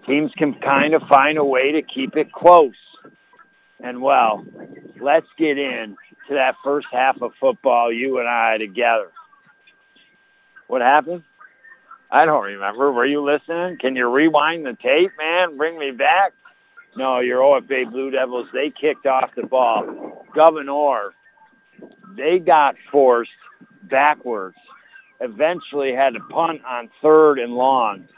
[0.06, 2.74] teams can kind of find a way to keep it close.
[3.84, 4.42] And well,
[4.98, 5.96] let's get in
[6.28, 9.10] to that first half of football, you and I together.
[10.68, 11.22] What happened?
[12.10, 12.90] I don't remember.
[12.90, 13.76] Were you listening?
[13.78, 15.58] Can you rewind the tape, man?
[15.58, 16.32] Bring me back?
[16.96, 20.24] No, your OFA Blue Devils, they kicked off the ball.
[20.32, 21.12] Gouverneur,
[22.16, 23.30] they got forced
[23.82, 24.56] backwards.
[25.20, 28.08] Eventually had to punt on third and long.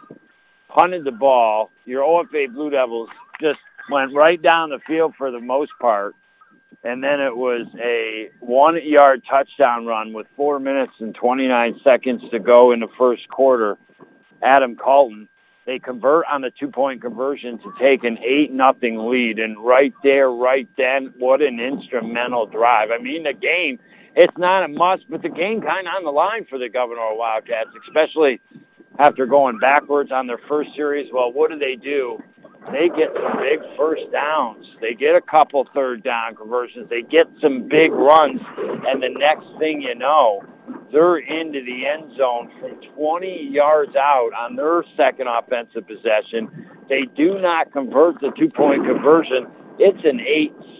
[0.69, 1.71] Punted the ball.
[1.87, 3.09] Your OFA Blue Devils
[3.41, 3.59] just
[3.91, 6.15] went right down the field for the most part.
[6.85, 12.39] And then it was a one-yard touchdown run with four minutes and 29 seconds to
[12.39, 13.77] go in the first quarter.
[14.43, 15.29] Adam Calton,
[15.65, 19.39] they convert on the two-point conversion to take an 8 nothing lead.
[19.39, 22.91] And right there, right then, what an instrumental drive.
[22.97, 23.81] I mean, the game,
[24.15, 27.17] it's not a must, but the game kind of on the line for the Gouverneur
[27.17, 28.41] Wildcats, especially
[28.99, 31.11] after going backwards on their first series.
[31.13, 32.19] Well, what do they do?
[32.73, 34.67] They get some big first downs.
[34.81, 36.89] They get a couple third down conversions.
[36.91, 38.41] They get some big runs.
[38.87, 40.43] And the next thing you know,
[40.93, 46.69] they're into the end zone from 20 yards out on their second offensive possession.
[46.89, 49.47] They do not convert the two-point conversion.
[49.79, 50.21] It's an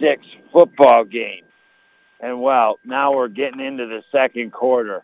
[0.01, 0.17] 8-6
[0.51, 1.43] football game.
[2.19, 5.03] And, well, now we're getting into the second quarter.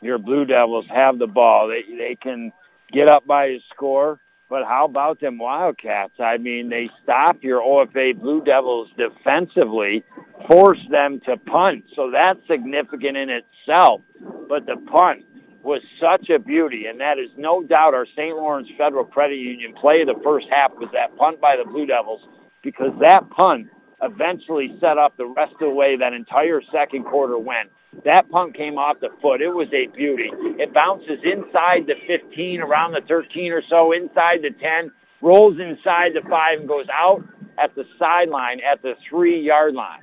[0.00, 1.68] Your Blue Devils have the ball.
[1.68, 2.52] They, they can
[2.92, 4.20] get up by a score.
[4.54, 6.20] But how about them Wildcats?
[6.20, 10.04] I mean, they stop your OFA Blue Devils defensively,
[10.46, 11.86] force them to punt.
[11.96, 14.02] So that's significant in itself.
[14.48, 15.24] But the punt
[15.64, 18.36] was such a beauty, and that is no doubt our St.
[18.36, 22.20] Lawrence Federal Credit Union play the first half was that punt by the Blue Devils
[22.62, 23.66] because that punt
[24.02, 27.70] eventually set up the rest of the way that entire second quarter went.
[28.04, 29.40] That punt came off the foot.
[29.40, 30.30] It was a beauty.
[30.58, 34.90] It bounces inside the 15, around the 13 or so, inside the 10,
[35.22, 37.22] rolls inside the 5, and goes out
[37.62, 40.02] at the sideline at the 3-yard line.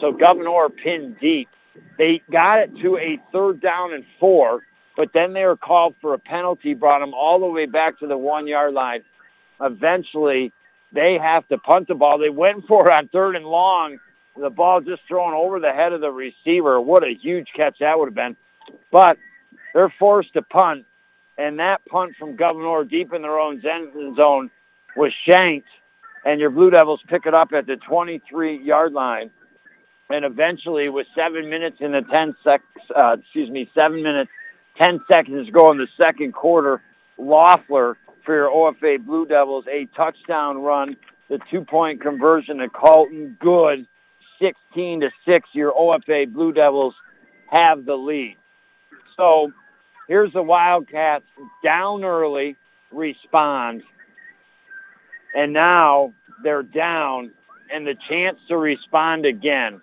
[0.00, 1.48] So Gouverneur pinned deep.
[1.96, 4.62] They got it to a third down and four,
[4.96, 8.06] but then they were called for a penalty, brought them all the way back to
[8.06, 9.02] the one-yard line.
[9.60, 10.52] Eventually,
[10.92, 12.18] they have to punt the ball.
[12.18, 13.98] They went for it on third and long,
[14.40, 16.80] the ball just thrown over the head of the receiver.
[16.80, 18.36] What a huge catch that would have been.
[18.90, 19.18] But
[19.74, 20.86] they're forced to punt,
[21.36, 24.50] and that punt from Gouverneur deep in their own zone
[24.96, 25.68] was shanked,
[26.24, 29.30] and your Blue Devils pick it up at the 23-yard line.
[30.08, 32.62] And eventually, with seven minutes in the 10 sec,
[32.96, 34.30] uh, excuse me, seven minutes,
[34.76, 36.82] 10 seconds to go in the second quarter,
[37.16, 37.96] Loeffler
[38.30, 40.96] for your OFA Blue Devils, a touchdown run,
[41.28, 43.88] the two-point conversion to Colton, good.
[44.40, 46.94] 16 to 6, your OFA Blue Devils
[47.50, 48.36] have the lead.
[49.16, 49.50] So
[50.06, 51.24] here's the Wildcats
[51.64, 52.56] down early,
[52.92, 53.82] respond,
[55.34, 57.32] and now they're down
[57.74, 59.82] and the chance to respond again.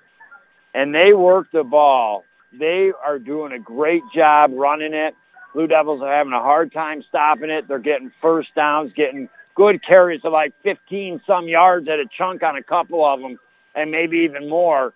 [0.74, 2.24] And they work the ball.
[2.58, 5.16] They are doing a great job running it.
[5.58, 7.68] Blue Devils are having a hard time stopping it.
[7.68, 12.44] They're getting first downs, getting good carries of like 15 some yards at a chunk
[12.44, 13.40] on a couple of them
[13.74, 14.94] and maybe even more.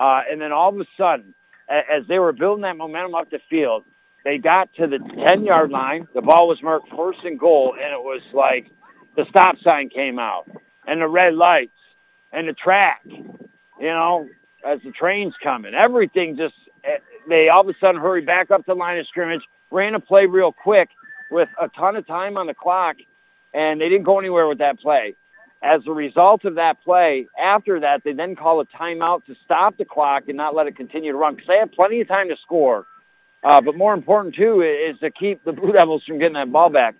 [0.00, 1.32] Uh, and then all of a sudden,
[1.68, 3.84] as they were building that momentum up the field,
[4.24, 6.08] they got to the 10-yard line.
[6.12, 8.66] The ball was marked first and goal, and it was like
[9.14, 10.50] the stop sign came out
[10.88, 11.70] and the red lights
[12.32, 13.28] and the track, you
[13.80, 14.26] know,
[14.66, 15.70] as the train's coming.
[15.72, 19.42] Everything just, eh, they all of a sudden hurried back up the line of scrimmage,
[19.70, 20.88] ran a play real quick
[21.30, 22.96] with a ton of time on the clock,
[23.54, 25.14] and they didn't go anywhere with that play.
[25.62, 29.76] As a result of that play, after that, they then call a timeout to stop
[29.76, 32.28] the clock and not let it continue to run because they have plenty of time
[32.28, 32.86] to score.
[33.42, 36.70] Uh, but more important, too, is to keep the Blue Devils from getting that ball
[36.70, 36.94] back.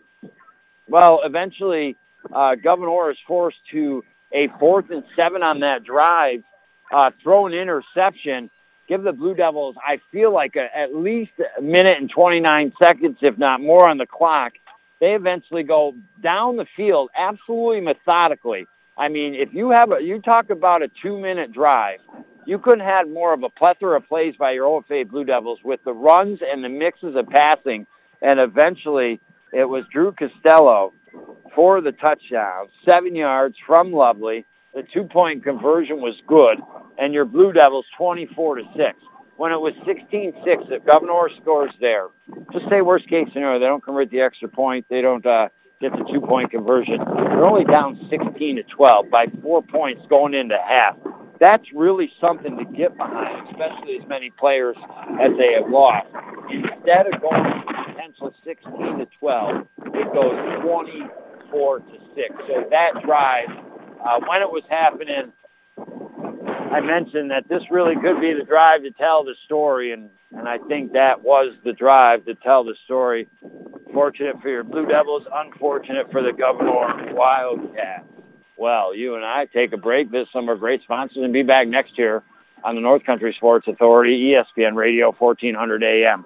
[0.89, 1.97] Well, eventually,
[2.35, 6.43] uh, Gouverneur is forced to a fourth and seven on that drive,
[6.93, 8.51] uh, throw an interception,
[8.91, 13.17] give the Blue Devils, I feel like, a, at least a minute and 29 seconds,
[13.23, 14.53] if not more, on the clock
[15.01, 18.67] they eventually go down the field absolutely methodically.
[18.97, 22.01] I mean, if you have a, you talk about a two-minute drive,
[22.47, 25.81] you couldn't have more of a plethora of plays by your OFA Blue Devils with
[25.85, 27.87] the runs and the mixes of passing.
[28.21, 29.21] And eventually,
[29.53, 30.93] it was Drew Costello
[31.55, 34.45] for the touchdown, seven yards from Lovely.
[34.75, 36.59] The two-point conversion was good,
[37.01, 38.97] and your Blue Devils 24 to six
[39.41, 40.37] when it was 16-6,
[40.69, 42.09] if Gouverneur scores there,
[42.53, 45.49] just say worst case scenario, they don't convert the extra point, they don't uh,
[45.81, 46.99] get the two-point conversion.
[47.01, 50.95] They're only down 16 to 12 by four points going into half.
[51.41, 54.77] That's really something to get behind, especially as many players
[55.17, 56.05] as they have lost.
[56.53, 57.65] Instead of going
[57.97, 59.67] potential 16 to 12,
[59.97, 62.29] it goes 24 to 6.
[62.45, 63.49] So that drive,
[64.05, 65.33] uh, when it was happening,
[66.71, 70.49] I mentioned that this really could be the drive to tell the story, and, and
[70.49, 73.29] I think that was the drive to tell the story.
[73.93, 78.05] Fortunate for your Blue Devils, unfortunate for the Gouverneur Wildcats.
[78.57, 81.99] Well, you and I take a break, of our great sponsors, and be back next
[81.99, 82.23] year
[82.63, 86.25] on the North Country Sports Authority, ESPN Radio, 1400 AM.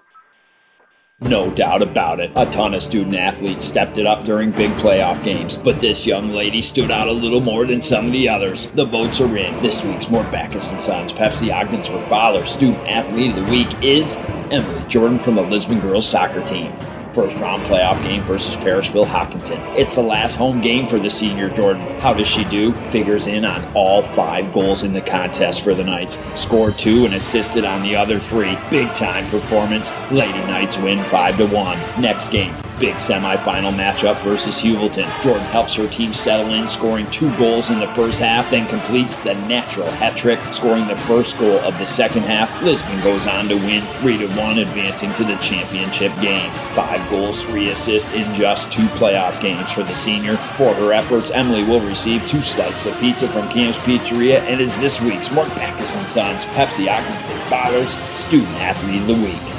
[1.20, 2.32] No doubt about it.
[2.35, 6.31] A ton of student athletes stepped it up during big playoff games, but this young
[6.31, 8.69] lady stood out a little more than some of the others.
[8.70, 9.62] The votes are in.
[9.62, 14.16] This week's Mort Backus and Sons Pepsi Ogdensburg Baller Student Athlete of the Week is
[14.51, 16.73] Emily Jordan from the Lisbon Girls Soccer Team
[17.15, 19.61] first round playoff game versus Parishville Hopkinton.
[19.77, 21.82] It's the last home game for the senior Jordan.
[22.01, 22.73] How does she do?
[22.91, 26.19] Figures in on all five goals in the contest for the Knights.
[26.39, 28.59] Scored two and assisted on the other three.
[28.70, 29.91] Big time performance.
[30.11, 32.01] Lady Knights win 5 to 1.
[32.01, 35.09] Next game, big semifinal matchup versus Heuvelton.
[35.23, 39.19] Jordan helps her team settle in, scoring two goals in the first half, then completes
[39.19, 42.63] the natural hat trick, scoring the first goal of the second half.
[42.63, 46.51] Lisbon goes on to win 3 to 1, advancing to the championship game.
[46.73, 50.37] Five goals, three assists in just two playoff games for the senior.
[50.37, 54.81] For her efforts, Emily will receive two slices of pizza from Cam's Pizzeria and is
[54.81, 59.53] this week's Mort Backus and Sons Pepsi Ogdensburg Bottlers Student Athlete of the Week.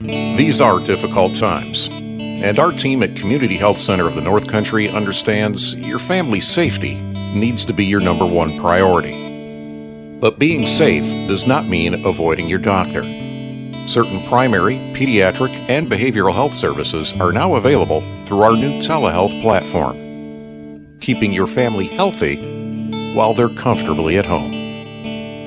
[0.00, 4.88] These are difficult times, and our team at Community Health Center of the North Country
[4.88, 7.00] understands your family's safety
[7.34, 10.16] needs to be your number one priority.
[10.20, 13.02] But being safe does not mean avoiding your doctor.
[13.88, 19.96] Certain primary, pediatric, and behavioral health services are now available through our new telehealth platform,
[21.00, 22.36] keeping your family healthy
[23.14, 24.52] while they're comfortably at home.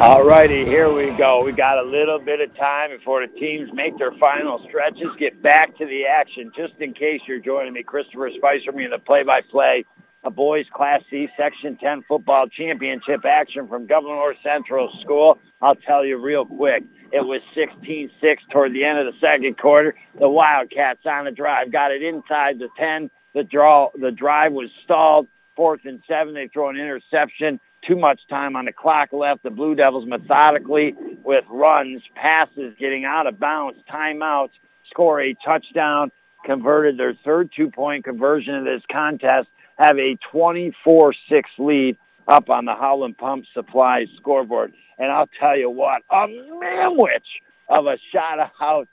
[0.00, 1.44] All righty, here we go.
[1.44, 5.08] We got a little bit of time before the teams make their final stretches.
[5.18, 6.50] Get back to the action.
[6.56, 9.84] Just in case you're joining me, Christopher Spicer, me in the play-by-play
[10.24, 15.38] a boys Class C Section 10 football championship action from Gouverneur Central School.
[15.62, 16.82] I'll tell you real quick.
[17.12, 18.10] It was 16-6
[18.50, 19.94] toward the end of the second quarter.
[20.18, 23.10] The Wildcats on the drive got it inside the 10.
[23.34, 25.28] The draw, the drive was stalled.
[25.56, 26.34] Fourth and seven.
[26.34, 27.58] They throw an interception.
[27.86, 29.42] Too much time on the clock left.
[29.42, 34.50] The Blue Devils methodically with runs, passes, getting out of bounds, timeouts,
[34.88, 36.12] score a touchdown,
[36.44, 39.48] converted their third two-point conversion of this contest
[39.78, 41.14] have a 24-6
[41.58, 41.96] lead
[42.26, 44.72] up on the Howland Pump Supply scoreboard.
[44.98, 48.88] And I'll tell you what, a manwich of a shout out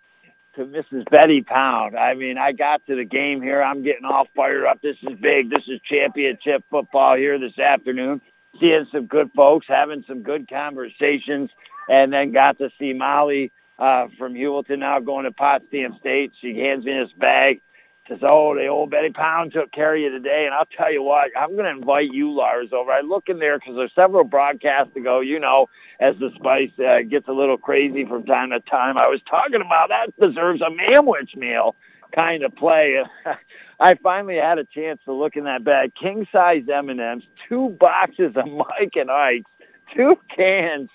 [0.55, 1.09] to Mrs.
[1.09, 1.97] Betty Pound.
[1.97, 3.61] I mean, I got to the game here.
[3.61, 4.81] I'm getting all fired up.
[4.81, 5.49] This is big.
[5.49, 8.21] This is championship football here this afternoon.
[8.59, 11.49] Seeing some good folks, having some good conversations,
[11.89, 16.31] and then got to see Molly uh, from Heuvelton now going to Potsdam State.
[16.39, 17.61] She hands me this bag
[18.07, 20.43] says, oh, the old Betty Pound took care of you today.
[20.45, 22.91] And I'll tell you what, I'm going to invite you, Lars, over.
[22.91, 25.67] I look in there because there's several broadcasts ago, you know,
[25.99, 28.97] as the spice uh, gets a little crazy from time to time.
[28.97, 31.75] I was talking about that deserves a manwich meal
[32.13, 32.97] kind of play.
[33.79, 35.93] I finally had a chance to look in that bag.
[35.99, 39.49] King size M&Ms, two boxes of Mike and Ike's,
[39.95, 40.89] two cans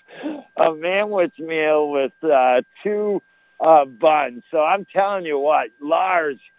[0.55, 3.21] of manwich meal with uh, two
[3.59, 4.43] uh, buns.
[4.49, 6.37] So I'm telling you what, Lars–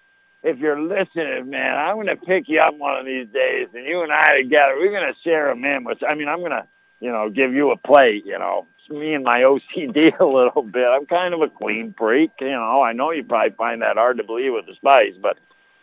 [0.42, 4.02] if you're listening, man, I'm to pick you up one of these days, and you
[4.02, 6.02] and I together, we're to share a manwich.
[6.08, 6.66] I mean, I'm to,
[7.00, 8.66] you know, give you a plate, you know.
[8.78, 9.40] It's me and my
[9.76, 10.84] OCD a little bit.
[10.84, 12.82] I'm kind of a clean freak, you know.
[12.82, 15.38] I know you probably find that hard to believe with the spice, but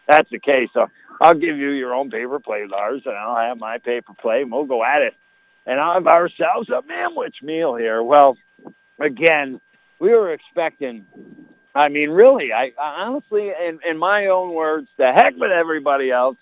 [0.08, 0.70] that's the case.
[0.74, 0.88] So
[1.22, 4.52] I'll give you your own paper plate, Lars, and I'll have my paper plate, and
[4.52, 5.14] we'll go at it.
[5.66, 8.04] And I'll have ourselves a manwich meal here.
[8.04, 8.38] Well,
[9.00, 9.62] again,
[10.00, 11.06] we were expecting
[11.80, 16.12] I mean, really, I, I honestly, in, in my own words, the heck with everybody
[16.12, 16.36] else.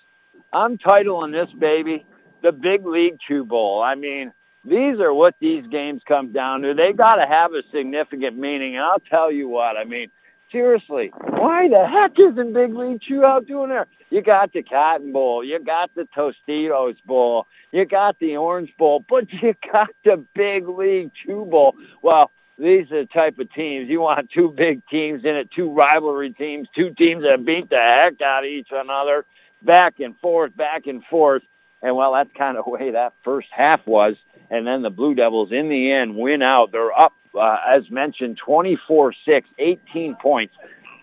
[0.52, 2.06] I'm titling this baby
[2.42, 3.84] the Big League Chew Bowl.
[3.84, 4.34] I mean,
[4.66, 6.74] these are what these games come down to.
[6.74, 8.78] They got to have a significant meaning.
[8.78, 10.10] And I'll tell you what, I mean,
[10.52, 13.86] Seriously, why the heck isn't Big League Chew out doing there?
[14.10, 19.04] You got the Cotton Bowl, you got the Tostitos Bowl, you got the Orange Bowl,
[19.10, 21.76] but you got the Big League Chew Bowl.
[22.02, 25.72] Well, these are the type of teams you want two big teams in it, two
[25.72, 29.26] rivalry teams, two teams that beat the heck out of each another,
[29.62, 31.44] back and forth, back and forth.
[31.82, 34.16] And well, that's kind of the way that first half was.
[34.50, 36.72] And then the Blue Devils, in the end, win out.
[36.72, 39.14] They're up, uh, as mentioned, 24-6,
[39.60, 40.54] 18 points.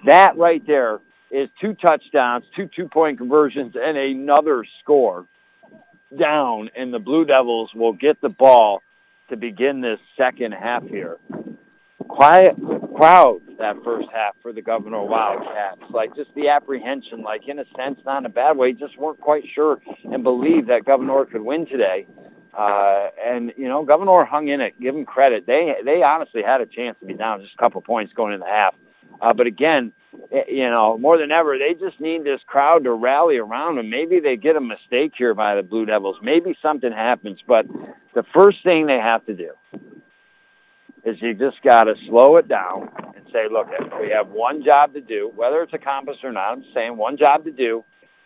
[0.07, 1.01] That right there
[1.31, 5.27] is two touchdowns, two two-point conversions, and another score
[6.19, 6.71] down.
[6.77, 8.83] And the Blue Devils will get the ball
[9.31, 11.19] to begin this second half here.
[12.09, 12.57] Quiet
[12.97, 15.81] crowd that first half for the Gouverneur Wildcats.
[15.91, 19.21] Like just the apprehension, like in a sense, not in a bad way, just weren't
[19.21, 22.07] quite sure and believed that Gouverneur could win today.
[22.57, 24.81] Uh, and you know, Gouverneur hung in it.
[24.81, 25.45] Give them credit.
[25.47, 28.45] They they honestly had a chance to be down just a couple points going into
[28.45, 28.75] the half.
[29.21, 29.93] Uh, but again,
[30.33, 33.91] Eh, you know, more than ever, they just need this crowd to rally around them.
[33.91, 36.17] Maybe they get a mistake here by the Blue Devils.
[36.23, 37.41] Maybe something happens.
[37.47, 37.67] But
[38.15, 39.51] the first thing they have to do
[41.05, 43.69] is you just got to slow it down and say, look,
[44.01, 46.53] we have one job to do, whether it's accomplished or not.
[46.53, 47.85] I'm saying one job to do,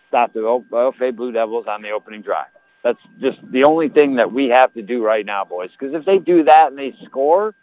[0.09, 2.47] stop the OFA Blue Devils on the opening drive.
[2.85, 5.71] That's just the only thing that we have to do right now, boys.
[5.79, 7.55] Because if they do that and they score,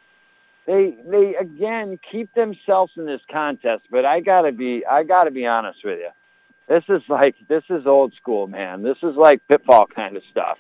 [0.68, 3.84] they they again keep themselves in this contest.
[3.92, 6.10] But I gotta be I gotta be honest with you.
[6.68, 8.82] This is like this is old school, man.
[8.82, 10.58] This is like pitfall kind of stuff.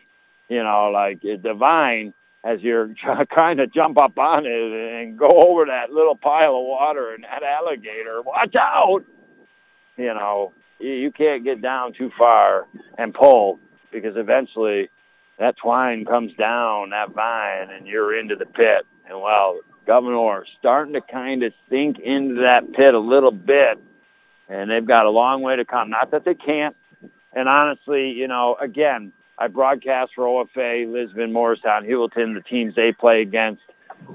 [0.47, 2.13] You know, like eh, divine
[2.43, 2.93] as you're
[3.33, 7.23] trying to jump up on it and go over that little pile of water and
[7.23, 8.21] that alligator.
[8.21, 9.03] Watch out!
[9.97, 12.67] You know, you can't get down too far
[12.97, 13.59] and pull
[13.91, 14.89] because eventually
[15.39, 18.85] that twine comes down that vine and you're into the pit.
[19.09, 23.79] And well, Gouverneur starting to kind of sink into that pit a little bit,
[24.49, 25.89] and they've got a long way to come.
[25.89, 26.75] Not that they can't.
[27.33, 32.93] And honestly, you know, again, I broadcast for OFA, Lisbon, Morristown, Heuvelton, the teams they
[32.93, 33.61] play against.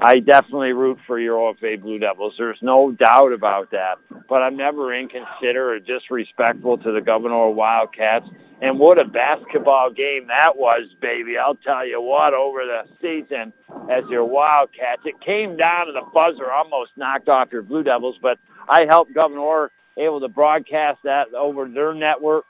[0.01, 2.35] I definitely root for your OFA Blue Devils.
[2.39, 3.97] There's no doubt about that.
[4.29, 8.27] But I'm never inconsiderate or disrespectful to the Gouverneur Wildcats.
[8.62, 11.37] And what a basketball game that was, baby.
[11.39, 13.53] I'll tell you what, over the season
[13.91, 15.03] as your Wildcats.
[15.05, 18.39] It came down to the buzzer, almost knocked off your Blue Devils, but
[18.69, 22.45] I helped Gouverneur able to broadcast that over their network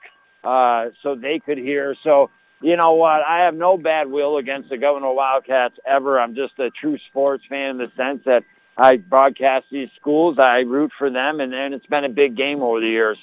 [0.44, 1.94] uh, so they could hear.
[2.04, 2.30] So
[2.62, 3.22] you know what?
[3.26, 6.20] I have no bad will against the Gouverneur Wildcats ever.
[6.20, 8.42] I'm just a true sports fan in the sense that
[8.76, 10.38] I broadcast these schools.
[10.38, 13.18] I root for them, and, and it's been a big game over the years.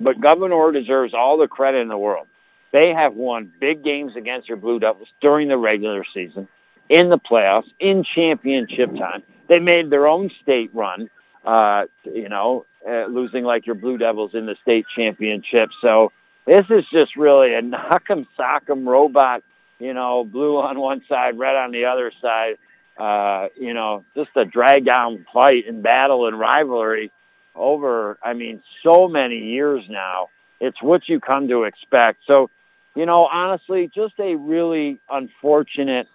[0.00, 2.26] But Gouverneur deserves all the credit in the world.
[2.72, 6.48] They have won big games against your Blue Devils during the regular season,
[6.88, 9.22] in the playoffs, in championship time.
[9.48, 11.10] They made their own state run,
[11.44, 15.68] uh, you know, uh, losing like your Blue Devils in the state championship.
[15.82, 16.12] So
[16.46, 19.42] this is just really a knock'em sock'em robot,
[19.78, 22.54] you know, blue on one side, red on the other side.
[22.98, 27.10] Uh, you know, just a drag down fight and battle and rivalry
[27.54, 30.28] over, I mean, so many years now.
[30.60, 32.20] It's what you come to expect.
[32.26, 32.50] So,
[32.94, 36.06] you know, honestly, just a really unfortunate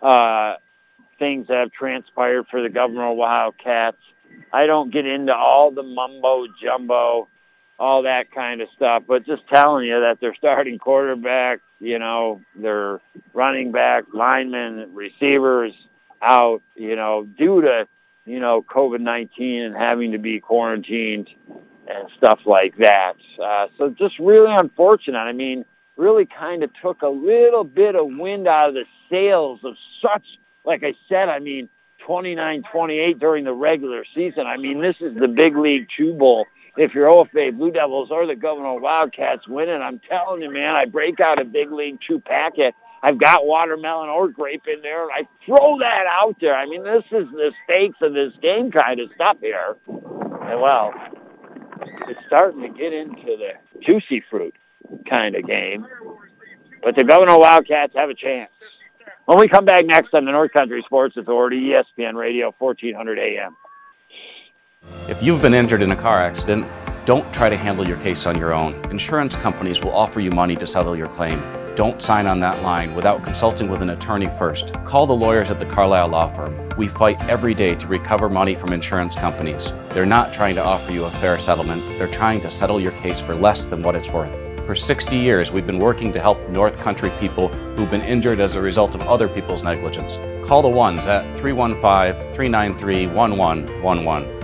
[0.00, 0.54] uh,
[1.18, 3.98] things that have transpired for the Gouverneur of Wildcats.
[4.52, 7.28] I don't get into all the mumbo jumbo
[7.82, 9.02] all that kind of stuff.
[9.08, 13.00] But just telling you that their starting quarterback, you know, their
[13.34, 15.72] running back, linemen, receivers
[16.22, 17.88] out, you know, due to,
[18.24, 21.28] you know, COVID-19 and having to be quarantined
[21.88, 23.14] and stuff like that.
[23.42, 25.18] Uh, so just really unfortunate.
[25.18, 25.64] I mean,
[25.96, 30.24] really kind of took a little bit of wind out of the sails of such,
[30.64, 31.68] like I said, I mean,
[32.08, 34.46] 29-28 during the regular season.
[34.46, 36.46] I mean, this is the Big League Chew bowl
[36.76, 40.74] if your OFA Blue Devils or the Gouverneur Wildcats win it, I'm telling you, man,
[40.74, 42.74] I break out a big league chew packet.
[43.02, 46.54] I've got watermelon or grape in there, and I throw that out there.
[46.54, 49.76] I mean, this is the stakes of this game kind of stuff here.
[49.88, 50.92] And well,
[52.08, 54.54] it's starting to get into the juicy fruit
[55.08, 55.84] kind of game.
[56.82, 58.50] But the Governor Wildcats have a chance.
[59.26, 63.56] When we come back next on the North Country Sports Authority, ESPN Radio, 1400 AM.
[65.12, 66.66] If you've been injured in a car accident,
[67.04, 68.74] don't try to handle your case on your own.
[68.90, 71.42] Insurance companies will offer you money to settle your claim.
[71.74, 74.72] Don't sign on that line without consulting with an attorney first.
[74.84, 76.68] Call the lawyers at the Carlisle Law Firm.
[76.78, 79.74] We fight every day to recover money from insurance companies.
[79.90, 83.20] They're not trying to offer you a fair settlement, they're trying to settle your case
[83.20, 84.32] for less than what it's worth.
[84.64, 88.54] For 60 years, we've been working to help North Country people who've been injured as
[88.54, 90.18] a result of other people's negligence.
[90.46, 94.41] Call the ones at 315 393 1111.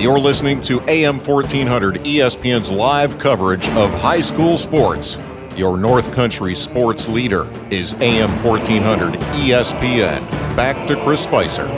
[0.00, 5.18] You're listening to AM 1400 ESPN's live coverage of high school sports.
[5.56, 10.26] Your North Country sports leader is AM 1400 ESPN.
[10.56, 11.68] Back to Chris Spicer.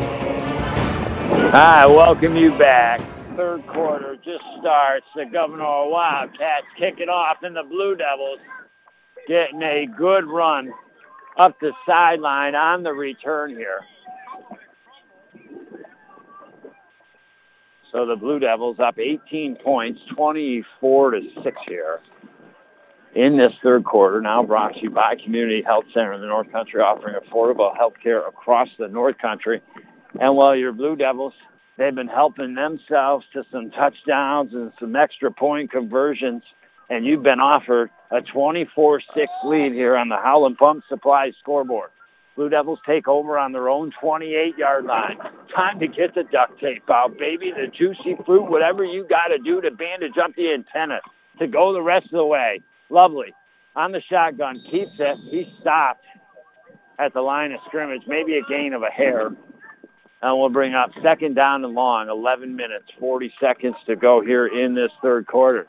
[1.51, 3.01] Hi, welcome you back.
[3.35, 5.07] Third quarter just starts.
[5.17, 8.39] The Gouverneur Wildcats kicking off, and the Blue Devils
[9.27, 10.73] getting a good run
[11.39, 13.81] up the sideline on the return here.
[17.93, 22.01] So the Blue Devils up 18 points, 24 to 6 here
[23.15, 24.23] in this third quarter.
[24.23, 27.95] Now brought to you by Community Health Center in the North Country, offering affordable health
[28.03, 29.61] care across the North Country.
[30.19, 31.35] And while your Blue Devils,
[31.77, 36.43] they've been helping themselves to some touchdowns and some extra point conversions,
[36.89, 39.01] and you've been offered a 24-6
[39.45, 41.91] lead here on the Howland Pump Supply scoreboard.
[42.37, 45.19] Blue Devils take over on their own 28-yard line.
[45.55, 49.39] Time to get the duct tape out, baby, the juicy fruit, whatever you got to
[49.39, 51.01] do to bandage up the antenna
[51.39, 52.61] to go the rest of the way.
[52.89, 53.35] Lovely.
[53.77, 55.19] On the shotgun, keeps it.
[55.31, 56.05] He stopped
[56.99, 59.29] at the line of scrimmage, maybe a gain of a hair.
[60.23, 64.47] And we'll bring up second down and long, 11 minutes, 40 seconds to go here
[64.47, 65.67] in this third quarter.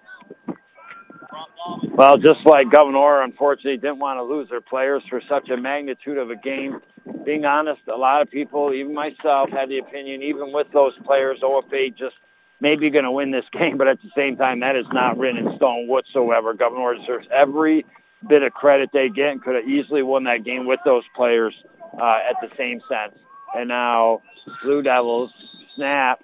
[1.96, 6.18] Well, just like Gouverneur, unfortunately, didn't want to lose their players for such a magnitude
[6.18, 6.80] of a game.
[7.26, 11.40] Being honest, a lot of people, even myself, had the opinion, even with those players,
[11.44, 12.16] OFA just
[12.60, 15.46] maybe going to win this game, but at the same time, that is not written
[15.48, 16.54] in stone whatsoever.
[16.54, 17.86] Gouverneur deserves every
[18.28, 21.54] bit of credit they get and could have easily won that game with those players
[22.02, 23.18] uh, at the same sense.
[23.54, 24.22] And now
[24.64, 25.32] Blue Devils
[25.76, 26.24] snap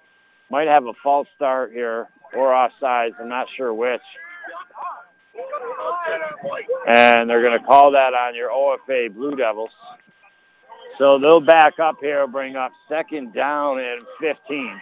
[0.50, 3.12] might have a false start here or offsides.
[3.20, 4.02] I'm not sure which.
[6.88, 9.70] And they're going to call that on your OFA Blue Devils.
[10.98, 14.82] So they'll back up here, bring up second down and 15.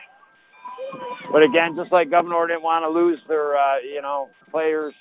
[1.31, 4.93] But again, just like Gouverneur didn't want to lose their, uh, you know, players,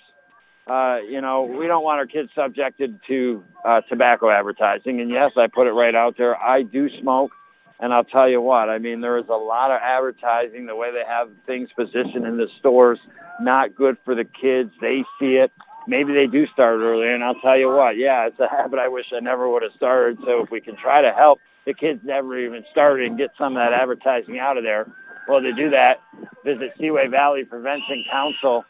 [0.66, 5.00] uh, you know, we don't want our kids subjected to uh, tobacco advertising.
[5.00, 6.36] And yes, I put it right out there.
[6.36, 7.30] I do smoke.
[7.78, 10.92] And I'll tell you what, I mean, there is a lot of advertising, the way
[10.92, 12.98] they have things positioned in the stores,
[13.40, 14.70] not good for the kids.
[14.80, 15.52] They see it.
[15.86, 17.12] Maybe they do start early.
[17.12, 19.72] And I'll tell you what, yeah, it's a habit I wish I never would have
[19.76, 20.18] started.
[20.24, 23.56] So if we can try to help the kids never even started and get some
[23.56, 24.86] of that advertising out of there,
[25.28, 26.00] well, to do that,
[26.44, 28.64] visit Seaway Valley Prevention Council.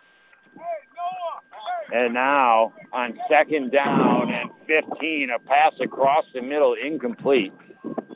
[1.92, 7.52] And now on second down and 15, a pass across the middle, incomplete.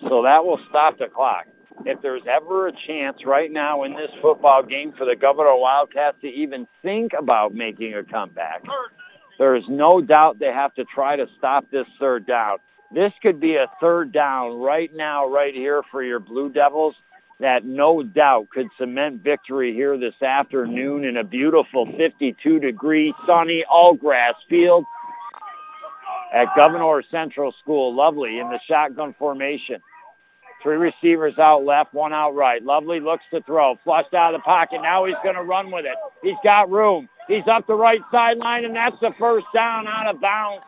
[0.09, 1.47] So that will stop the clock.
[1.87, 6.19] If there's ever a chance right now in this football game for the Gouverneur Wildcats
[6.21, 8.63] to even think about making a comeback,
[9.39, 12.59] there is no doubt they have to try to stop this third down.
[12.93, 16.95] This could be a third down right now, right here for your Blue Devils
[17.41, 23.65] that no doubt could cement victory here this afternoon in a beautiful 52 degree sunny
[23.71, 24.85] all grass field
[26.35, 27.97] at Gouverneur Central School.
[27.97, 29.81] Lovely in the shotgun formation.
[30.63, 32.63] Three receivers out left, one out right.
[32.63, 33.77] Lovely looks to throw.
[33.83, 34.81] Flushed out of the pocket.
[34.83, 35.97] Now he's going to run with it.
[36.23, 37.09] He's got room.
[37.29, 40.65] He's up the right sideline, and that's the first down out of bounds.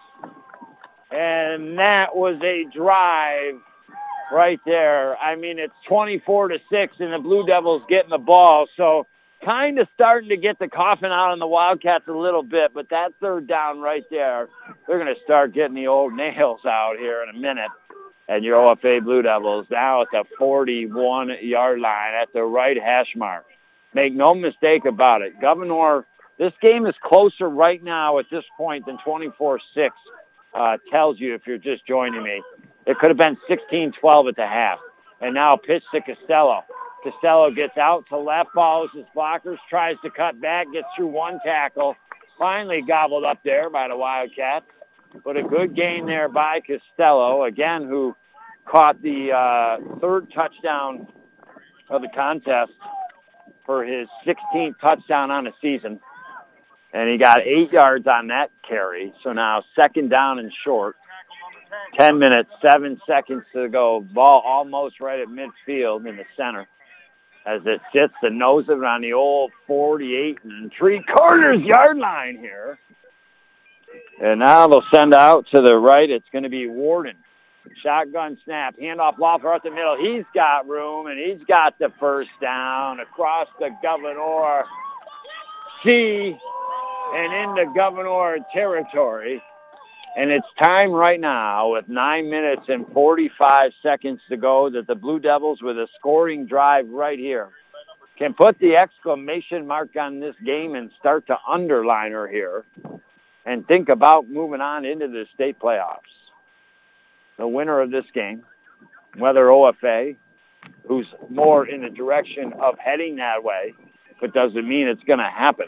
[1.11, 3.61] And that was a drive
[4.33, 5.17] right there.
[5.19, 8.67] I mean, it's 24 to 6, and the Blue Devils getting the ball.
[8.77, 9.07] So
[9.45, 12.89] kind of starting to get the coffin out on the Wildcats a little bit, but
[12.91, 14.49] that third down right there,
[14.87, 17.71] they're going to start getting the old nails out here in a minute.
[18.29, 23.45] And your OFA Blue Devils now at the 41-yard line at the right hash mark.
[23.95, 25.39] Make no mistake about it.
[25.41, 26.07] Gouverneur,
[26.39, 29.59] this game is closer right now at this point than 24-6
[30.55, 32.43] uh, tells you if you're just joining me.
[32.87, 34.79] It could have been 16-12 at the half.
[35.21, 36.63] And now pitch to Costello.
[37.05, 41.39] Costello gets out to left, follows his blockers, tries to cut back, gets through one
[41.45, 41.97] tackle.
[42.39, 44.67] Finally gobbled up there by the Wildcats.
[45.25, 48.15] But a good gain there by Costello, again, who
[48.67, 51.07] caught the uh, third touchdown
[51.91, 52.73] of the contest
[53.67, 56.01] for his 16th touchdown on the season.
[56.93, 59.13] And he got eight yards on that carry.
[59.23, 60.97] So now second down and short.
[61.99, 64.07] 10 minutes, seven seconds to go.
[64.13, 66.67] Ball almost right at midfield in the center
[67.47, 71.99] as it sits the nose of it on the old 48 and three quarters yard
[71.99, 72.79] line here.
[74.21, 76.09] And now they'll send out to the right.
[76.09, 77.17] It's going to be Warden.
[77.83, 78.77] Shotgun snap.
[78.79, 79.97] Handoff Loeffler at the middle.
[80.01, 84.65] He's got room, and he's got the first down across the Gouverneur
[85.85, 86.37] C
[87.15, 89.43] and into Gouverneur territory.
[90.15, 94.95] And it's time right now with 9 minutes and 45 seconds to go that the
[94.95, 97.49] Blue Devils with a scoring drive right here
[98.19, 102.65] can put the exclamation mark on this game and start to underline her here
[103.45, 106.01] and think about moving on into the state playoffs.
[107.39, 108.45] The winner of this game,
[109.17, 110.17] whether OFA,
[110.87, 113.75] who's more in the direction of heading that way,
[114.21, 115.67] but doesn't mean it's going to happen,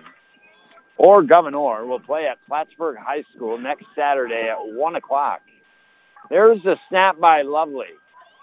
[0.97, 5.41] or Gouverneur will play at Plattsburgh High School next Saturday at 1 o'clock.
[6.31, 7.87] There's the snap by Lovely.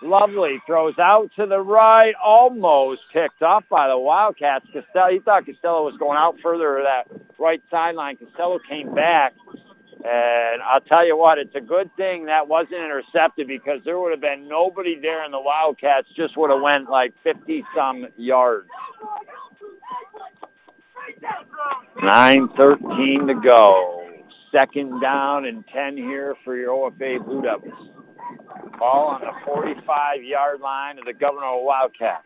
[0.03, 4.65] Lovely throws out to the right, almost picked up by the Wildcats.
[4.73, 8.17] Costello, he thought Costello was going out further to that right sideline.
[8.17, 9.33] Costello came back,
[10.03, 14.11] and I'll tell you what, it's a good thing that wasn't intercepted because there would
[14.11, 18.67] have been nobody there, and the Wildcats just would have went like 50-some yards.
[22.03, 24.07] 9.13 to go.
[24.51, 28.00] Second down and 10 here for your OFA Blue Devils.
[28.77, 32.23] Ball on the 45-yard line of the Gouverneur Wildcats.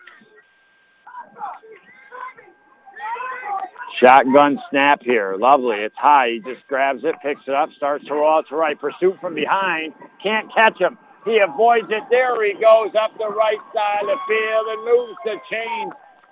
[4.02, 5.36] Shotgun snap here.
[5.38, 5.78] Lovely.
[5.78, 6.30] It's high.
[6.32, 8.80] He just grabs it, picks it up, starts to roll out to right.
[8.80, 9.94] Pursuit from behind.
[10.22, 10.98] Can't catch him.
[11.24, 12.04] He avoids it.
[12.10, 15.92] There he goes up the right side of the field and moves the chain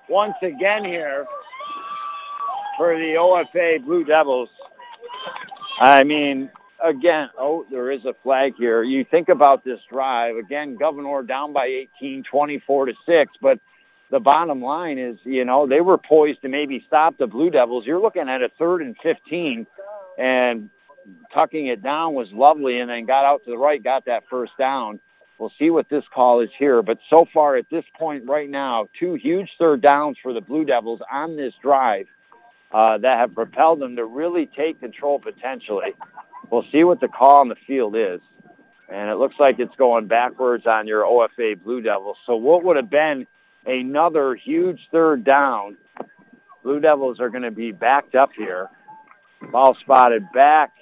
[0.10, 1.26] once again here
[2.78, 4.50] for the OFA Blue Devils.
[5.80, 6.50] I mean,
[6.84, 8.84] again, oh, there is a flag here.
[8.84, 10.36] You think about this drive.
[10.36, 11.66] Again, Gouverneur down by
[12.02, 13.60] 18, 24 to 6, but
[14.12, 17.86] the bottom line is, you know, they were poised to maybe stop the Blue Devils.
[17.86, 19.66] You're looking at a third and 15,
[20.18, 20.70] and
[21.34, 24.52] tucking it down was lovely, and then got out to the right, got that first
[24.60, 25.00] down.
[25.40, 26.82] We'll see what this call is here.
[26.84, 30.64] But so far at this point right now, two huge third downs for the Blue
[30.64, 32.06] Devils on this drive
[32.72, 35.96] uh, that have propelled them to really take control potentially.
[36.54, 38.22] We'll see what the call on the field is.
[38.88, 42.18] And it looks like it's going backwards on your OFA Blue Devils.
[42.28, 43.26] So what would have been
[43.66, 45.78] another huge third down,
[46.62, 48.70] Blue Devils are going to be backed up here.
[49.52, 50.74] Ball spotted back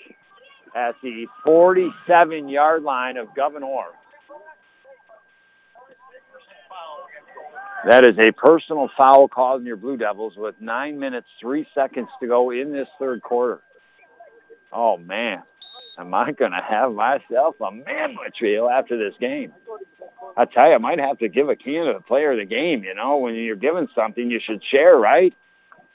[0.75, 3.91] at the 47-yard line of Gouverneur.
[7.87, 12.09] That is a personal foul called in your Blue Devils with nine minutes, three seconds
[12.19, 13.61] to go in this third quarter.
[14.73, 15.43] Oh, man.
[16.01, 19.53] Am I going to have myself a manwich reel after this game?
[20.35, 22.45] I tell you, I might have to give a can to the player of the
[22.45, 22.83] game.
[22.83, 25.31] You know, when you're giving something, you should share, right?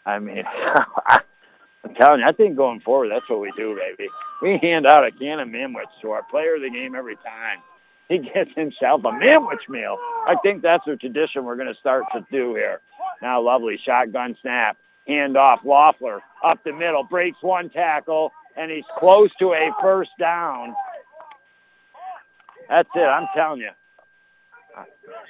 [0.04, 0.44] I mean,
[1.84, 4.08] I'm telling you, I think going forward, that's what we do, baby.
[4.42, 7.58] We hand out a can of manwich to our player of the game every time
[8.08, 9.98] he gets himself a manwich meal.
[10.26, 12.80] I think that's a tradition we're going to start to do here.
[13.22, 14.76] Now, lovely shotgun snap,
[15.08, 20.10] hand off, Loeffler up the middle, breaks one tackle, and he's close to a first
[20.18, 20.74] down.
[22.68, 23.00] That's it.
[23.00, 23.70] I'm telling you.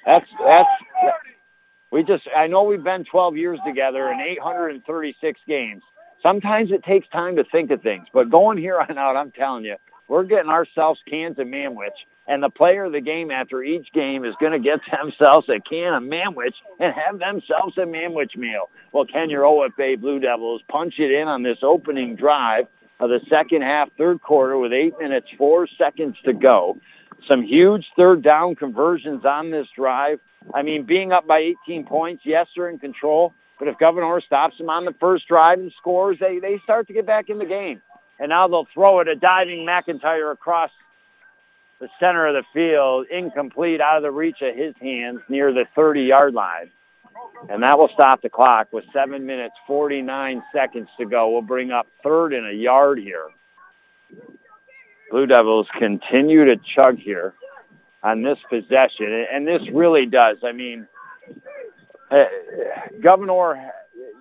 [0.05, 0.69] That's that's.
[1.91, 2.29] We just.
[2.35, 5.83] I know we've been 12 years together in 836 games.
[6.23, 9.65] Sometimes it takes time to think of things, but going here on out, I'm telling
[9.65, 9.77] you,
[10.09, 11.95] we're getting ourselves cans of manwich,
[12.27, 15.61] and the player of the game after each game is going to get themselves a
[15.61, 18.71] can of manwich and have themselves a manwich meal.
[18.93, 22.67] Well, can your OFA Blue Devils punch it in on this opening drive
[22.99, 26.79] of the second half, third quarter with eight minutes, four seconds to go?
[27.29, 30.19] Some huge third down conversions on this drive.
[30.55, 34.59] I mean, being up by 18 points, yes, they're in control, but if Gouverneur stops
[34.59, 37.45] them on the first drive and scores, they, they start to get back in the
[37.45, 37.83] game.
[38.19, 40.71] And now they'll throw it a diving McIntyre across
[41.81, 45.65] the center of the field, incomplete, out of the reach of his hands near the
[45.77, 46.71] 30-yard line.
[47.49, 51.31] And that will stop the clock with 7 minutes, 49 seconds to go.
[51.31, 53.27] We'll bring up third and a yard here.
[55.11, 57.35] Blue Devils continue to chug here
[58.03, 59.27] on this possession.
[59.33, 60.39] And this really does.
[60.45, 60.87] I mean,
[62.11, 62.25] uh,
[63.03, 63.71] Gouverneur,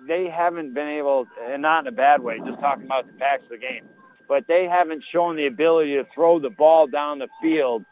[0.06, 3.44] they haven't been able, and not in a bad way, just talking about the facts
[3.44, 3.84] of the game,
[4.28, 7.84] but they haven't shown the ability to throw the ball down the field.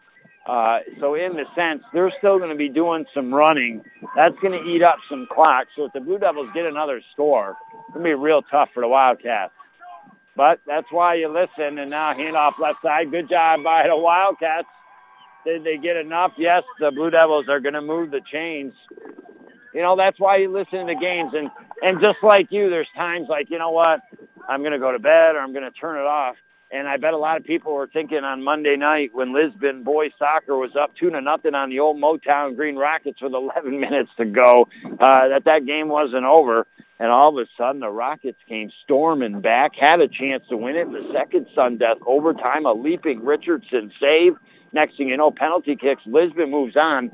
[0.46, 3.82] Uh, so in the sense, they're still going to be doing some running.
[4.14, 5.66] That's going to eat up some clock.
[5.74, 8.82] So if the Blue Devils get another score, it's going to be real tough for
[8.82, 9.52] the Wildcats.
[10.36, 11.78] But that's why you listen.
[11.78, 13.10] And now handoff left side.
[13.10, 14.68] Good job by the Wildcats.
[15.46, 16.32] Did they get enough?
[16.36, 18.72] Yes, the Blue Devils are going to move the chains.
[19.72, 21.32] You know, that's why you listen to games.
[21.34, 21.50] And,
[21.82, 24.00] and just like you, there's times like, you know what,
[24.48, 26.36] I'm going to go to bed or I'm going to turn it off.
[26.74, 30.10] And I bet a lot of people were thinking on Monday night when Lisbon boys
[30.18, 34.10] soccer was up two to nothing on the old Motown Green Rockets with 11 minutes
[34.16, 36.66] to go, uh, that that game wasn't over.
[36.98, 40.76] And all of a sudden, the Rockets came storming back, had a chance to win
[40.76, 40.88] it.
[40.88, 44.34] in The second sudden death overtime, a leaping Richardson save.
[44.72, 46.02] Next thing you know, penalty kicks.
[46.06, 47.10] Lisbon moves on.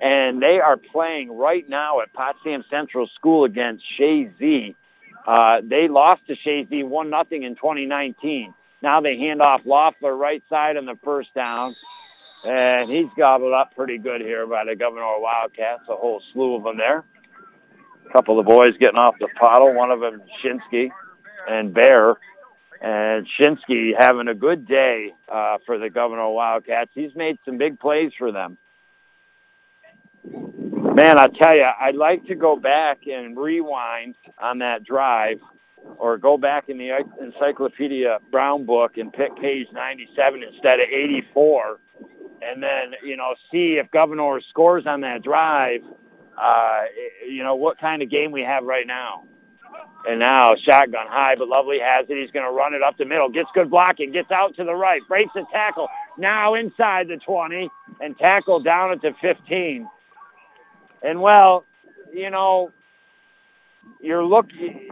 [0.00, 4.74] and they are playing right now at Potsdam Central School against Chazy.
[5.26, 8.54] Uh, they lost to Chazy one nothing in 2019.
[8.82, 11.76] Now they hand off Loeffler right side on the first down,
[12.44, 15.82] and he's gobbled up pretty good here by the Gouverneur Wildcats.
[15.88, 17.04] A whole slew of them there.
[18.08, 19.74] A couple of the boys getting off the puddle.
[19.74, 20.90] One of them Shinsky
[21.48, 22.16] and Bear.
[22.82, 26.90] And Shinsky having a good day uh, for the Governor Wildcats.
[26.94, 28.56] He's made some big plays for them.
[30.24, 35.38] Man, I tell you, I'd like to go back and rewind on that drive
[35.98, 36.90] or go back in the
[37.20, 41.78] Encyclopedia Brown book and pick page 97 instead of 84
[42.42, 45.82] and then, you know, see if Gouverneur scores on that drive,
[46.40, 46.82] uh,
[47.28, 49.24] you know, what kind of game we have right now.
[50.06, 52.16] And now shotgun high, but Lovely has it.
[52.20, 53.28] He's going to run it up the middle.
[53.28, 54.12] Gets good blocking.
[54.12, 55.00] Gets out to the right.
[55.06, 55.88] Breaks the tackle.
[56.16, 57.68] Now inside the 20
[58.00, 59.88] and tackle down at the 15.
[61.02, 61.64] And well,
[62.12, 62.72] you know,
[64.00, 64.46] you're look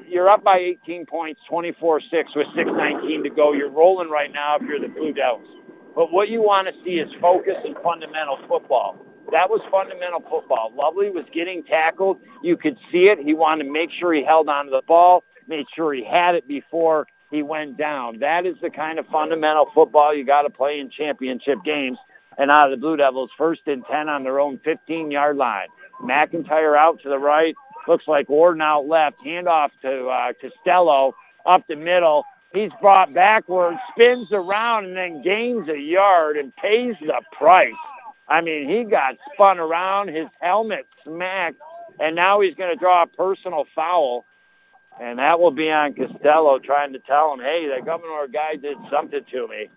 [0.08, 3.52] you're up by 18 points, 24-6 with 6:19 to go.
[3.52, 5.48] You're rolling right now if you're the Blue Devils.
[5.94, 8.96] But what you want to see is focus and fundamental football.
[9.30, 10.72] That was fundamental football.
[10.74, 12.18] Lovely was getting tackled.
[12.42, 13.18] You could see it.
[13.18, 16.48] He wanted to make sure he held onto the ball, made sure he had it
[16.48, 18.20] before he went down.
[18.20, 21.98] That is the kind of fundamental football you got to play in championship games.
[22.38, 25.66] And out of the Blue Devils, first and 10 on their own 15-yard line.
[26.00, 27.54] McIntyre out to the right.
[27.88, 29.16] Looks like Warden out left.
[29.26, 31.14] Handoff to uh, Costello
[31.46, 32.24] up the middle.
[32.52, 37.72] He's brought backwards, spins around, and then gains a yard and pays the price.
[38.28, 41.56] I mean, he got spun around, his helmet smacked,
[41.98, 44.26] and now he's going to draw a personal foul.
[45.00, 48.76] And that will be on Costello trying to tell him, hey, the Gouverneur guy did
[48.90, 49.70] something to me.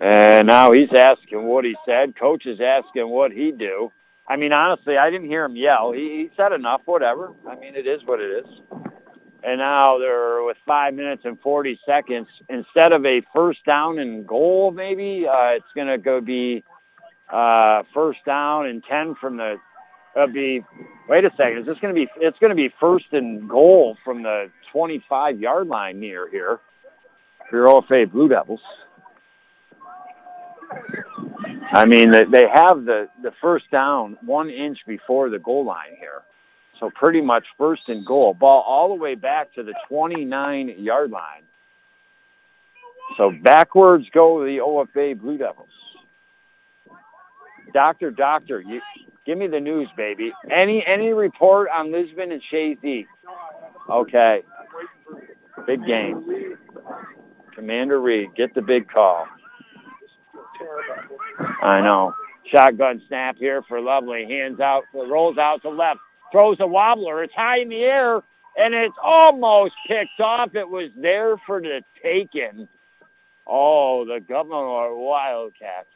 [0.00, 2.18] And now he's asking what he said.
[2.18, 3.92] Coach is asking what he do.
[4.26, 5.92] I mean, honestly, I didn't hear him yell.
[5.92, 7.32] He, he said enough, whatever.
[7.48, 8.46] I mean, it is what it is.
[9.42, 12.28] And now they're with five minutes and 40 seconds.
[12.48, 16.64] Instead of a first down and goal, maybe, uh, it's going to go be
[17.30, 19.56] uh, first down and 10 from the,
[20.14, 20.64] it'll be,
[21.08, 23.96] wait a second, is this going to be, it's going to be first and goal
[24.04, 26.60] from the 25-yard line near here
[27.48, 28.60] for your OFA Blue Devils.
[31.72, 36.22] I mean, they have the, the first down one inch before the goal line here.
[36.80, 38.34] So pretty much first and goal.
[38.34, 41.42] Ball all the way back to the 29-yard line.
[43.16, 45.68] So backwards go the OFA Blue Devils.
[47.72, 48.80] Doctor, doctor, you,
[49.26, 50.32] give me the news, baby.
[50.50, 53.06] Any any report on Lisbon and Chazy?
[53.88, 54.42] Okay.
[55.66, 56.56] Big game.
[57.54, 59.26] Commander Reed, get the big call.
[61.62, 62.14] I know.
[62.52, 64.26] Shotgun snap here for Lovely.
[64.28, 66.00] Hands out, rolls out to left,
[66.32, 67.22] throws a wobbler.
[67.22, 68.16] It's high in the air,
[68.56, 70.54] and it's almost kicked off.
[70.54, 72.68] It was there for the taking.
[73.46, 75.86] Oh, the Gouverneur Wildcats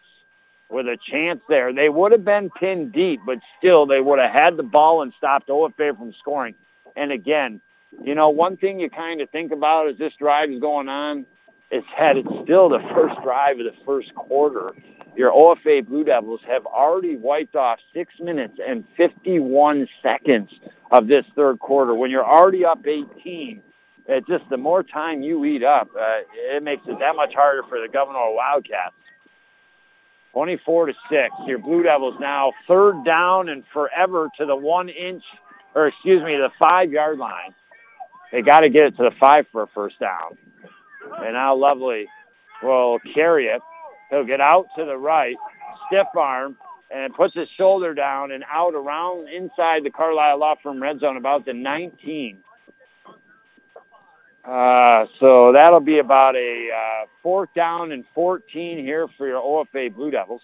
[0.68, 1.72] with a chance there.
[1.72, 5.12] They would have been pinned deep, but still they would have had the ball and
[5.16, 6.54] stopped OFA from scoring.
[6.96, 7.60] And again,
[8.02, 11.26] you know, one thing you kind of think about as this drive is going on
[11.74, 14.72] is had it still the first drive of the first quarter
[15.16, 20.50] your OFA Blue Devils have already wiped off six minutes and 51 seconds
[20.90, 21.94] of this third quarter.
[21.94, 23.62] When you're already up 18,
[24.06, 27.62] it just the more time you eat up, uh, it makes it that much harder
[27.68, 28.94] for the Gouverneur Wildcats.
[30.32, 31.32] 24 to six.
[31.46, 35.22] Your Blue Devils now third down and forever to the one inch,
[35.76, 37.54] or excuse me, the five yard line.
[38.32, 40.36] They got to get it to the five for a first down.
[41.18, 42.06] And now Lovely
[42.62, 43.60] will carry it
[44.14, 45.36] He'll get out to the right,
[45.86, 46.56] stiff arm,
[46.90, 51.16] and puts his shoulder down and out around inside the Carlisle Law Firm red zone
[51.16, 52.38] about the 19.
[54.44, 59.92] Uh, so that'll be about a uh, fourth down and 14 here for your OFA
[59.92, 60.42] Blue Devils.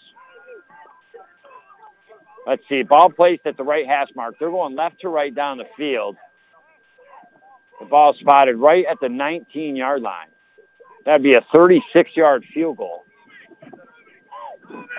[2.47, 4.35] Let's see, ball placed at the right hash mark.
[4.41, 6.17] They're going left to right down the field.
[7.79, 10.29] The ball spotted right at the 19-yard line.
[11.05, 13.05] That'd be a 36-yard field goal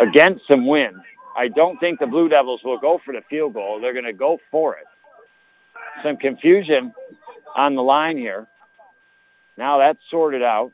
[0.01, 0.95] against some wind.
[1.37, 3.79] I don't think the Blue Devils will go for the field goal.
[3.79, 4.85] They're going to go for it.
[6.03, 6.93] Some confusion
[7.55, 8.47] on the line here.
[9.57, 10.71] Now that's sorted out.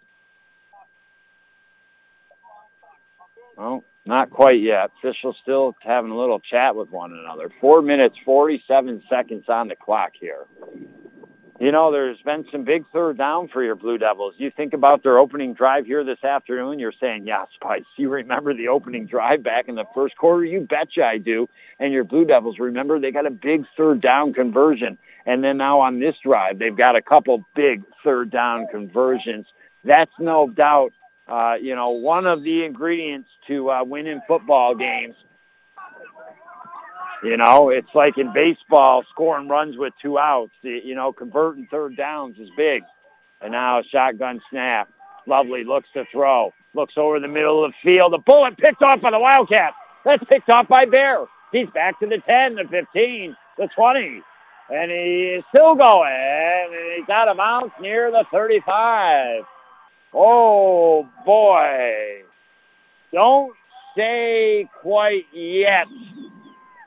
[3.58, 4.92] Well, not quite yet.
[5.00, 7.50] Officials still having a little chat with one another.
[7.60, 10.46] Four minutes, 47 seconds on the clock here.
[11.60, 14.36] You know, there's been some big third down for your Blue Devils.
[14.38, 18.54] You think about their opening drive here this afternoon, you're saying, yeah, Spice, you remember
[18.54, 20.46] the opening drive back in the first quarter?
[20.46, 21.48] You betcha I do.
[21.80, 24.98] And your Blue Devils, remember, they got a big third down conversion.
[25.26, 29.48] And then now on this drive, they've got a couple big third down conversions.
[29.84, 30.92] That's no doubt,
[31.28, 35.16] uh, you know, one of the ingredients to uh, winning football games.
[37.24, 40.52] You know, it's like in baseball, scoring runs with two outs.
[40.62, 42.84] You know, converting third downs is big.
[43.42, 44.90] And now a shotgun snap.
[45.26, 46.54] Lovely looks to throw.
[46.74, 48.14] Looks over the middle of the field.
[48.14, 49.74] The bullet picked off by the Wildcat.
[50.06, 51.26] That's picked off by Bear.
[51.52, 54.22] He's back to the 10, the 15, the 20.
[54.70, 56.12] And he is still going.
[56.12, 59.44] And he's out of bounds near the 35.
[60.14, 62.22] Oh, boy.
[63.12, 63.54] Don't
[63.96, 65.88] say quite yet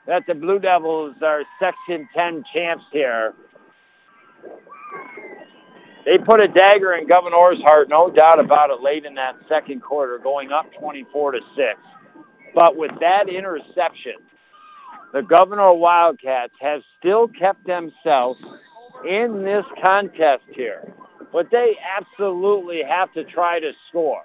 [0.07, 3.33] that the Blue Devils are Section 10 champs here.
[6.05, 9.81] They put a dagger in Gouverneur's heart, no doubt about it, late in that second
[9.83, 11.79] quarter, going up 24 to 6.
[12.55, 14.15] But with that interception,
[15.13, 18.39] the Gouverneur Wildcats have still kept themselves
[19.07, 20.91] in this contest here.
[21.31, 24.23] But they absolutely have to try to score.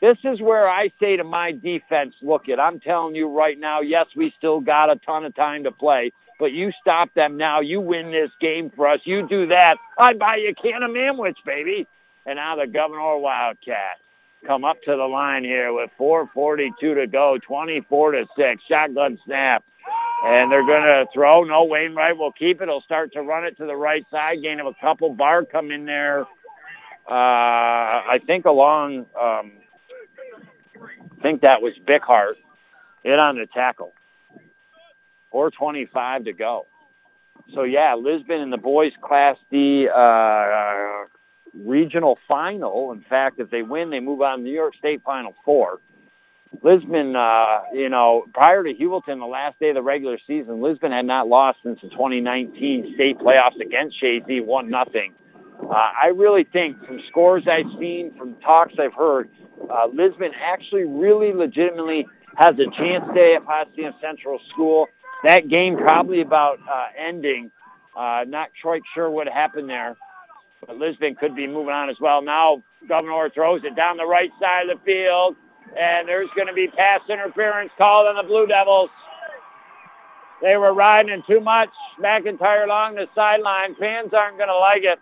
[0.00, 3.80] This is where I say to my defense, look it, I'm telling you right now,
[3.80, 7.60] yes, we still got a ton of time to play, but you stop them now.
[7.60, 9.00] You win this game for us.
[9.04, 9.76] You do that.
[9.98, 11.86] I buy you a can of Manwich, baby.
[12.26, 14.00] And now the Gouverneur Wildcats
[14.46, 18.62] come up to the line here with 4.42 to go, 24 to 6.
[18.68, 19.64] Shotgun snap.
[20.24, 21.44] And they're going to throw.
[21.44, 22.68] No, Wainwright will keep it.
[22.68, 24.42] He'll start to run it to the right side.
[24.42, 25.14] Gain of a couple.
[25.14, 26.20] Bar come in there.
[27.08, 29.52] Uh, I think along, um,
[31.18, 32.34] I think that was Bickhart.
[33.02, 33.92] Hit on the tackle.
[35.32, 36.66] 4.25 to go.
[37.54, 41.04] So, yeah, Lisbon in the boys Class D uh,
[41.54, 42.92] regional final.
[42.92, 45.78] In fact, if they win, they move on to New York State Final Four.
[46.62, 50.92] Lisbon, uh, you know, prior to Heuvelton, the last day of the regular season, Lisbon
[50.92, 55.12] had not lost since the 2019 state playoffs against Chazy, one nothing.
[55.62, 59.28] Uh, I really think from scores I've seen, from talks I've heard,
[59.70, 62.06] uh, Lisbon actually really legitimately
[62.36, 64.86] has a chance today at Potsdam Central School.
[65.24, 67.50] That game probably about uh, ending.
[67.96, 69.96] Uh, not quite sure what happened there,
[70.64, 72.22] but Lisbon could be moving on as well.
[72.22, 75.34] Now Gouverneur throws it down the right side of the field,
[75.76, 78.90] and there's going to be pass interference called on the Blue Devils.
[80.40, 81.70] They were riding too much.
[82.00, 83.74] McIntyre along the sideline.
[83.74, 85.00] Fans aren't going to like it,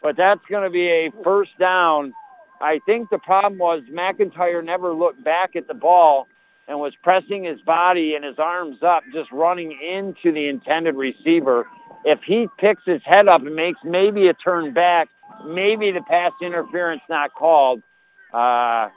[0.00, 2.12] but that's going to be a first down
[2.60, 6.28] I think the problem was McIntyre never looked back at the ball
[6.68, 11.66] and was pressing his body and his arms up, just running into the intended receiver.
[12.04, 15.08] If he picks his head up and makes maybe a turn back,
[15.46, 17.82] maybe the pass interference not called.
[18.32, 18.88] Uh,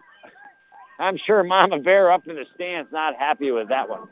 [0.99, 4.07] I'm sure Mama Bear up in the stands not happy with that one.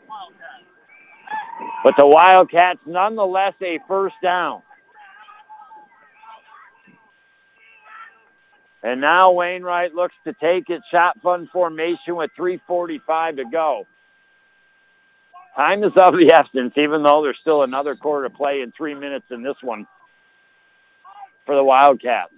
[1.84, 4.64] But the Wildcats nonetheless a first down.
[8.84, 13.86] And now Wainwright looks to take it shotgun formation with 3.45 to go.
[15.56, 18.96] Time is of the essence, even though there's still another quarter to play in three
[18.96, 19.86] minutes in this one
[21.46, 22.34] for the Wildcats.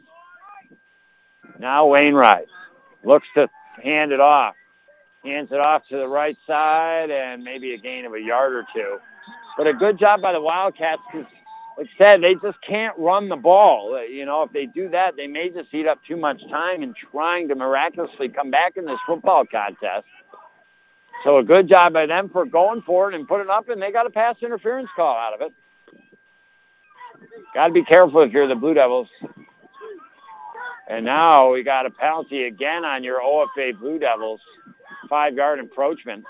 [1.59, 2.47] Now Wainwright
[3.05, 3.47] looks to
[3.81, 4.55] hand it off.
[5.23, 8.65] Hands it off to the right side and maybe a gain of a yard or
[8.75, 8.97] two.
[9.57, 11.27] But a good job by the Wildcats because
[11.77, 13.95] like I said, they just can't run the ball.
[13.97, 16.83] Uh, you know, if they do that, they may just eat up too much time
[16.83, 20.05] in trying to miraculously come back in this football contest.
[21.23, 23.91] So a good job by them for going for it and putting up, and they
[23.91, 25.53] got a pass interference call out of it.
[27.53, 29.07] Got to be careful if you're the Blue Devils.
[30.87, 34.41] And now we got a penalty again on your OFA Blue Devils.
[35.09, 36.25] Five-yard encroachment.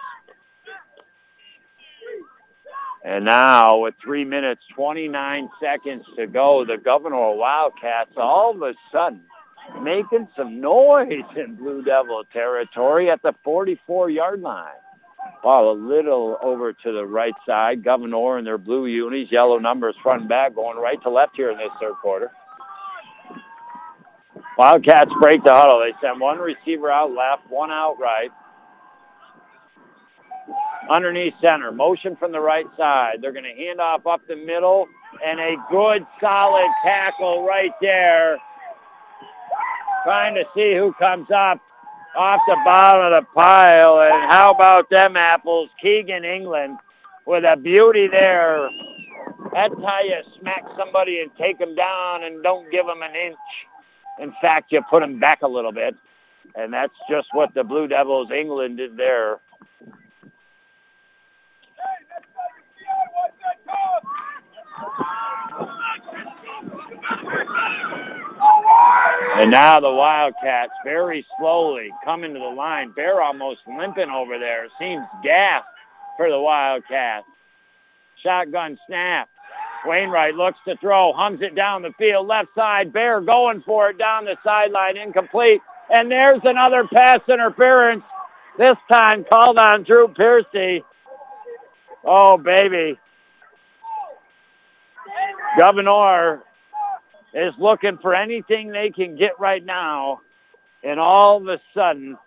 [3.03, 8.73] And now with three minutes, 29 seconds to go, the Gouverneur Wildcats all of a
[8.91, 9.21] sudden
[9.81, 14.71] making some noise in Blue Devil territory at the 44-yard line.
[15.41, 17.84] Ball a little over to the right side.
[17.84, 21.51] Gouverneur and their blue unis, yellow numbers front and back, going right to left here
[21.51, 22.31] in this third quarter.
[24.57, 25.80] Wildcats break the huddle.
[25.80, 28.30] They send one receiver out left, one out right
[30.90, 31.72] underneath center.
[31.72, 33.18] Motion from the right side.
[33.22, 34.88] They're going to hand off up the middle
[35.26, 38.38] and a good solid tackle right there.
[40.03, 41.60] Trying to see who comes up
[42.18, 44.02] off the bottom of the pile.
[44.02, 45.70] And how about them apples?
[45.82, 46.78] Keegan England
[47.26, 48.68] with a beauty there
[49.53, 53.38] That's how you smack somebody and take them down and don't give them an inch.
[54.20, 55.95] In fact, you put them back a little bit.
[56.56, 59.40] And that's just what the Blue Devils England did there.
[69.36, 72.91] And now the Wildcats very slowly coming to the line.
[72.91, 74.68] Bear almost limping over there.
[74.80, 75.64] Seems gas
[76.18, 77.26] for the Wildcats.
[78.24, 79.30] Shotgun snap.
[79.86, 82.94] Wainwright looks to throw, hums it down the field, left side.
[82.94, 85.62] Bear going for it down the sideline, incomplete.
[85.90, 88.04] And there's another pass interference.
[88.58, 90.84] This time called on Drew Piercy.
[92.06, 92.98] Oh, baby.
[95.57, 96.41] Gouverneur
[97.34, 100.21] is looking for anything they can get right now.
[100.84, 102.17] And all of a sudden,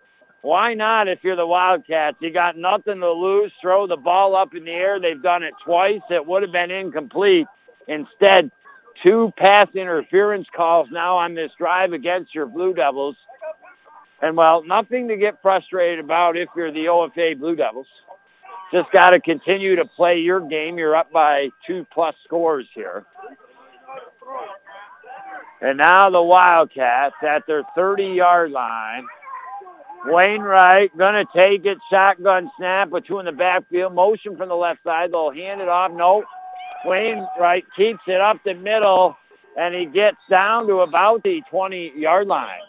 [0.43, 2.17] why not if you're the Wildcats?
[2.21, 3.53] You got nothing to lose.
[3.61, 5.01] Throw the ball up in the air.
[5.01, 6.01] They've done it twice.
[6.11, 7.47] It would have been incomplete.
[7.89, 8.51] Instead,
[9.03, 13.17] two pass interference calls now on this drive against your Blue Devils.
[14.23, 17.89] And, well, nothing to get frustrated about if you're the OFA Blue Devils.
[18.73, 20.77] Just got to continue to play your game.
[20.77, 23.05] You're up by two-plus scores here.
[25.61, 29.05] And now the Wildcats at their 30-yard line.
[30.07, 33.95] Wainwright going to take it, shotgun snap with two in the backfield.
[33.95, 35.11] Motion from the left side.
[35.13, 35.91] They'll hand it off.
[35.93, 36.25] No.
[36.85, 39.17] Wainwright keeps it up the middle,
[39.57, 42.61] and he gets down to about the 20-yard line.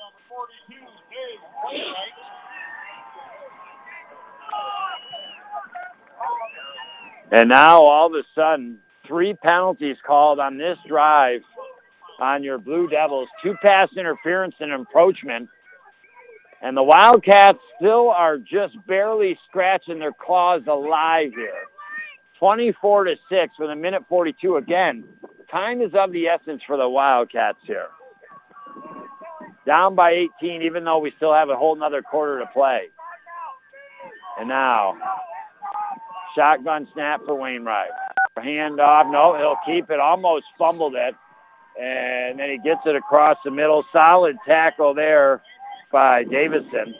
[7.31, 11.41] And now all of a sudden, three penalties called on this drive
[12.19, 13.27] on your Blue Devils.
[13.43, 15.49] Two pass interference and encroachment.
[16.61, 21.53] And the Wildcats still are just barely scratching their claws alive here.
[22.39, 25.03] 24 to 6 with a minute 42 again.
[25.51, 27.87] Time is of the essence for the Wildcats here.
[29.65, 32.89] Down by 18 even though we still have a whole nother quarter to play.
[34.39, 34.95] And now,
[36.37, 37.89] shotgun snap for Wainwright.
[38.37, 39.07] Hand off.
[39.09, 39.99] No, he'll keep it.
[39.99, 41.15] Almost fumbled it.
[41.79, 43.83] And then he gets it across the middle.
[43.91, 45.41] Solid tackle there
[45.91, 46.95] by Davison.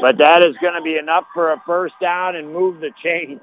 [0.00, 3.40] But that is going to be enough for a first down and move the chains.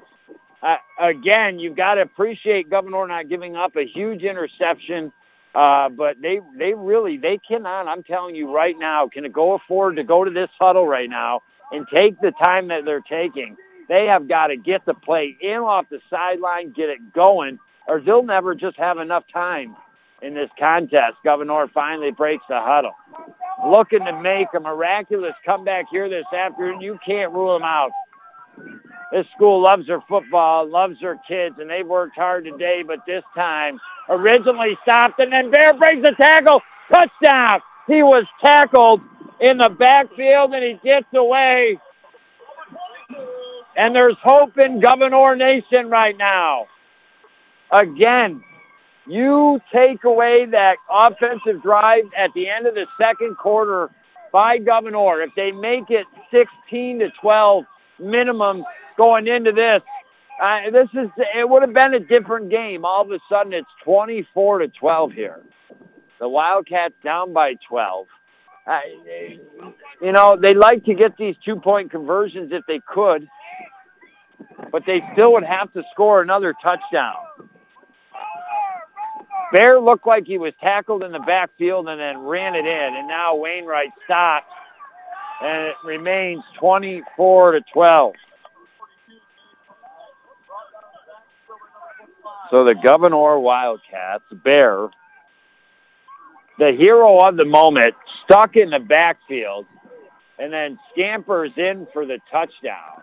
[0.62, 5.12] Uh, again, you've got to appreciate Gouverneur not giving up a huge interception.
[5.54, 7.86] Uh, but they they really they cannot.
[7.86, 11.10] I'm telling you right now, can it go afford to go to this huddle right
[11.10, 13.56] now and take the time that they're taking?
[13.92, 18.00] They have got to get the play in off the sideline, get it going, or
[18.00, 19.76] they'll never just have enough time
[20.22, 21.16] in this contest.
[21.22, 22.94] Gouverneur finally breaks the huddle.
[23.68, 26.80] Looking to make a miraculous comeback here this afternoon.
[26.80, 27.90] You can't rule them out.
[29.12, 33.24] This school loves their football, loves their kids, and they've worked hard today, but this
[33.34, 33.78] time
[34.08, 36.62] originally stopped, and then Bear breaks the tackle.
[36.90, 37.60] Touchdown.
[37.86, 39.02] He was tackled
[39.38, 41.78] in the backfield, and he gets away.
[43.76, 46.66] And there's hope in Gouverneur Nation right now.
[47.72, 48.42] Again,
[49.06, 53.90] you take away that offensive drive at the end of the second quarter
[54.32, 55.22] by Gouverneur.
[55.22, 57.64] If they make it 16 to 12
[57.98, 58.64] minimum
[58.96, 59.82] going into this,
[60.42, 62.84] uh, this is it would have been a different game.
[62.84, 65.40] All of a sudden, it's 24 to 12 here.
[66.20, 68.06] The Wildcats down by 12.
[68.66, 68.78] Uh,
[70.00, 73.26] you know, they like to get these two-point conversions if they could,
[74.72, 77.14] but they still would have to score another touchdown.
[79.52, 83.06] Bear looked like he was tackled in the backfield and then ran it in, and
[83.06, 84.46] now Wainwright stops,
[85.42, 88.14] and it remains 24 to 12.
[92.50, 94.88] So the Gouverneur Wildcats, Bear,
[96.58, 97.94] the hero of the moment,
[98.24, 99.66] stuck in the backfield,
[100.38, 103.02] and then scampers in for the touchdown.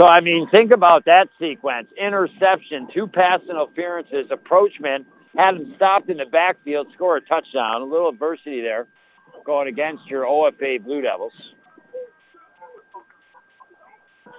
[0.00, 1.88] So, I mean, think about that sequence.
[2.00, 5.06] Interception, two pass interferences, approachment,
[5.36, 7.82] had him stopped in the backfield, score a touchdown.
[7.82, 8.86] A little adversity there
[9.44, 11.32] going against your OFA Blue Devils.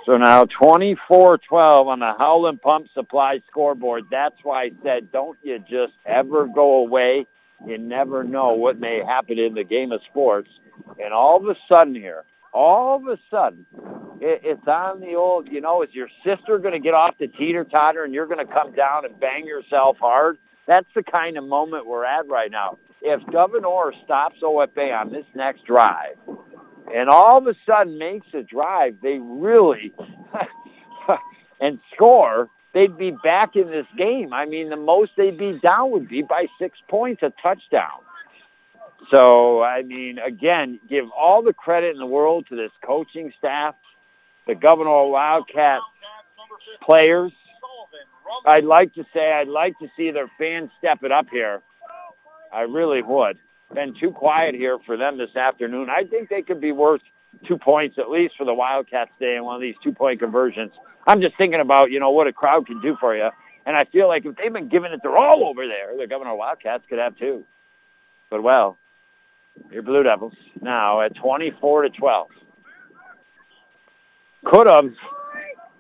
[0.06, 4.06] So now 24-12 on the Howland Pump Supply scoreboard.
[4.10, 7.28] That's why I said don't you just ever go away.
[7.68, 10.50] You never know what may happen in the game of sports.
[11.04, 12.24] And all of a sudden here,
[12.54, 13.66] all of a sudden,
[14.22, 17.28] it, it's on the old, you know, is your sister going to get off the
[17.28, 20.38] teeter-totter and you're going to come down and bang yourself hard?
[20.68, 22.78] That's the kind of moment we're at right now.
[23.02, 26.18] If Gouverneur stops OFA on this next drive,
[26.94, 29.94] and all of a sudden makes a drive, they really
[31.62, 32.50] and score.
[32.74, 34.34] they'd be back in this game.
[34.34, 38.02] I mean, the most they'd be down would be by six points, a touchdown.
[39.12, 43.76] So, I mean, again, give all the credit in the world to this coaching staff,
[44.46, 45.80] the Gouverneur Wildcat
[46.84, 47.32] players.
[48.46, 51.62] I'd like to say I'd like to see their fans step it up here.
[52.54, 53.38] I really would.
[53.74, 55.90] Been too quiet here for them this afternoon.
[55.90, 57.02] I think they could be worth
[57.48, 60.72] two points at least for the Wildcats today in one of these two-point conversions.
[61.08, 63.30] I'm just thinking about, you know, what a crowd can do for you.
[63.66, 66.36] And I feel like if they've been giving it their all over there, the Gouverneur
[66.36, 67.44] Wildcats could have two.
[68.32, 68.78] But, well,
[69.72, 72.28] your Blue Devils now at 24 to 12.
[74.46, 74.94] Could have,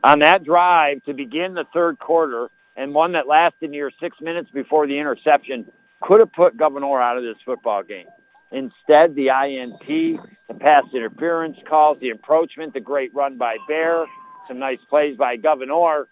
[0.03, 4.49] on that drive to begin the third quarter and one that lasted near six minutes
[4.53, 5.65] before the interception,
[6.01, 8.07] could have put Gouverneur out of this football game.
[8.51, 14.05] Instead, the INT, the pass interference calls, the approachment, the great run by Bear,
[14.47, 16.07] some nice plays by Gouverneur.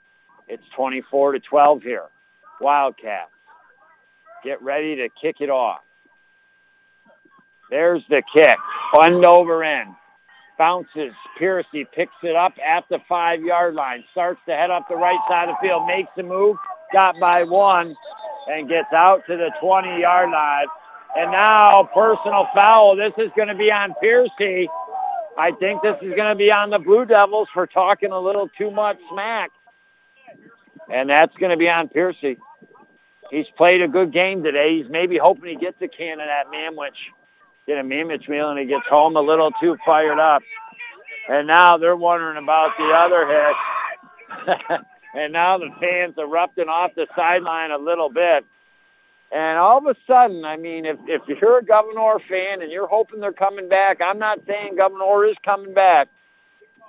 [0.47, 2.05] It's 24 to 12 here.
[2.61, 3.31] Wildcats.
[4.43, 5.81] Get ready to kick it off.
[7.69, 8.57] There's the kick.
[8.93, 9.93] Fund over end.
[10.57, 11.13] Bounces.
[11.37, 14.03] Piercy picks it up at the five-yard line.
[14.11, 15.85] Starts to head up the right side of the field.
[15.85, 16.57] Makes the move.
[16.93, 17.95] Got by one
[18.47, 20.65] and gets out to the 20-yard line.
[21.15, 22.95] And now personal foul.
[22.95, 24.69] This is going to be on Piercy.
[25.37, 28.49] I think this is going to be on the Blue Devils for talking a little
[28.57, 29.51] too much smack.
[30.89, 32.37] And that's going to be on Piercy.
[33.29, 34.79] He's played a good game today.
[34.81, 36.95] He's maybe hoping he gets a can of that Manwich
[37.67, 40.41] get a Mamich meal and he gets home a little too fired up.
[41.29, 44.79] And now they're wondering about the other hit.
[45.13, 48.45] and now the fans erupting off the sideline a little bit.
[49.29, 52.87] And all of a sudden, I mean, if, if you're a Gouverneur fan and you're
[52.87, 56.07] hoping they're coming back, I'm not saying Gouverneur is coming back,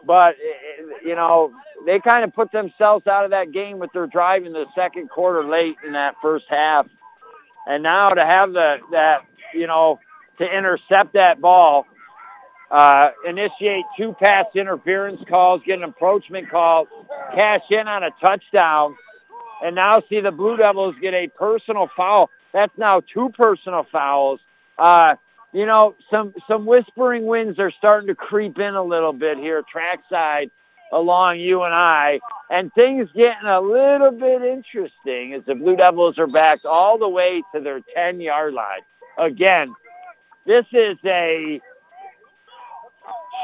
[0.07, 1.53] but, eh, eh, you know,
[1.85, 5.11] they kind of put themselves out of that game with their drive in the second
[5.11, 6.87] quarter late in that first half.
[7.67, 9.19] And now to have the, that,
[9.53, 9.99] you know,
[10.39, 11.87] to intercept that ball,
[12.71, 16.87] uh, initiate two pass interference calls, get an approachment call,
[17.35, 18.97] cash in on a touchdown,
[19.63, 22.31] and now see the Blue Devils get a personal foul.
[22.53, 24.41] That's now two personal fouls.
[24.79, 25.15] Uh,
[25.53, 29.63] you know, some some whispering winds are starting to creep in a little bit here,
[29.71, 30.51] trackside
[30.93, 32.21] along you and I,
[32.51, 37.09] and things getting a little bit interesting as the Blue Devils are backed all the
[37.09, 38.81] way to their 10-yard line.
[39.19, 39.75] Again,
[40.49, 41.61] this is a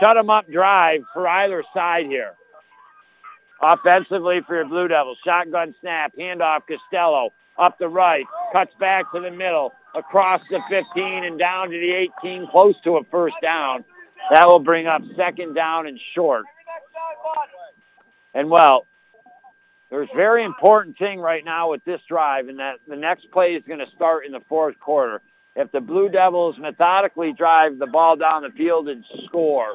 [0.01, 2.35] shut 'em up drive for either side here.
[3.61, 9.21] Offensively for your Blue Devils, shotgun snap, handoff Costello up the right, cuts back to
[9.21, 13.85] the middle, across the 15 and down to the 18, close to a first down.
[14.31, 16.47] That will bring up second down and short.
[18.33, 18.87] And well,
[19.91, 23.63] there's very important thing right now with this drive, and that the next play is
[23.65, 25.21] going to start in the fourth quarter
[25.57, 29.73] if the Blue Devils methodically drive the ball down the field and score,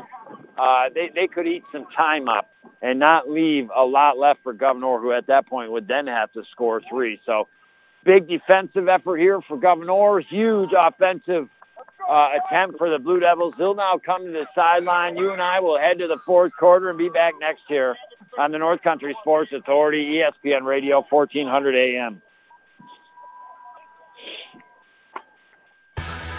[0.58, 2.50] uh, they, they could eat some time up
[2.82, 6.32] and not leave a lot left for Gouverneur, who at that point would then have
[6.34, 7.20] to score three.
[7.26, 7.48] So
[8.04, 10.22] big defensive effort here for Gouverneur.
[10.30, 11.50] Huge offensive
[12.10, 13.54] uh, attempt for the Blue Devils.
[13.58, 15.16] They'll now come to the sideline.
[15.16, 17.96] You and I will head to the fourth quarter and be back next year
[18.38, 22.22] on the North Country Sports Authority, ESPN Radio, 1400 AM.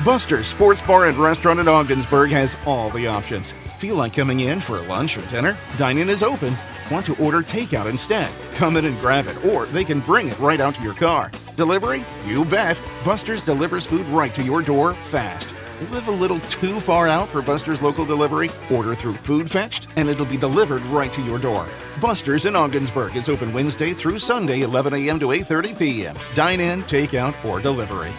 [0.04, 3.52] Buster's Sports Bar and Restaurant in Ogdensburg has all the options.
[3.52, 5.58] Feel like coming in for lunch or dinner?
[5.76, 6.56] Dine-in is open.
[6.90, 8.30] Want to order takeout instead?
[8.54, 11.30] Come in and grab it, or they can bring it right out to your car.
[11.54, 12.02] Delivery?
[12.24, 12.80] You bet.
[13.04, 15.54] Buster's delivers food right to your door fast.
[15.90, 18.48] Live a little too far out for Buster's local delivery?
[18.70, 21.66] Order through Food Fetched, and it'll be delivered right to your door.
[22.00, 25.20] Buster's in Ogdensburg is open Wednesday through Sunday, 11 a.m.
[25.20, 26.16] to 8:30 p.m.
[26.34, 28.12] Dine in, takeout, or delivery.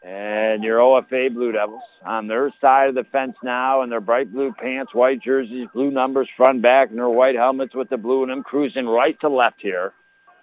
[0.05, 4.33] And your OFA Blue Devils on their side of the fence now in their bright
[4.33, 8.25] blue pants, white jerseys, blue numbers front back, and their white helmets with the blue
[8.25, 9.93] in them, cruising right to left here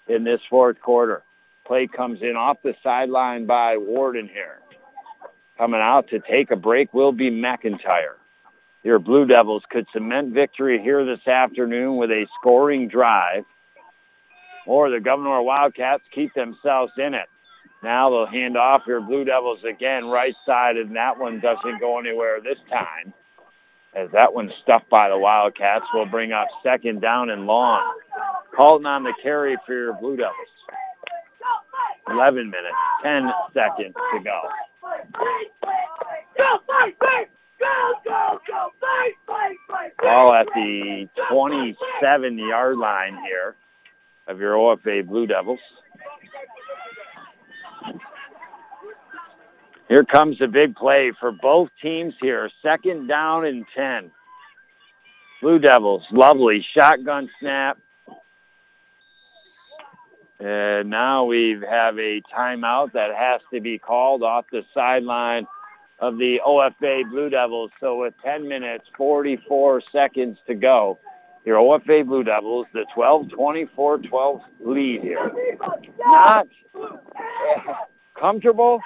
[0.08, 1.24] in this fourth quarter.
[1.68, 4.60] Play comes in off the sideline by Warden here.
[5.58, 8.16] Coming out to take a break will be McIntyre.
[8.84, 13.44] Your Blue Devils could cement victory here this afternoon with a scoring drive,
[14.66, 17.28] or the Gouverneur Wildcats keep themselves in it.
[17.82, 21.98] Now they'll hand off your Blue Devils again, right side, and that one doesn't go
[22.00, 23.14] anywhere this time.
[23.96, 27.82] As that one's stuffed by the Wildcats, will bring up second down and long.
[28.56, 30.36] Calling on the carry for your Blue Devils.
[32.10, 34.42] 11 minutes, 10 seconds to go.
[40.04, 43.56] All at the 27-yard line here
[44.28, 45.60] of your OFA Blue Devils.
[49.90, 52.50] Here comes a big play for both teams here.
[52.62, 54.12] Second down and 10.
[55.42, 57.80] Blue Devils, lovely shotgun snap.
[60.40, 65.48] And now we have a timeout that has to be called off the sideline
[65.98, 67.72] of the OFA Blue Devils.
[67.80, 71.00] So with 10 minutes, 44 seconds to go,
[71.46, 75.32] your OFA Blue Devils, the 12-24-12 lead here.
[75.98, 76.48] Not
[78.18, 78.80] comfortable,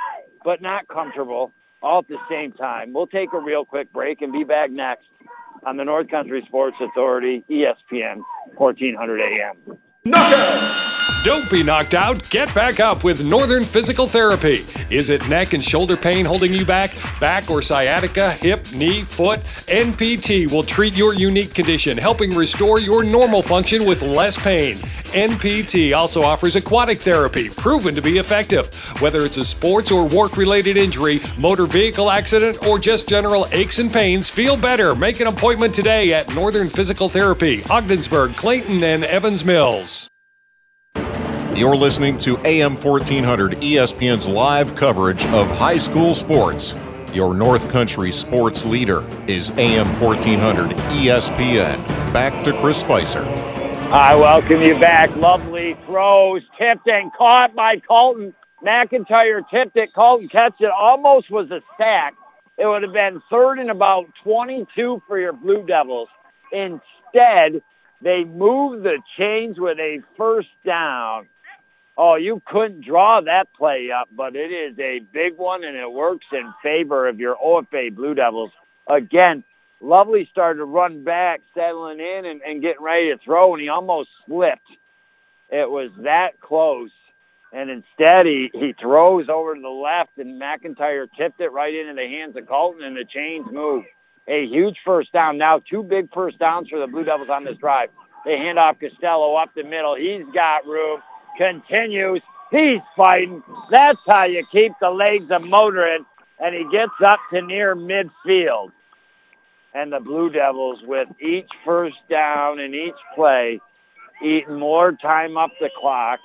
[0.43, 2.93] but not comfortable all at the same time.
[2.93, 5.07] We'll take a real quick break and be back next
[5.65, 8.21] on the North Country Sports Authority, ESPN,
[8.55, 9.77] 1400 AM.
[10.05, 11.02] Knockout!
[11.23, 12.29] Don't be knocked out.
[12.29, 14.65] Get back up with Northern Physical Therapy.
[14.89, 16.93] Is it neck and shoulder pain holding you back?
[17.17, 19.39] Back or sciatica, hip, knee, foot?
[19.69, 24.75] NPT will treat your unique condition, helping restore your normal function with less pain.
[25.13, 28.75] NPT also offers aquatic therapy, proven to be effective.
[29.01, 33.79] Whether it's a sports or work related injury, motor vehicle accident, or just general aches
[33.79, 34.93] and pains, feel better.
[34.93, 40.09] Make an appointment today at Northern Physical Therapy, Ogdensburg, Clayton, and Evans Mills.
[41.55, 46.75] You're listening to AM 1400 ESPN's live coverage of high school sports.
[47.13, 51.77] Your North Country sports leader is AM 1400 ESPN.
[52.11, 53.21] Back to Chris Spicer.
[53.21, 55.15] I welcome you back.
[55.15, 58.33] Lovely throws, tipped and caught by Colton.
[58.65, 59.93] McIntyre tipped it.
[59.93, 60.71] Colton catch it.
[60.71, 62.15] Almost was a sack.
[62.57, 66.09] It would have been third and about 22 for your Blue Devils.
[66.51, 67.61] Instead,
[68.01, 71.27] they moved the chains with a first down.
[71.95, 75.91] Oh, you couldn't draw that play up, but it is a big one, and it
[75.91, 78.51] works in favor of your OFA Blue Devils.
[78.87, 79.43] Again,
[79.83, 83.67] Lovely started to run back, settling in and, and getting ready to throw, and he
[83.67, 84.69] almost slipped.
[85.49, 86.89] It was that close.
[87.51, 91.95] And instead, he, he throws over to the left, and McIntyre tipped it right into
[91.95, 93.83] the hands of Colton, and the chains move.
[94.25, 95.37] A huge first down.
[95.37, 97.89] Now two big first downs for the Blue Devils on this drive.
[98.23, 99.97] They hand off Costello up the middle.
[99.97, 101.01] He's got room.
[101.37, 102.21] Continues.
[102.51, 103.43] He's fighting.
[103.71, 106.05] That's how you keep the legs of motoring.
[106.39, 108.71] And he gets up to near midfield
[109.73, 113.59] and the Blue Devils with each first down and each play
[114.23, 116.19] eating more time up the clock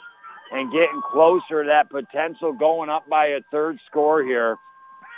[0.53, 4.57] and getting closer to that potential going up by a third score here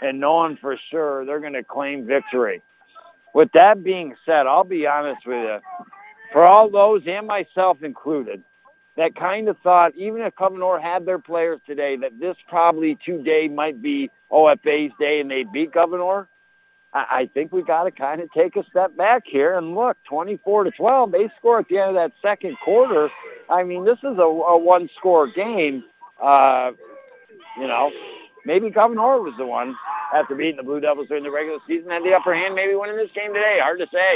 [0.02, 2.62] and knowing for sure they're going to claim victory.
[3.34, 5.58] With that being said, I'll be honest with you,
[6.32, 8.42] for all those and myself included,
[9.00, 13.48] that kind of thought, even if Gouverneur had their players today, that this probably today
[13.48, 16.28] might be OFA's day and they beat Gouverneur,
[16.92, 19.96] I think we got to kind of take a step back here and look.
[20.08, 23.08] 24 to 12, they score at the end of that second quarter.
[23.48, 25.84] I mean, this is a, a one-score game.
[26.20, 26.72] Uh,
[27.58, 27.90] you know,
[28.44, 29.76] maybe Gouverneur was the one
[30.12, 32.96] after beating the Blue Devils during the regular season had the upper hand, maybe winning
[32.96, 33.58] this game today.
[33.62, 34.12] Hard to say.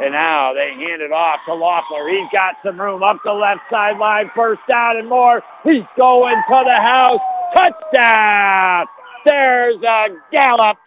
[0.00, 2.08] And now they hand it off to Loeffler.
[2.08, 5.42] He's got some room up the left sideline, first down and more.
[5.64, 7.20] He's going to the house.
[7.54, 8.86] Touchdown!
[9.26, 10.78] There's a gallop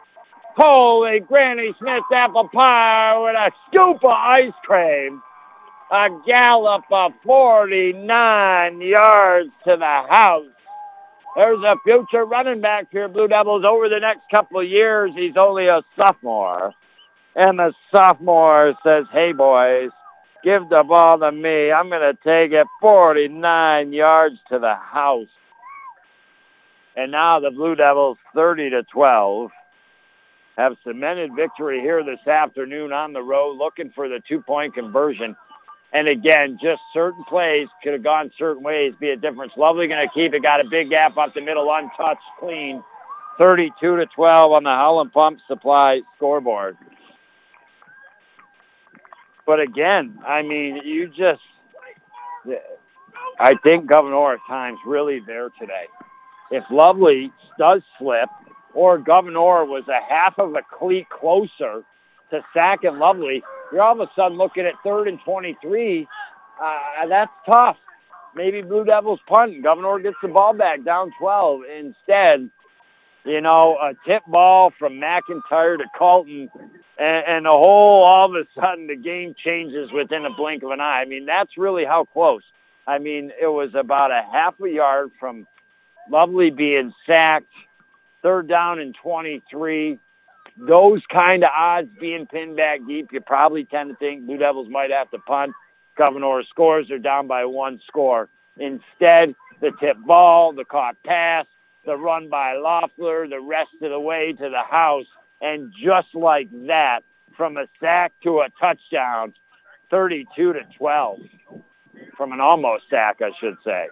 [0.57, 5.22] Holy Granny Smith's apple pie with a scoop of ice cream.
[5.91, 10.45] A gallop of 49 yards to the house.
[11.36, 15.11] There's a future running back here, Blue Devils, over the next couple of years.
[15.15, 16.73] He's only a sophomore.
[17.36, 19.90] And the sophomore says, hey, boys,
[20.44, 21.72] give the ball to me.
[21.72, 25.28] I'm going to take it 49 yards to the house.
[26.95, 29.52] And now the Blue Devils, 30 to 12,
[30.57, 35.36] have cemented victory here this afternoon on the road, looking for the two-point conversion.
[35.91, 39.52] And again, just certain plays could have gone certain ways, be a difference.
[39.57, 40.41] Lovely going to keep it.
[40.41, 42.82] Got a big gap up the middle, untouched, clean.
[43.38, 46.78] 32 to 12 on the Howland Pump Supply scoreboard.
[49.46, 51.42] But again, I mean, you just,
[53.40, 55.86] I think Gouverneur at times really there today.
[56.52, 58.30] If Lovely does slip,
[58.74, 61.84] or Gouverneur was a half of a cleat closer
[62.32, 66.08] to sack and Lovely, you're all of a sudden looking at third and 23.
[66.62, 67.78] Uh, that's tough.
[68.36, 69.64] Maybe Blue Devils punt.
[69.64, 71.62] Gouverneur gets the ball back down 12.
[71.80, 72.50] Instead,
[73.26, 76.50] you know, a tip ball from McIntyre to Colton,
[76.98, 80.72] and, and the whole, all of a sudden, the game changes within a blink of
[80.72, 81.02] an eye.
[81.02, 82.44] I mean, that's really how close.
[82.88, 85.48] I mean, it was about a half a yard from
[86.10, 87.52] Lovely being sacked,
[88.22, 89.98] third down and 23.
[90.58, 94.70] Those kind of odds being pinned back deep, you probably tend to think Blue Devils
[94.70, 95.54] might have to punt.
[95.98, 98.30] Gouverneur scores are down by one score.
[98.58, 101.46] Instead, the tip ball, the caught pass,
[101.86, 105.06] the run by Loeffler, the rest of the way to the house,
[105.41, 107.02] and just like that,
[107.38, 109.34] from a sack to a touchdown,
[109.91, 111.20] 32 to 12,
[112.18, 113.88] from an almost sack, I should say.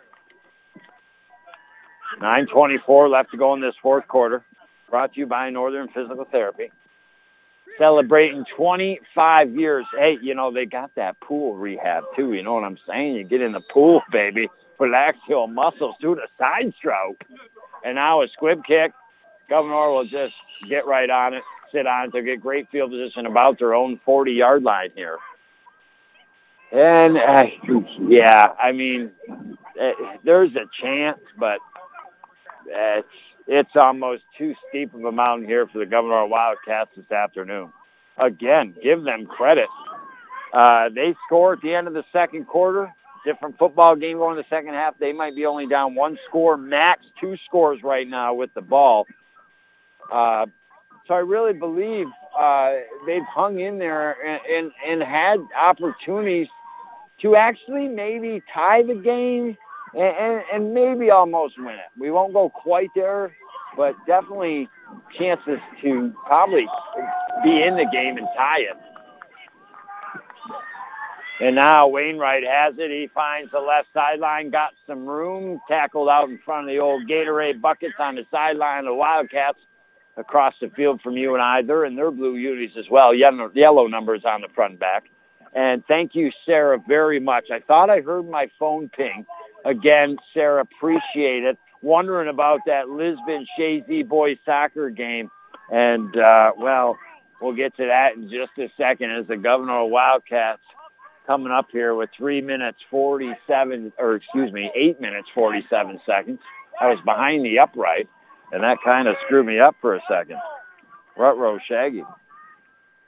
[2.21, 4.43] 9.24 left to go in this fourth quarter.
[4.89, 6.71] Brought to you by Northern Physical Therapy.
[7.79, 9.85] Celebrating 25 years.
[9.97, 12.33] Hey, you know, they got that pool rehab too.
[12.33, 13.15] You know what I'm saying?
[13.15, 14.47] You get in the pool, baby.
[14.79, 15.95] Relax your muscles.
[16.01, 17.23] Do the side stroke.
[17.83, 18.93] And now a squib kick.
[19.49, 20.33] Gouverneur will just
[20.69, 22.13] get right on it, sit on it.
[22.13, 25.17] They'll get great field position about their own 40-yard line here.
[26.71, 27.43] And, uh,
[28.07, 29.91] yeah, I mean, uh,
[30.23, 31.59] there's a chance, but
[32.67, 33.07] it's
[33.47, 37.73] it's almost too steep of a mountain here for the Gouverneur Wildcats this afternoon.
[38.17, 39.67] Again, give them credit.
[40.53, 42.93] Uh, they score at the end of the second quarter.
[43.25, 44.97] Different football game going in the second half.
[44.99, 49.05] They might be only down one score, max two scores right now with the ball.
[50.11, 50.45] Uh,
[51.07, 52.71] so I really believe uh,
[53.05, 56.47] they've hung in there and, and, and had opportunities
[57.21, 59.57] to actually maybe tie the game
[59.93, 61.99] and, and, and maybe almost win it.
[61.99, 63.33] We won't go quite there,
[63.77, 64.67] but definitely
[65.17, 66.65] chances to probably
[67.43, 68.77] be in the game and tie it.
[71.39, 72.91] And now Wainwright has it.
[72.91, 77.07] He finds the left sideline, got some room, tackled out in front of the old
[77.07, 78.85] Gatorade buckets on the sideline.
[78.85, 79.57] The Wildcats
[80.15, 81.61] across the field from you and I.
[81.63, 83.15] They're in their blue unis as well.
[83.15, 85.05] Yellow, yellow numbers on the front back.
[85.55, 87.45] And thank you, Sarah, very much.
[87.51, 89.25] I thought I heard my phone ping.
[89.65, 91.57] Again, Sarah, appreciate it.
[91.81, 95.29] Wondering about that Lisbon Chazy boys soccer game.
[95.69, 96.97] And, uh, well,
[97.41, 100.61] we'll get to that in just a second as the Gouverneur of Wildcats
[101.25, 106.39] coming up here with 3 minutes 47, or excuse me, 8 minutes 47 seconds.
[106.79, 108.09] I was behind the upright,
[108.51, 110.37] and that kind of screwed me up for a second.
[111.17, 112.03] Rut Shaggy.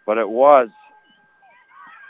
[0.05, 0.69] But it was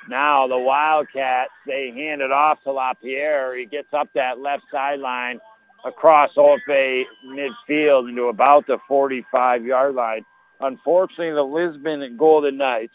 [0.09, 3.57] now the Wildcats, they hand it off to LaPierre.
[3.57, 5.39] He gets up that left sideline
[5.85, 10.25] across Olfe midfield into about the 45-yard line.
[10.59, 12.93] Unfortunately, the Lisbon Golden Knights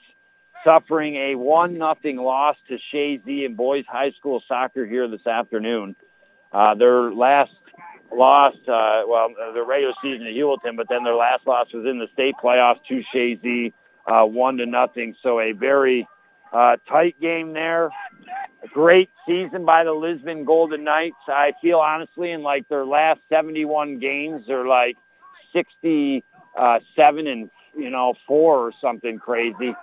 [0.65, 5.97] suffering a 1 nothing loss to Chazy and boys high school soccer here this afternoon.
[6.53, 7.53] Uh, their last
[8.13, 11.99] loss, uh, well, the regular season at Heuvelton, but then their last loss was in
[11.99, 13.73] the state playoffs to Chazy,
[14.07, 15.15] uh, 1 to nothing.
[15.23, 16.07] So a very
[16.53, 17.91] uh, tight game there.
[18.63, 21.17] A great season by the Lisbon Golden Knights.
[21.29, 24.97] I feel honestly in like their last 71 games, they're like
[25.53, 29.75] 67 and, you know, four or something crazy.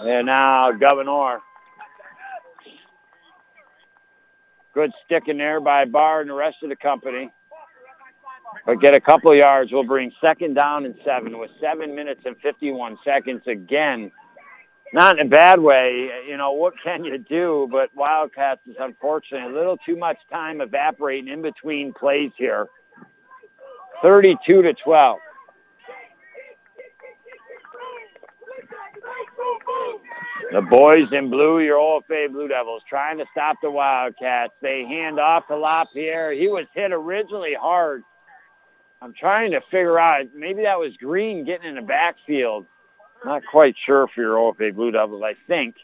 [0.00, 1.40] And now Gouverneur.
[4.74, 7.30] Good stick in there by Barr and the rest of the company.
[8.66, 9.70] But get a couple yards.
[9.72, 14.10] We'll bring second down and seven with seven minutes and 51 seconds again
[14.94, 16.08] not in a bad way.
[16.28, 17.68] You know, what can you do?
[17.70, 22.68] But Wildcats is unfortunately a little too much time evaporating in between plays here.
[24.02, 25.18] 32 to 12.
[30.54, 34.52] The boys in blue, your OFA Blue Devils, trying to stop the Wildcats.
[34.62, 36.32] They hand off to LaPierre.
[36.32, 38.04] He was hit originally hard.
[39.02, 42.66] I'm trying to figure out, maybe that was Green getting in the backfield.
[43.24, 45.74] Not quite sure for your OFA Blue Devils, I think.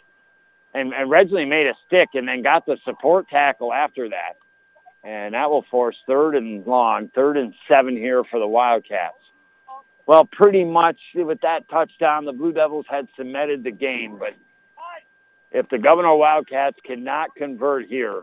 [0.73, 4.37] And, and Ridgely made a stick and then got the support tackle after that.
[5.03, 9.17] And that will force third and long, third and seven here for the Wildcats.
[10.07, 14.17] Well, pretty much with that touchdown, the Blue Devils had cemented the game.
[14.17, 14.35] But
[15.53, 18.23] if the Gouverneur Wildcats cannot convert here,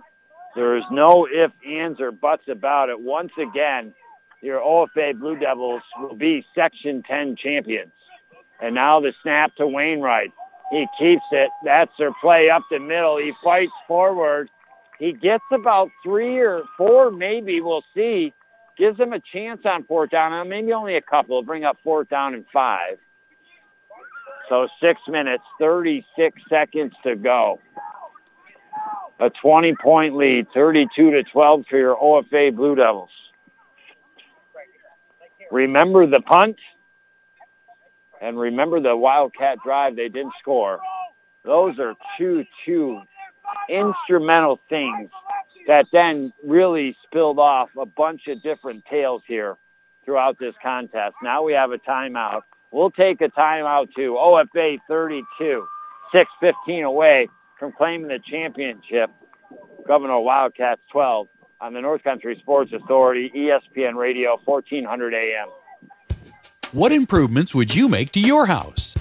[0.56, 3.00] there is no ifs, ands, or buts about it.
[3.00, 3.94] Once again,
[4.42, 7.92] your OFA Blue Devils will be Section 10 champions.
[8.62, 10.32] And now the snap to Wainwright.
[10.72, 11.50] He keeps it.
[11.64, 13.18] That's their play up the middle.
[13.18, 14.50] He fights forward.
[15.00, 17.62] He gets about three or four, maybe.
[17.62, 18.34] We'll see.
[18.78, 20.50] Gives them a chance on fourth down.
[20.50, 21.42] Maybe only a couple.
[21.44, 22.98] Bring up fourth down and five.
[24.50, 27.60] So six minutes, 36 seconds to go.
[29.20, 33.10] A 20-point lead, 32 to 12 for your OFA Blue Devils.
[35.52, 36.58] Remember the punt
[38.22, 39.96] and remember the Wildcat drive.
[39.96, 40.80] They didn't score.
[41.44, 43.02] Those are two, two
[43.70, 45.10] instrumental things
[45.68, 49.58] that then really spilled off a bunch of different tales here
[50.06, 51.16] throughout this contest.
[51.22, 52.42] Now we have a timeout.
[52.72, 54.18] We'll take a timeout too.
[54.20, 55.68] OFA 32,
[56.14, 57.30] 6.15 away
[57.60, 59.10] from claiming the championship.
[59.86, 61.28] Gouverneur Wildcats 12
[61.62, 65.48] on the North Country Sports Authority, ESPN Radio, 1400 AM.
[66.74, 68.96] What improvements would you make to your house?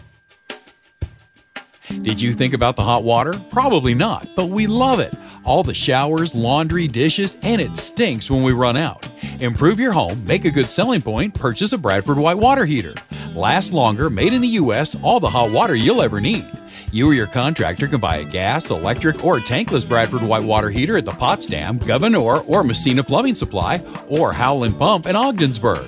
[1.88, 3.34] Did you think about the hot water?
[3.50, 5.14] Probably not, but we love it.
[5.44, 9.08] All the showers, laundry, dishes, and it stinks when we run out.
[9.40, 12.94] Improve your home, make a good selling point, purchase a Bradford White water heater.
[13.36, 16.46] Last longer, made in the U.S., all the hot water you'll ever need.
[16.90, 20.96] You or your contractor can buy a gas, electric, or tankless Bradford White water heater
[20.96, 25.86] at the Potsdam, Gouverneur, or Massena Plumbing Supply, or Howland Pump in Ogdensburg.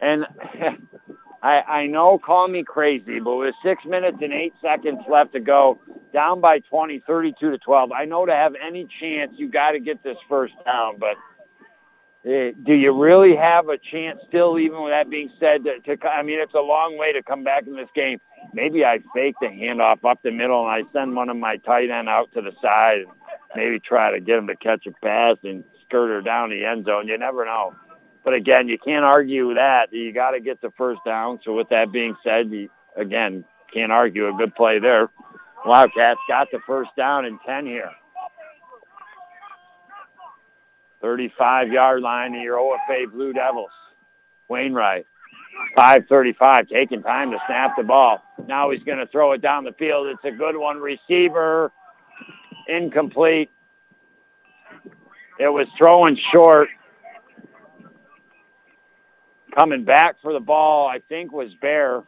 [0.00, 0.24] And
[1.42, 5.40] I, I know, call me crazy, but with six minutes and eight seconds left to
[5.40, 5.78] go,
[6.12, 9.80] down by 20, 32 to 12, I know to have any chance, you got to
[9.80, 10.98] get this first down.
[10.98, 11.16] But
[12.28, 16.06] uh, do you really have a chance still, even with that being said, to, to,
[16.06, 18.18] I mean, it's a long way to come back in this game.
[18.52, 21.90] Maybe I fake the handoff up the middle and I send one of my tight
[21.90, 23.12] end out to the side and
[23.54, 26.86] maybe try to get him to catch a pass and skirt her down the end
[26.86, 27.08] zone.
[27.08, 27.74] You never know.
[28.26, 29.92] But again, you can't argue that.
[29.92, 31.38] You got to get the first down.
[31.44, 35.10] So with that being said, you, again, can't argue a good play there.
[35.64, 37.92] Wildcats got the first down and 10 here.
[41.04, 43.70] 35-yard line of your OFA Blue Devils.
[44.48, 45.06] Wainwright,
[45.76, 48.24] 535, taking time to snap the ball.
[48.48, 50.08] Now he's going to throw it down the field.
[50.08, 50.78] It's a good one.
[50.78, 51.70] Receiver,
[52.66, 53.50] incomplete.
[55.38, 56.68] It was throwing short.
[59.58, 62.02] Coming back for the ball, I think, was Bear.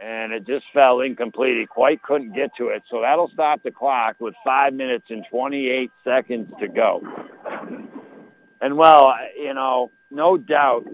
[0.00, 1.58] and it just fell incomplete.
[1.58, 2.82] He quite couldn't get to it.
[2.90, 7.02] So that'll stop the clock with 5 minutes and 28 seconds to go.
[8.60, 10.84] And well, you know, no doubt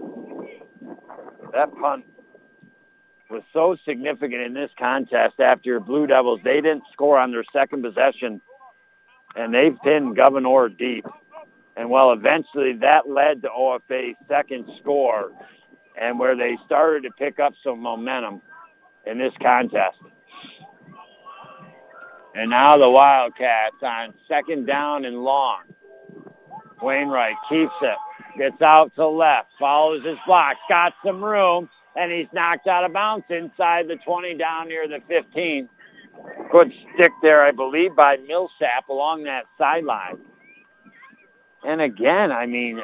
[1.53, 2.05] that punt
[3.29, 6.39] was so significant in this contest after Blue Devils.
[6.43, 8.41] They didn't score on their second possession,
[9.35, 11.05] and they've pinned Gouverneur deep.
[11.77, 15.31] And well, eventually that led to OFA's second score,
[15.99, 18.41] and where they started to pick up some momentum
[19.05, 19.97] in this contest.
[22.33, 25.63] And now the Wildcats on second down and long.
[26.81, 27.97] Wainwright keeps it,
[28.37, 32.91] gets out to left, follows his block, got some room, and he's knocked out of
[32.91, 35.69] bounds inside the 20 down near the 15.
[36.51, 40.17] Good stick there, I believe, by Millsap along that sideline.
[41.65, 42.79] And again, I mean,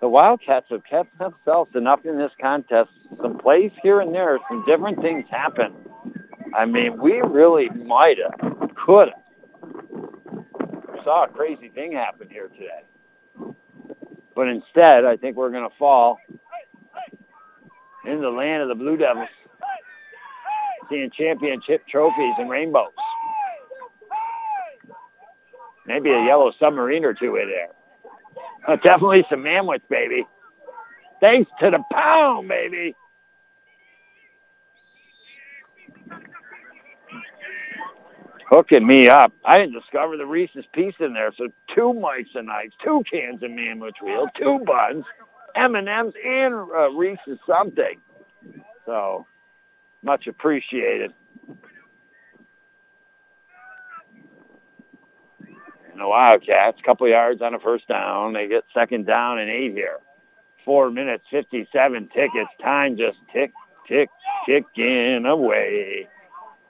[0.00, 2.88] the Wildcats have kept themselves enough in this contest.
[3.20, 5.74] Some plays here and there, some different things happen.
[6.56, 9.20] I mean, we really might have, could have.
[11.04, 13.54] Saw a crazy thing happen here today.
[14.34, 16.18] But instead, I think we're going to fall
[18.06, 19.28] in the land of the Blue Devils,
[20.88, 22.92] seeing championship trophies and rainbows.
[25.90, 27.70] Maybe a yellow submarine or two in there.
[28.68, 30.24] Uh, definitely some manwich, baby.
[31.20, 32.94] Thanks to the pound, baby.
[38.48, 39.32] Hooking me up.
[39.44, 43.42] I didn't discover the Reese's piece in there, so two mics and nights, two cans
[43.42, 45.04] of manwich wheel, two buns,
[45.56, 48.00] M&Ms, and uh, Reese's something.
[48.86, 49.26] So
[50.04, 51.12] much appreciated.
[56.00, 58.32] The Wildcats, couple yards on a first down.
[58.32, 59.98] They get second down and eight here.
[60.64, 62.50] Four minutes, 57 tickets.
[62.62, 63.52] Time just tick,
[63.86, 64.08] tick,
[64.46, 66.08] ticking away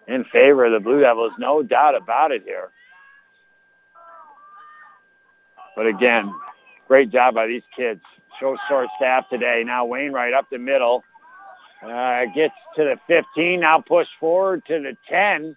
[0.08, 1.32] in favor of the Blue Devils.
[1.38, 2.70] No doubt about it here.
[5.76, 6.34] But again,
[6.88, 8.00] great job by these kids.
[8.40, 9.62] Show short staff today.
[9.64, 11.04] Now Wainwright up the middle.
[11.80, 13.60] Uh, gets to the 15.
[13.60, 15.56] Now push forward to the 10.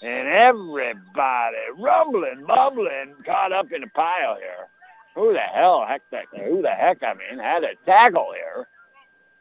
[0.00, 4.68] And everybody rumbling, bubbling, caught up in a pile here.
[5.16, 8.68] Who the hell, heck, that, who the heck, I mean, had a tackle here.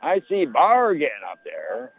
[0.01, 1.91] I see Barr getting up there.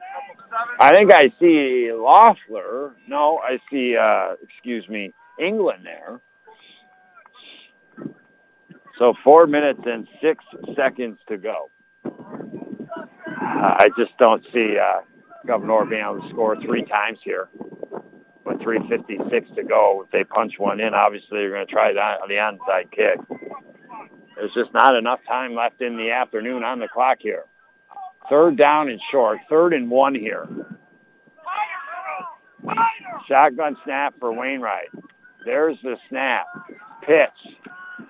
[0.81, 2.97] I think I see Loeffler.
[3.09, 6.21] No, I see, uh, excuse me, England there.
[8.99, 11.71] So four minutes and six seconds to go.
[12.05, 12.11] Uh,
[13.41, 15.03] I just don't see uh,
[15.47, 17.49] Gouverneur being able to score three times here
[18.49, 20.03] with 3.56 to go.
[20.05, 23.21] If they punch one in, obviously they're going to try on the onside kick.
[24.37, 27.45] There's just not enough time left in the afternoon on the clock here.
[28.31, 29.39] Third down and short.
[29.49, 30.47] Third and one here.
[33.29, 34.91] Shotgun snap for Wainwright.
[35.45, 36.47] There's the snap.
[37.07, 37.57] Pitch.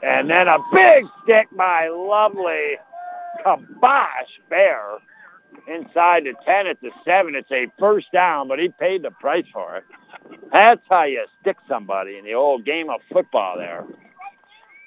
[0.03, 2.77] And then a big stick by lovely
[3.45, 4.99] Kabosh Bear
[5.67, 7.35] inside the 10 at the 7.
[7.35, 9.85] It's a first down, but he paid the price for it.
[10.53, 13.85] That's how you stick somebody in the old game of football there.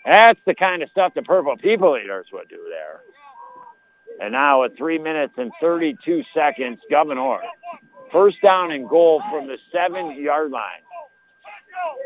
[0.05, 3.01] That's the kind of stuff the Purple People Eaters would do there.
[4.19, 7.41] And now at 3 minutes and 32 seconds, Gouverneur.
[8.11, 10.83] First down and goal from the seven-yard line.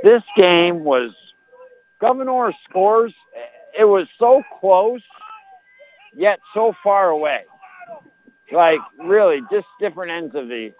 [0.03, 1.11] This game was
[1.99, 3.13] Gouverneur scores.
[3.77, 5.01] It was so close,
[6.13, 7.45] yet so far away.
[8.51, 10.71] Like really, just different ends of the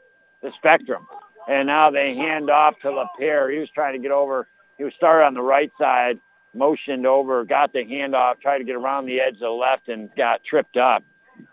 [0.42, 1.08] the spectrum.
[1.48, 3.51] And now they hand off to Lapierre.
[3.51, 4.48] He was trying to get over.
[4.77, 6.19] He was started on the right side,
[6.53, 10.09] motioned over, got the handoff, tried to get around the edge of the left, and
[10.15, 11.03] got tripped up.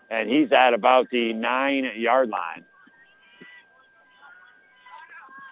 [0.09, 2.65] And he's at about the nine-yard line.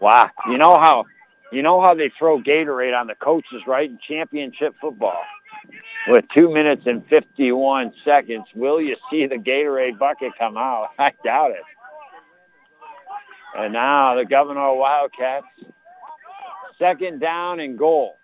[0.02, 0.32] Wow.
[0.50, 1.06] You know how
[1.52, 5.22] you know how they throw Gatorade on the coaches, right, in championship football?
[6.08, 10.90] With two minutes and 51 seconds, will you see the Gatorade bucket come out?
[11.00, 11.64] I doubt it.
[13.58, 15.46] And now the Gouverneur Wildcats,
[16.80, 18.18] second down and goal.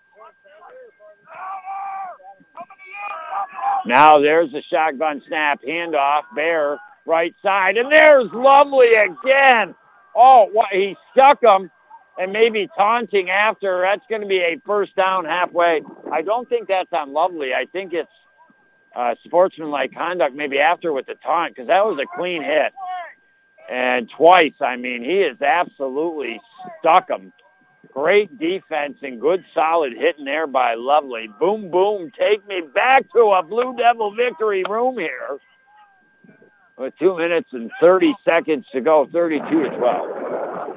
[3.85, 9.75] Now there's the shotgun snap, handoff, Bear, right side, and there's Lovely again.
[10.15, 11.69] Oh, what, he stuck him
[12.17, 13.81] and maybe taunting after.
[13.81, 15.81] That's going to be a first down halfway.
[16.11, 17.53] I don't think that's on Lovely.
[17.53, 18.09] I think it's
[18.95, 22.73] uh, sportsmanlike conduct maybe after with the taunt because that was a clean hit.
[23.69, 26.39] And twice, I mean, he has absolutely
[26.79, 27.33] stuck him.
[27.93, 31.27] Great defense and good solid hitting there by Lovely.
[31.39, 35.39] Boom, boom, take me back to a Blue Devil victory room here.
[36.77, 40.67] with two minutes and 30 seconds to go, 32 to 12.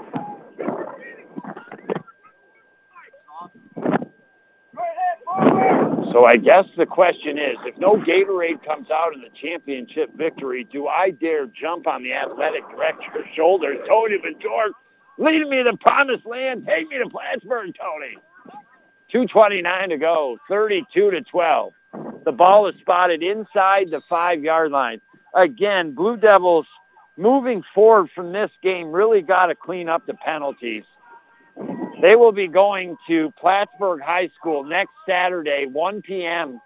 [6.13, 10.67] So I guess the question is, if no Gatorade comes out in the championship victory,
[10.73, 13.79] do I dare jump on the athletic director's shoulders?
[13.89, 14.71] Tony Ventore,
[15.19, 16.67] leading me to the promised land.
[16.67, 18.17] Take me to Plattsburgh, Tony.
[19.15, 21.73] 2.29 to go, 32 to 12.
[22.25, 25.01] The ball is spotted inside the five-yard line.
[25.35, 26.67] Again, Blue Devils
[27.17, 30.85] moving forward from this game really got to clean up the penalties.
[32.03, 36.61] They will be going to Plattsburgh High School next Saturday, 1 p.m.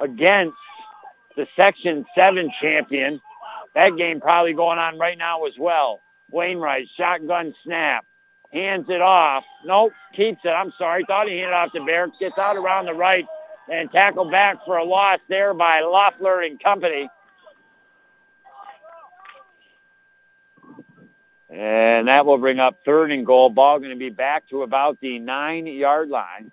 [0.00, 0.56] against
[1.36, 3.20] the Section 7 champion.
[3.74, 6.00] That game probably going on right now as well.
[6.30, 8.04] Wainwright, shotgun snap,
[8.52, 9.44] hands it off.
[9.64, 10.48] Nope, keeps it.
[10.48, 11.04] I'm sorry.
[11.06, 12.08] Thought he handed off to Bear.
[12.20, 13.24] Gets out around the right
[13.68, 17.08] and tackled back for a loss there by Loeffler and company.
[21.52, 23.50] And that will bring up third and goal.
[23.50, 26.50] Ball going to be back to about the nine-yard line.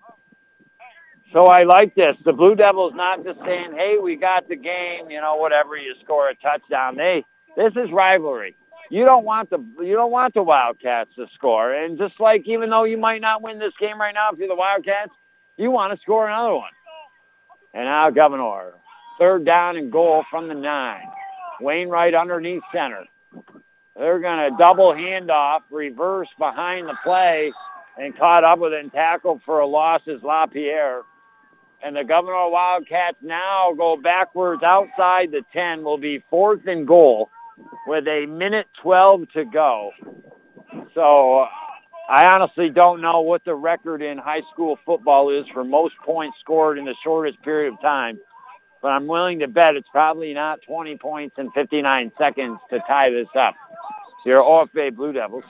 [1.32, 2.16] So I like this.
[2.26, 5.78] The Blue Devils not just saying, "Hey, we got the game," you know, whatever.
[5.78, 6.98] You score a touchdown.
[6.98, 7.24] They
[7.56, 8.56] this is rivalry.
[8.90, 11.72] You don't want the you don't want the Wildcats to score.
[11.72, 14.48] And just like even though you might not win this game right now if you're
[14.48, 15.11] the Wildcats,
[15.56, 16.72] you want to score another one.
[17.76, 18.74] And now Gouverneur,
[19.19, 21.03] Third down and goal from the nine.
[21.60, 23.03] Wainwright underneath center.
[23.95, 27.51] They're going to double handoff, reverse behind the play,
[27.98, 31.03] and caught up with it and tackled for a loss is LaPierre.
[31.82, 35.84] And the Gouverneur Wildcats now go backwards outside the 10.
[35.84, 37.30] Will be fourth and goal
[37.88, 39.92] with a minute 12 to go.
[40.93, 41.48] So uh,
[42.09, 46.38] I honestly don't know what the record in high school football is for most points
[46.42, 48.19] scored in the shortest period of time,
[48.82, 53.09] but I'm willing to bet it's probably not 20 points and 59 seconds to tie
[53.09, 53.56] this up.
[54.25, 55.43] Your OFA Blue Devils,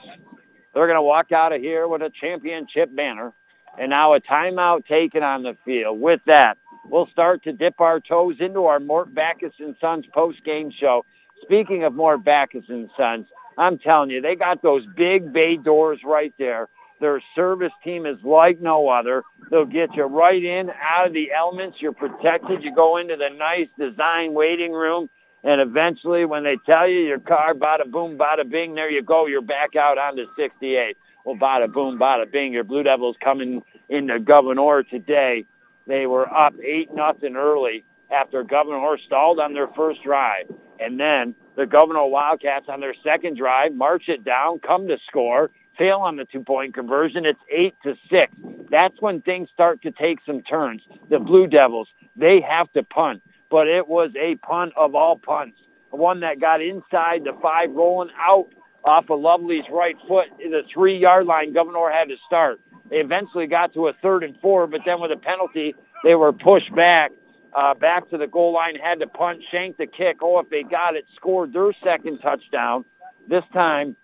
[0.74, 3.32] they're going to walk out of here with a championship banner,
[3.78, 6.00] and now a timeout taken on the field.
[6.00, 6.54] With that,
[6.88, 11.04] we'll start to dip our toes into our Mort Backus and Sons post-game show.
[11.42, 13.26] Speaking of Mort Backus and Sons,
[13.58, 16.68] I'm telling you, they got those big bay doors right there.
[17.00, 19.22] Their service team is like no other.
[19.50, 21.78] They'll get you right in, out of the elements.
[21.80, 22.62] You're protected.
[22.62, 25.08] You go into the nice design waiting room.
[25.42, 29.26] And eventually, when they tell you your car, bada boom, bada bing, there you go.
[29.26, 30.96] You're back out onto 68.
[31.24, 32.52] Well, bada boom, bada bing.
[32.52, 35.46] Your Blue Devils coming into Gouverneur today.
[35.86, 40.52] They were up 8 nothing early after Gouverneur stalled on their first drive.
[40.78, 45.50] And then the Gouverneur Wildcats on their second drive march it down, come to score,
[45.80, 47.24] fail on the two-point conversion.
[47.24, 48.32] It's 8 to 6.
[48.70, 50.82] That's when things start to take some turns.
[51.08, 55.58] The Blue Devils, they have to punt but it was a punt of all punts.
[55.90, 58.46] One that got inside the five, rolling out
[58.84, 60.26] off of Lovely's right foot.
[60.42, 62.60] In the three-yard line, Gouverneur had to start.
[62.88, 66.32] They eventually got to a third and four, but then with a penalty, they were
[66.32, 67.10] pushed back,
[67.52, 70.18] uh, back to the goal line, had to punt, shank the kick.
[70.22, 72.84] Oh, if they got it, scored their second touchdown.
[73.28, 73.96] This time,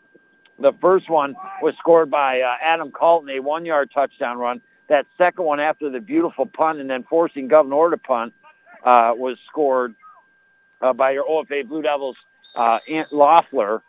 [0.58, 4.60] the first one was scored by uh, Adam Colton, a one-yard touchdown run.
[4.88, 8.32] That second one after the beautiful punt and then forcing Gouverneur to punt
[8.84, 9.94] uh, was scored
[10.80, 12.16] uh, by your OFA Blue Devils,
[12.54, 13.82] uh, Ant Loeffler.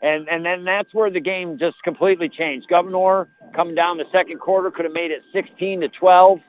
[0.00, 2.68] And, and then that's where the game just completely changed.
[2.68, 6.40] Gouverneur coming down the second quarter could have made it 16 to 12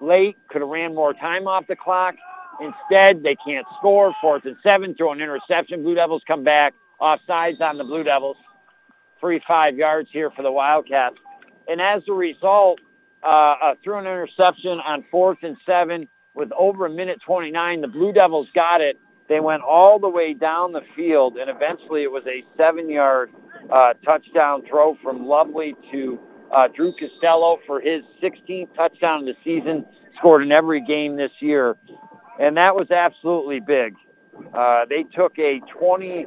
[0.00, 2.14] late, could have ran more time off the clock.
[2.60, 4.14] Instead, they can't score.
[4.20, 5.82] Fourth and seven, throw an interception.
[5.82, 6.74] Blue Devils come back.
[7.00, 8.36] Offsides on the Blue Devils.
[9.22, 11.16] Free five yards here for the Wildcats.
[11.68, 12.80] And as a result,
[13.22, 17.82] uh, uh, threw an interception on fourth and seven with over a minute 29.
[17.82, 18.98] The Blue Devils got it.
[19.28, 23.30] They went all the way down the field, and eventually it was a seven-yard
[23.72, 26.18] uh, touchdown throw from Lovely to
[26.52, 29.86] uh, Drew Costello for his 16th touchdown of the season,
[30.18, 31.76] scored in every game this year.
[32.40, 33.94] And that was absolutely big.
[34.54, 36.26] Uh, they took a 24-6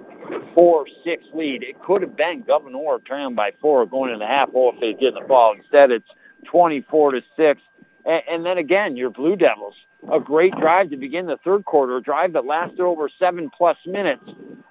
[1.34, 1.64] lead.
[1.64, 4.94] It could have been Gouverneur trailing by four going into the half oh, if they
[4.94, 5.56] get the ball.
[5.58, 6.08] Instead, it's
[6.52, 7.62] 24 to six.
[8.06, 9.74] And, then again, your Blue Devils
[10.14, 13.78] a great drive to begin the third quarter, a drive that lasted over seven plus
[13.86, 14.24] minutes,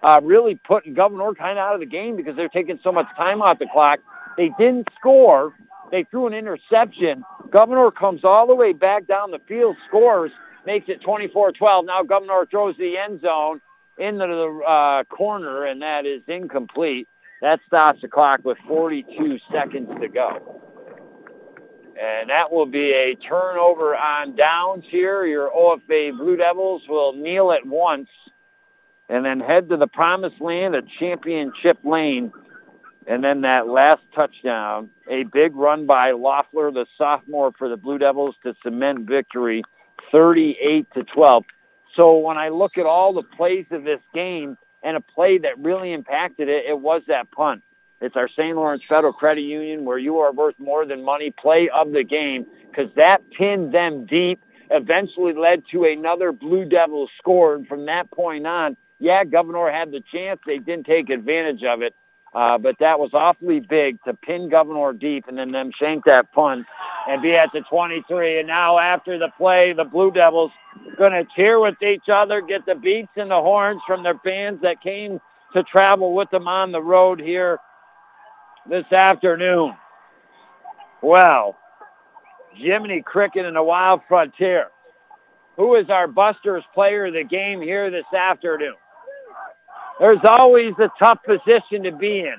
[0.03, 3.07] uh, really putting Gouverneur kind of out of the game because they're taking so much
[3.17, 3.99] time off the clock.
[4.37, 5.55] They didn't score.
[5.91, 7.25] They threw an interception.
[7.51, 10.31] Gouverneur comes all the way back down the field, scores,
[10.67, 11.87] makes it 24-12.
[11.87, 13.61] Now Gouverneur throws the end zone
[13.99, 17.09] into the uh, corner, and that is incomplete.
[17.43, 20.61] That stops the clock with 42 seconds to go.
[21.83, 25.25] And that will be a turnover on downs here.
[25.27, 28.09] Your OFA Blue Devils will kneel at once.
[29.09, 32.33] and then head to the promised land of championship lane.
[33.07, 37.99] And then that last touchdown, a big run by Loeffler, the sophomore for the Blue
[37.99, 39.63] Devils to cement victory
[40.13, 41.45] 38 to 12.
[41.97, 45.59] So when I look at all the plays of this game and a play that
[45.59, 47.63] really impacted it, it was that punt.
[48.01, 48.57] It's our St.
[48.57, 52.47] Lawrence Federal Credit Union where you are worth more than money play of the game
[52.69, 57.55] because that pinned them deep, eventually led to another Blue Devils score.
[57.55, 60.41] And from that point on, yeah, Gouverneur had the chance.
[60.47, 61.95] They didn't take advantage of it.
[62.35, 66.33] Uh, but that was awfully big to pin Gouverneur deep and then them shank that
[66.35, 66.67] punt
[67.09, 68.41] and be at the 23.
[68.41, 70.51] And now after the play, the Blue Devils
[70.99, 74.61] going to cheer with each other, get the beats and the horns from their fans
[74.63, 75.21] that came
[75.55, 77.59] to travel with them on the road here
[78.69, 79.75] this afternoon.
[81.03, 81.57] Well,
[82.57, 84.67] Jiminy Cricket and the Wild Frontier.
[85.57, 88.75] Who is our Busters player of the game here this afternoon?
[90.01, 92.37] There's always a tough position to be in.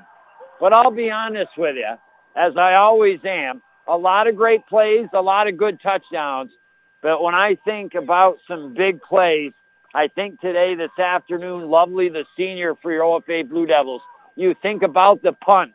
[0.60, 1.94] But I'll be honest with you,
[2.36, 6.50] as I always am, a lot of great plays, a lot of good touchdowns.
[7.02, 9.52] But when I think about some big plays,
[9.94, 14.02] I think today, this afternoon, Lovely, the senior for your OFA Blue Devils,
[14.34, 15.72] you think about the punt.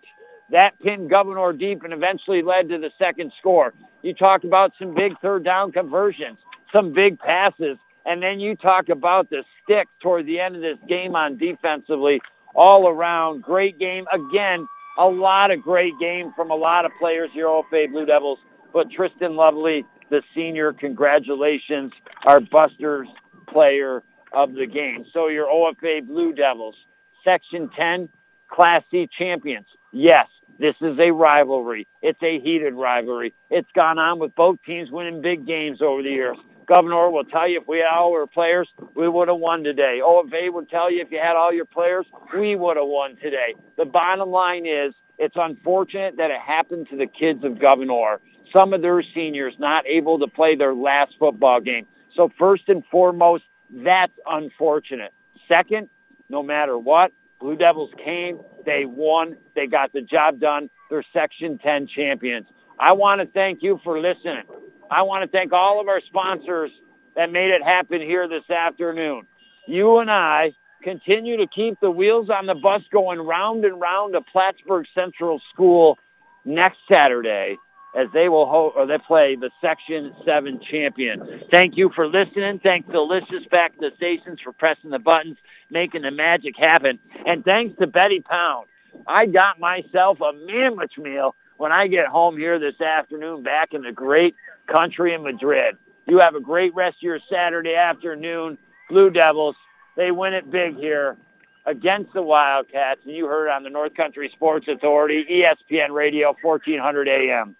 [0.51, 3.73] That pinned Gouverneur deep and eventually led to the second score.
[4.01, 6.37] You talk about some big third down conversions,
[6.73, 10.77] some big passes, and then you talk about the stick toward the end of this
[10.87, 12.21] game on defensively.
[12.55, 14.05] All around, great game.
[14.11, 18.39] Again, a lot of great game from a lot of players here, OFA Blue Devils.
[18.73, 21.91] But Tristan Lovely, the senior, congratulations,
[22.25, 23.07] our Busters
[23.47, 25.05] player of the game.
[25.13, 26.75] So your OFA Blue Devils,
[27.23, 28.09] Section 10,
[28.49, 29.67] Class C champions.
[29.93, 30.27] Yes,
[30.59, 31.87] this is a rivalry.
[32.01, 33.33] It's a heated rivalry.
[33.49, 36.37] It's gone on with both teams winning big games over the years.
[36.71, 39.99] Gouverneur will tell you if we had all our players, we would have won today.
[40.01, 43.55] OFA would tell you if you had all your players, we would have won today.
[43.77, 48.21] The bottom line is it's unfortunate that it happened to the kids of Gouverneur.
[48.53, 51.87] Some of their seniors not able to play their last football game.
[52.15, 55.13] So first and foremost, that's unfortunate.
[55.49, 55.89] Second,
[56.29, 60.69] no matter what, Blue Devils came, they won, they got the job done.
[60.89, 62.47] They're Section 10 champions.
[62.79, 64.43] I want to thank you for listening.
[64.91, 66.69] I want to thank all of our sponsors
[67.15, 69.25] that made it happen here this afternoon.
[69.65, 70.51] You and I
[70.83, 75.41] continue to keep the wheels on the bus going round and round to Plattsburgh Central
[75.53, 75.97] School
[76.43, 77.55] next Saturday
[77.95, 81.41] as they will ho- or they play the Section 7 champion.
[81.51, 82.59] Thank you for listening.
[82.61, 85.37] Thanks to Delicious back to the stations for pressing the buttons,
[85.69, 86.99] making the magic happen.
[87.25, 88.67] And thanks to Betty Pound.
[89.07, 93.83] I got myself a sandwich meal when I get home here this afternoon back in
[93.83, 94.35] the great
[94.67, 95.75] country in Madrid.
[96.07, 98.57] You have a great rest of your Saturday afternoon.
[98.89, 99.55] Blue Devils,
[99.95, 101.17] they win it big here
[101.65, 103.01] against the Wildcats.
[103.05, 107.55] And you heard on the North Country Sports Authority, ESPN Radio, 1400 AM.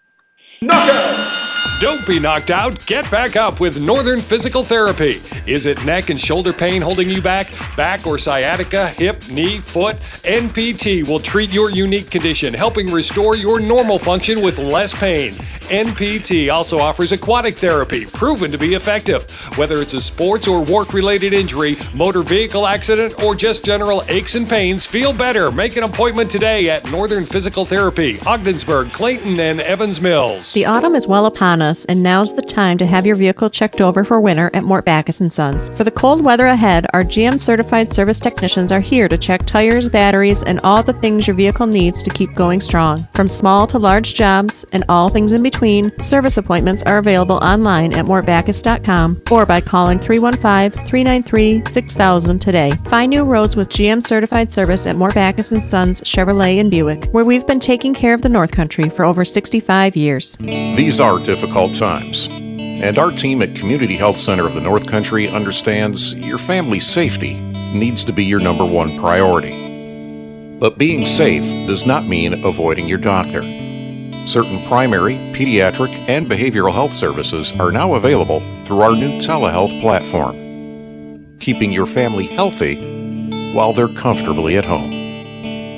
[0.61, 1.50] Knockout!
[1.81, 2.85] Don't be knocked out.
[2.85, 5.19] Get back up with Northern Physical Therapy.
[5.47, 7.51] Is it neck and shoulder pain holding you back?
[7.75, 9.97] Back or sciatica, hip, knee, foot?
[10.23, 15.33] NPT will treat your unique condition, helping restore your normal function with less pain.
[15.71, 19.31] NPT also offers aquatic therapy, proven to be effective.
[19.57, 24.35] Whether it's a sports or work related injury, motor vehicle accident, or just general aches
[24.35, 25.49] and pains, feel better.
[25.49, 30.51] Make an appointment today at Northern Physical Therapy, Ogdensburg, Clayton, and Evans Mills.
[30.51, 33.81] The autumn is well upon us, and now's the time to have your vehicle checked
[33.81, 35.69] over for winter at Mort Backus & Sons.
[35.77, 39.87] For the cold weather ahead, our GM certified service technicians are here to check tires,
[39.87, 43.07] batteries, and all the things your vehicle needs to keep going strong.
[43.13, 47.93] From small to large jobs and all things in between, service appointments are available online
[47.93, 52.71] at mortbackus.com or by calling 315-393-6000 today.
[52.85, 57.05] Find new roads with GM certified service at Mort Backus & Sons Chevrolet in Buick,
[57.11, 60.35] where we've been taking care of the North Country for over 65 years.
[60.39, 65.29] These are difficult times, and our team at Community Health Center of the North Country
[65.29, 67.39] understands your family's safety
[67.73, 69.57] needs to be your number one priority.
[70.59, 73.41] But being safe does not mean avoiding your doctor.
[74.25, 80.35] Certain primary, pediatric, and behavioral health services are now available through our new telehealth platform,
[81.39, 82.75] keeping your family healthy
[83.53, 84.91] while they're comfortably at home.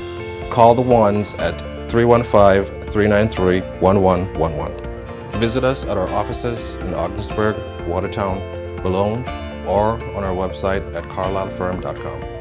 [0.51, 1.57] Call the ones at
[1.89, 5.41] 315 393 1111.
[5.41, 8.41] Visit us at our offices in Ogdensburg, Watertown,
[8.83, 9.23] Boulogne,
[9.69, 12.36] or on our website at carlisleFirm.com.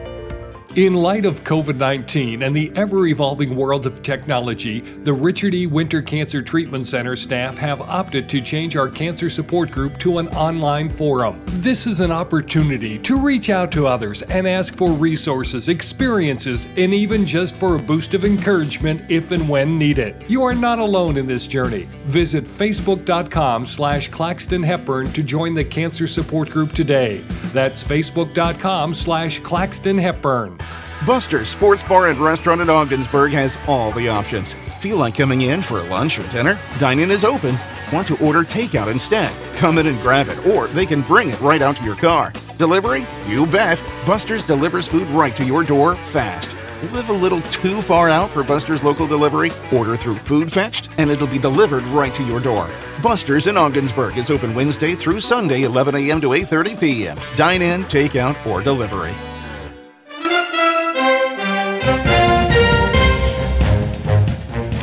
[0.76, 5.68] In light of COVID 19 and the ever evolving world of technology, the Richard E.
[5.68, 10.28] Winter Cancer Treatment Center staff have opted to change our cancer support group to an
[10.36, 11.42] online forum.
[11.46, 16.94] This is an opportunity to reach out to others and ask for resources, experiences, and
[16.94, 20.26] even just for a boost of encouragement if and when needed.
[20.28, 21.88] You are not alone in this journey.
[22.04, 27.20] Visit facebook.com slash Claxton Hepburn to join the cancer support group today.
[27.54, 30.60] That's facebook.com slash Claxton Hepburn.
[31.06, 34.54] Buster's Sports Bar and Restaurant in Ogdensburg has all the options.
[34.54, 36.58] Feel like coming in for lunch or dinner?
[36.80, 37.58] Dine-in is open.
[37.94, 39.32] Want to order takeout instead?
[39.56, 42.34] Come in and grab it, or they can bring it right out to your car.
[42.58, 43.06] Delivery?
[43.28, 43.82] You bet.
[44.06, 46.56] Buster's delivers food right to your door fast.
[46.92, 49.52] Live a little too far out for Buster's local delivery?
[49.74, 52.68] Order through Food Fetched, and it'll be delivered right to your door.
[53.04, 56.22] Buster's in Ogdensburg is open Wednesday through Sunday, 11 a.m.
[56.22, 57.18] to 8:30 p.m.
[57.36, 59.14] Dine in, takeout, or delivery.